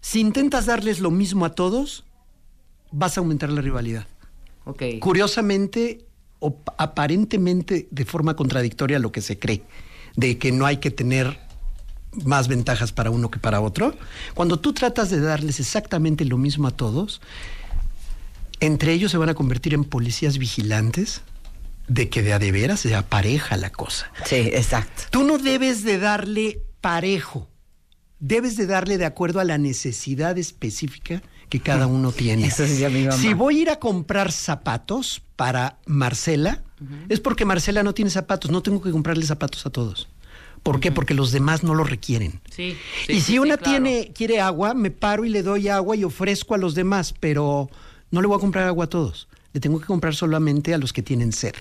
[0.00, 2.04] si intentas darles lo mismo a todos,
[2.92, 4.06] vas a aumentar la rivalidad.
[4.64, 4.82] Ok.
[5.00, 6.06] Curiosamente,
[6.38, 9.64] o aparentemente de forma contradictoria a lo que se cree,
[10.14, 11.40] de que no hay que tener
[12.24, 13.92] más ventajas para uno que para otro.
[14.34, 17.20] Cuando tú tratas de darles exactamente lo mismo a todos,
[18.60, 21.22] entre ellos se van a convertir en policías vigilantes
[21.88, 24.10] de que de a de veras se apareja la cosa.
[24.24, 25.04] Sí, exacto.
[25.10, 27.48] Tú no debes de darle parejo,
[28.18, 32.46] debes de darle de acuerdo a la necesidad específica que cada uno tiene.
[32.46, 33.16] Eso decía mi mamá.
[33.16, 36.62] Si voy a ir a comprar zapatos para Marcela,
[37.08, 40.08] es porque Marcela no tiene zapatos, no tengo que comprarle zapatos a todos.
[40.62, 40.90] ¿Por qué?
[40.90, 42.40] Porque los demás no lo requieren.
[42.50, 42.76] Sí.
[43.08, 46.58] y si una tiene quiere agua, me paro y le doy agua y ofrezco a
[46.58, 47.68] los demás, pero
[48.10, 49.28] no le voy a comprar agua a todos.
[49.54, 51.54] Le tengo que comprar solamente a los que tienen sed.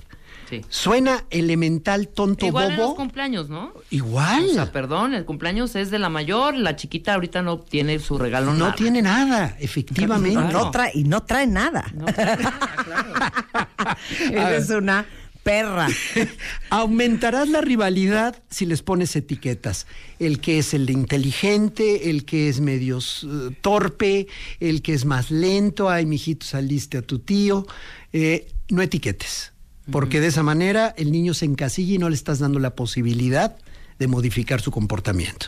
[0.50, 0.62] Sí.
[0.68, 2.96] Suena elemental, tonto, Igual en los bobo.
[2.98, 3.72] cumpleaños, ¿no?
[3.92, 4.46] Igual.
[4.50, 8.18] O sea, perdón, el cumpleaños es de la mayor, la chiquita ahorita no tiene su
[8.18, 8.76] regalo no nada.
[8.76, 10.52] tiene nada, efectivamente.
[10.52, 11.86] No trae, y no trae nada.
[14.32, 15.06] Eres una
[15.44, 15.88] perra.
[16.70, 19.86] Aumentarás la rivalidad si les pones etiquetas.
[20.20, 24.28] El que es el inteligente, el que es medio eh, torpe,
[24.60, 25.90] el que es más lento.
[25.90, 27.68] Ay, mijito, saliste a tu tío.
[28.14, 29.52] Eh, no etiquetes.
[29.92, 33.58] Porque de esa manera el niño se encasilla y no le estás dando la posibilidad
[34.00, 35.48] de modificar su comportamiento.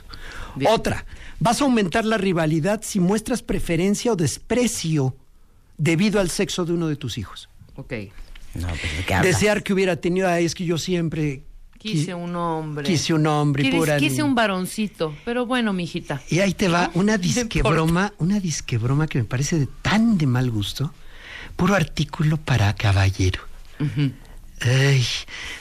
[0.68, 1.06] Otra,
[1.40, 5.16] vas a aumentar la rivalidad si muestras preferencia o desprecio
[5.78, 7.50] debido al sexo de uno de tus hijos.
[7.76, 7.94] Ok.
[8.56, 9.34] No, pues, ¿de qué hablas?
[9.34, 11.44] Desear que hubiera tenido, ay, es que yo siempre
[11.77, 12.84] Quise un hombre.
[12.84, 16.19] Quise un hombre, Quise- pura Quise un varoncito, pero bueno, mijita.
[16.30, 17.69] Y ahí te va una No disque importa.
[17.69, 20.91] broma, una disque broma que me parece de tan de mal gusto.
[21.56, 23.41] Puro artículo para caballero.
[24.61, 25.06] Ay,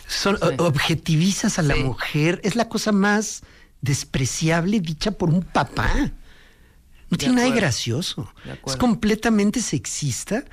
[0.06, 2.40] son, objetivizas a la mujer.
[2.42, 3.42] Es la cosa más
[3.82, 6.10] despreciable dicha por un papá.
[7.14, 7.66] No tiene nada de acuerdo.
[7.66, 8.32] gracioso.
[8.44, 10.44] De Es completamente sexista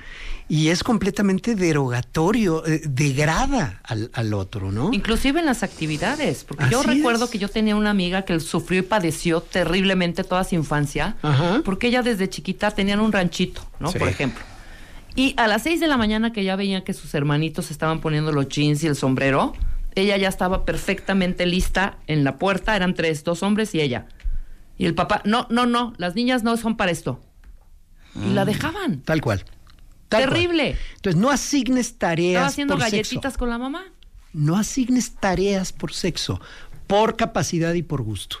[0.48, 4.92] y es completamente derogatorio, eh, degrada al, al otro, ¿no?
[4.92, 7.30] Inclusive en las actividades, porque yo recuerdo es.
[7.30, 11.62] que yo tenía una amiga que sufrió y padeció terriblemente toda su infancia, Ajá.
[11.64, 13.90] porque ella desde chiquita tenían un ranchito, ¿no?
[13.90, 13.98] Sí.
[13.98, 14.42] Por ejemplo.
[15.14, 18.32] Y a las seis de la mañana que ya veía que sus hermanitos estaban poniendo
[18.32, 19.52] los jeans y el sombrero,
[19.94, 24.06] ella ya estaba perfectamente lista en la puerta, eran tres, dos hombres y ella.
[24.78, 27.20] Y el papá, no, no, no, las niñas no son para esto.
[28.14, 29.02] Y la dejaban.
[29.02, 29.44] Tal cual.
[30.08, 30.34] Tal cual.
[30.34, 30.76] Terrible.
[30.96, 33.38] Entonces, no asignes tareas Estaba haciendo por galletitas sexo.
[33.38, 33.84] con la mamá.
[34.32, 36.40] No asignes tareas por sexo,
[36.86, 38.38] por capacidad y por gusto.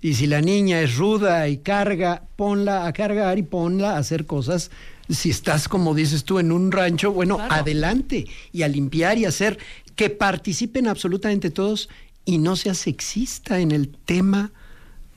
[0.00, 4.26] Y si la niña es ruda y carga, ponla a cargar y ponla a hacer
[4.26, 4.70] cosas.
[5.08, 9.58] Si estás, como dices tú, en un rancho, bueno, adelante y a limpiar y hacer
[9.96, 11.88] que participen absolutamente todos
[12.24, 14.52] y no seas sexista en el tema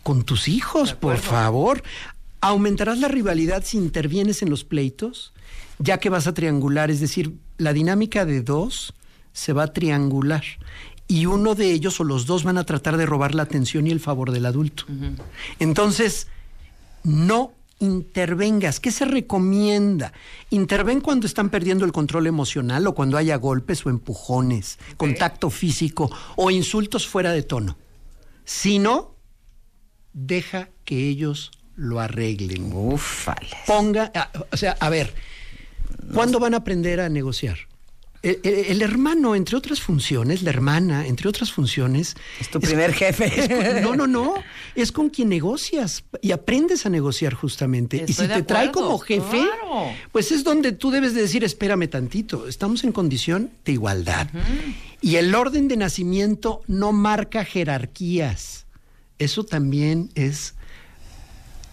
[0.04, 1.84] con tus hijos, por favor.
[2.42, 5.34] Aumentarás la rivalidad si intervienes en los pleitos,
[5.80, 8.94] ya que vas a triangular, es decir, la dinámica de dos
[9.34, 10.44] se va a triangular
[11.08, 13.92] y uno de ellos o los dos van a tratar de robar la atención y
[13.92, 14.86] el favor del adulto.
[15.60, 16.28] Entonces,
[17.04, 18.80] no intervengas.
[18.80, 20.14] ¿Qué se recomienda?
[20.52, 26.10] Interven cuando están perdiendo el control emocional o cuando haya golpes o empujones, contacto físico
[26.38, 27.78] o insultos fuera de tono.
[28.46, 29.11] Si no,
[30.14, 32.72] deja que ellos lo arreglen.
[33.66, 35.14] Ponga, ah, o sea, a ver,
[36.14, 37.58] ¿cuándo van a aprender a negociar?
[38.24, 42.16] El, el- el hermano, entre otras funciones, la hermana, entre otras funciones.
[42.40, 43.82] Es tu primer jefe.
[43.82, 44.36] no, no, no.
[44.76, 48.06] Es con quien negocias y aprendes a negociar justamente.
[48.08, 49.92] y si te trae como jefe, claro.
[50.12, 54.28] pues es donde tú debes de decir, espérame tantito, estamos en condición de igualdad.
[55.02, 58.68] Y el orden de nacimiento no marca jerarquías.
[59.22, 60.56] Eso también es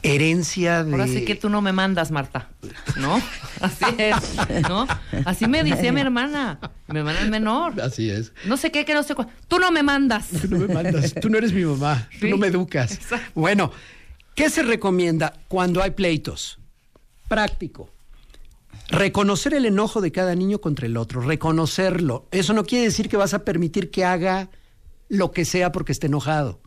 [0.03, 0.93] herencia de...
[0.93, 2.51] Ahora sí que tú no me mandas, Marta.
[2.99, 3.23] ¿No?
[3.62, 4.37] Así es.
[4.69, 4.87] ¿No?
[5.25, 6.61] Así me decía mi hermana.
[6.89, 7.81] Mi hermana es menor.
[7.81, 8.33] Así es.
[8.45, 9.29] No sé qué, que no sé cuál.
[9.49, 10.29] Tú no me mandas.
[10.29, 13.01] Tú no me mandas, tú no eres mi mamá, tú no me educas.
[13.35, 13.73] Bueno,
[14.35, 16.59] ¿qué se recomienda cuando hay pleitos?
[17.29, 17.89] Práctico.
[18.89, 22.29] Reconocer el enojo de cada niño contra el otro, reconocerlo.
[22.31, 24.51] Eso no quiere decir que vas a permitir que haga
[25.09, 26.61] lo que sea porque esté enojado,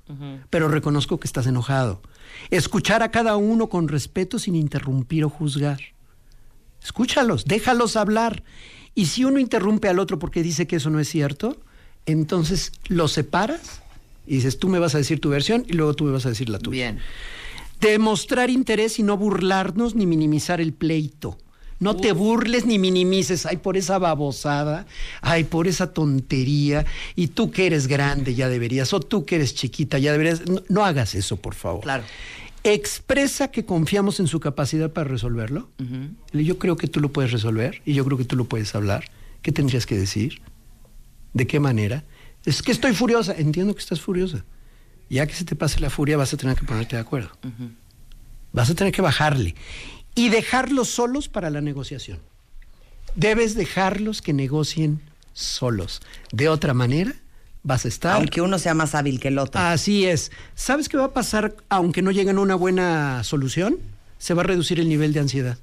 [0.49, 2.01] pero reconozco que estás enojado.
[2.49, 5.79] Escuchar a cada uno con respeto sin interrumpir o juzgar.
[6.83, 8.43] Escúchalos, déjalos hablar.
[8.95, 11.57] Y si uno interrumpe al otro porque dice que eso no es cierto,
[12.05, 13.81] entonces lo separas
[14.25, 16.29] y dices, tú me vas a decir tu versión y luego tú me vas a
[16.29, 16.91] decir la tuya.
[16.91, 16.99] Bien.
[17.79, 21.37] Demostrar interés y no burlarnos ni minimizar el pleito.
[21.81, 24.85] No te burles ni minimices, ay, por esa babosada,
[25.21, 26.85] ay, por esa tontería,
[27.15, 30.47] y tú que eres grande ya deberías, o tú que eres chiquita ya deberías.
[30.47, 31.81] No, no hagas eso, por favor.
[31.81, 32.03] Claro.
[32.63, 35.71] Expresa que confiamos en su capacidad para resolverlo.
[36.31, 39.05] Yo creo que tú lo puedes resolver y yo creo que tú lo puedes hablar.
[39.41, 40.39] ¿Qué tendrías que decir?
[41.33, 42.03] ¿De qué manera?
[42.45, 43.33] Es que estoy furiosa.
[43.35, 44.45] Entiendo que estás furiosa.
[45.09, 47.31] Ya que se te pase la furia, vas a tener que ponerte de acuerdo.
[48.53, 49.55] Vas a tener que bajarle
[50.15, 52.19] y dejarlos solos para la negociación.
[53.15, 55.01] Debes dejarlos que negocien
[55.33, 56.01] solos.
[56.31, 57.13] De otra manera,
[57.63, 58.15] vas a estar.
[58.15, 59.59] Aunque uno sea más hábil que el otro.
[59.61, 60.31] Así es.
[60.55, 63.77] ¿Sabes qué va a pasar aunque no lleguen a una buena solución?
[64.17, 65.57] Se va a reducir el nivel de ansiedad.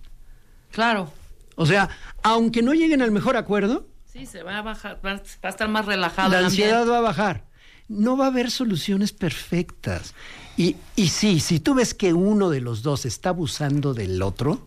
[0.72, 1.12] Claro.
[1.56, 1.88] O sea,
[2.22, 4.98] aunque no lleguen al mejor acuerdo, Sí, se va a bajar.
[5.04, 6.30] Va a estar más relajado.
[6.30, 7.44] la ansiedad va a bajar.
[7.88, 10.14] No va a haber soluciones perfectas.
[10.58, 14.66] Y, y sí, si tú ves que uno de los dos está abusando del otro,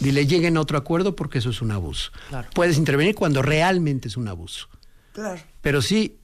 [0.00, 2.10] dile, lleguen a otro acuerdo porque eso es un abuso.
[2.28, 2.48] Claro.
[2.52, 4.68] Puedes intervenir cuando realmente es un abuso.
[5.12, 5.40] Claro.
[5.62, 6.16] Pero sí,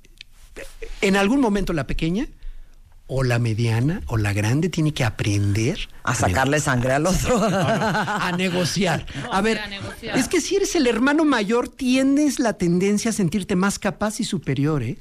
[1.01, 2.27] en algún momento la pequeña,
[3.07, 7.41] o la mediana, o la grande, tiene que aprender A sacarle sangre al otro.
[7.43, 9.07] a negociar.
[9.23, 10.19] No, A ver, a negociar.
[10.19, 14.25] es que si eres el hermano mayor, tienes la tendencia a sentirte más capaz y
[14.25, 14.99] superior, ¿eh?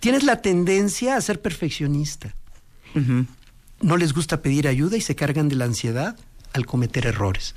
[0.00, 2.34] Tienes la tendencia a ser perfeccionista.
[3.80, 6.16] No les gusta pedir ayuda y se cargan de la ansiedad
[6.54, 7.54] al cometer errores.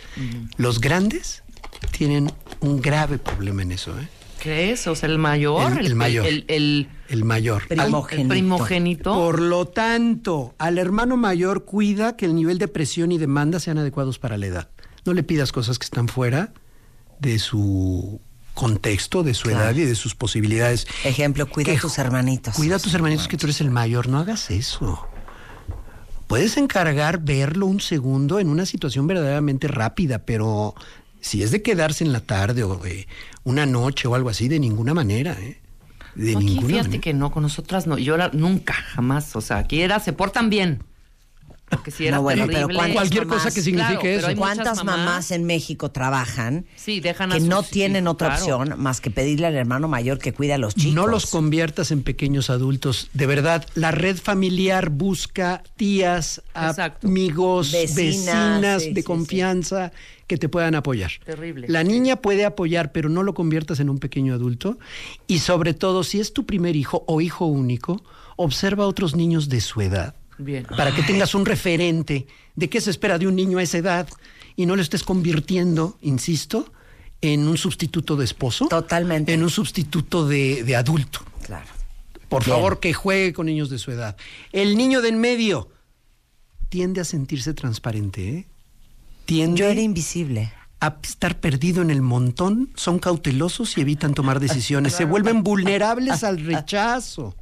[0.58, 1.44] Los grandes
[1.92, 4.08] tienen un grave problema en eso, ¿eh?
[4.42, 4.88] ¿Qué es?
[4.88, 5.78] O sea, el mayor.
[5.80, 6.26] El- el mayor.
[6.26, 7.68] El, el- El mayor.
[7.68, 8.22] Primogénito.
[8.34, 9.14] El primogénito.
[9.14, 13.78] Por lo tanto, al hermano mayor cuida que el nivel de presión y demanda sean
[13.80, 14.70] adecuados para la edad.
[15.06, 16.54] No le pidas cosas que están fuera
[17.20, 18.22] de su
[18.54, 19.64] contexto, de su Claro.
[19.66, 20.88] edad y de sus posibilidades.
[21.04, 22.56] Ejemplo, cuida Que- a tus hermanitos.
[22.56, 25.06] Cuida a tus hermanitos que tú eres el mayor, no hagas eso.
[26.30, 30.76] Puedes encargar verlo un segundo en una situación verdaderamente rápida, pero
[31.22, 33.08] si es de quedarse en la tarde o eh,
[33.44, 35.60] una noche o algo así, de ninguna manera, ¿eh?
[36.14, 37.02] De No, aquí ninguna fíjate manera.
[37.02, 37.98] que no, con nosotras no.
[37.98, 39.36] Yo la- nunca, jamás.
[39.36, 40.84] O sea, aquí era, se portan bien.
[41.70, 42.66] Porque si era No, bueno, terrible.
[42.66, 44.36] pero ¿cuántas Cualquier cosa mamás- que signifique Claro, eso.
[44.40, 48.58] ¿Cuántas mamás en México trabajan Sí, dejan a que sus no hijos, tienen otra claro.
[48.58, 50.96] opción más que pedirle al hermano mayor que cuide a los chicos?
[50.96, 53.10] No los conviertas en pequeños adultos.
[53.14, 59.92] De verdad, la red familiar busca tías, amigos, Vecinas, vecinas, sí, de sí, confianza
[60.28, 61.12] que te puedan apoyar.
[61.26, 61.68] Terrible.
[61.70, 64.78] La niña puede apoyar, pero no lo conviertas en un pequeño adulto.
[65.28, 68.02] Y sobre todo, si es tu primer hijo o hijo único,
[68.36, 70.16] observa a otros niños de su edad.
[70.40, 70.66] Bien.
[70.66, 72.26] Para que tengas un referente
[72.56, 74.08] de qué se espera de un niño a esa edad
[74.56, 76.74] y no lo estés convirtiendo, insisto,
[77.22, 78.68] en un sustituto de esposo.
[78.70, 79.34] Totalmente.
[79.34, 81.20] En un sustituto de, de adulto.
[81.46, 81.68] Claro.
[82.30, 82.56] Por Bien.
[82.56, 84.16] favor, que juegue con niños de su edad.
[84.52, 85.70] El niño de en medio
[86.70, 88.48] tiende a sentirse transparente, ¿eh?
[89.26, 90.54] Tiende Yo era invisible.
[90.80, 94.94] a estar perdido en el montón, son cautelosos y evitan tomar decisiones.
[94.94, 97.36] Se vuelven vulnerables al rechazo.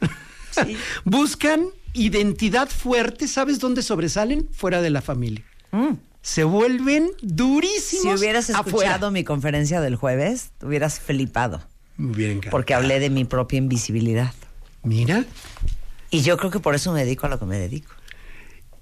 [1.04, 1.66] Buscan
[1.96, 3.28] identidad fuerte.
[3.28, 4.48] ¿Sabes dónde sobresalen?
[4.52, 5.44] Fuera de la familia.
[6.22, 8.04] Se vuelven durísimos.
[8.06, 8.16] Mm.
[8.16, 9.10] Si hubieras escuchado afuera.
[9.10, 11.62] mi conferencia del jueves, te hubieras flipado.
[11.96, 12.50] Me hubiera encantado.
[12.50, 14.32] Porque hablé de mi propia invisibilidad.
[14.82, 15.24] Mira.
[16.10, 17.92] Y yo creo que por eso me dedico a lo que me dedico.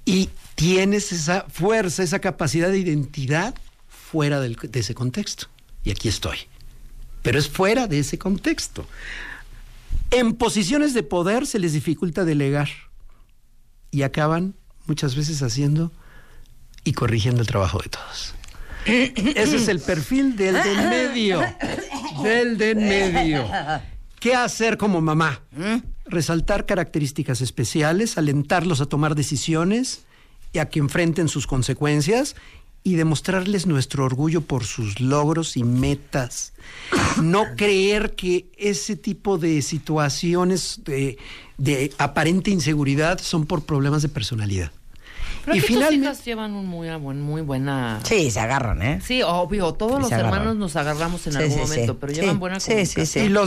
[0.05, 3.55] Y tienes esa fuerza, esa capacidad de identidad
[3.89, 5.47] fuera del- de ese contexto.
[5.83, 6.39] Y aquí estoy.
[7.23, 8.87] Pero es fuera de ese contexto.
[10.11, 12.69] En posiciones de poder se les dificulta delegar.
[13.95, 14.57] Y acaban
[14.87, 15.93] muchas veces haciendo
[16.83, 18.35] y corrigiendo el trabajo de todos.
[18.87, 21.41] Ese es el perfil del de medio.
[22.25, 23.49] Del de en medio.
[24.19, 25.43] ¿Qué hacer como mamá?
[26.07, 30.07] Resaltar características especiales, alentarlos a tomar decisiones
[30.53, 32.35] y a que enfrenten sus consecuencias
[32.87, 36.53] y demostrarles nuestro orgullo por sus logros y metas.
[37.23, 41.17] No creer que ese tipo de situaciones de,
[41.57, 44.71] de aparente inseguridad son por problemas de personalidad.
[45.47, 48.01] Pero y tus finalmente, hijas llevan un muy, buen, muy buena...
[48.05, 49.01] Sí, se agarran, ¿eh?
[49.05, 51.71] Sí, obvio, todos Sí, los hermanos nos agarramos en Sí, algún sí, sí.
[51.71, 52.95] momento, pero Sí, llevan buena sí, sí, sí.
[52.95, 53.27] comunicación.
[53.27, 53.43] Y los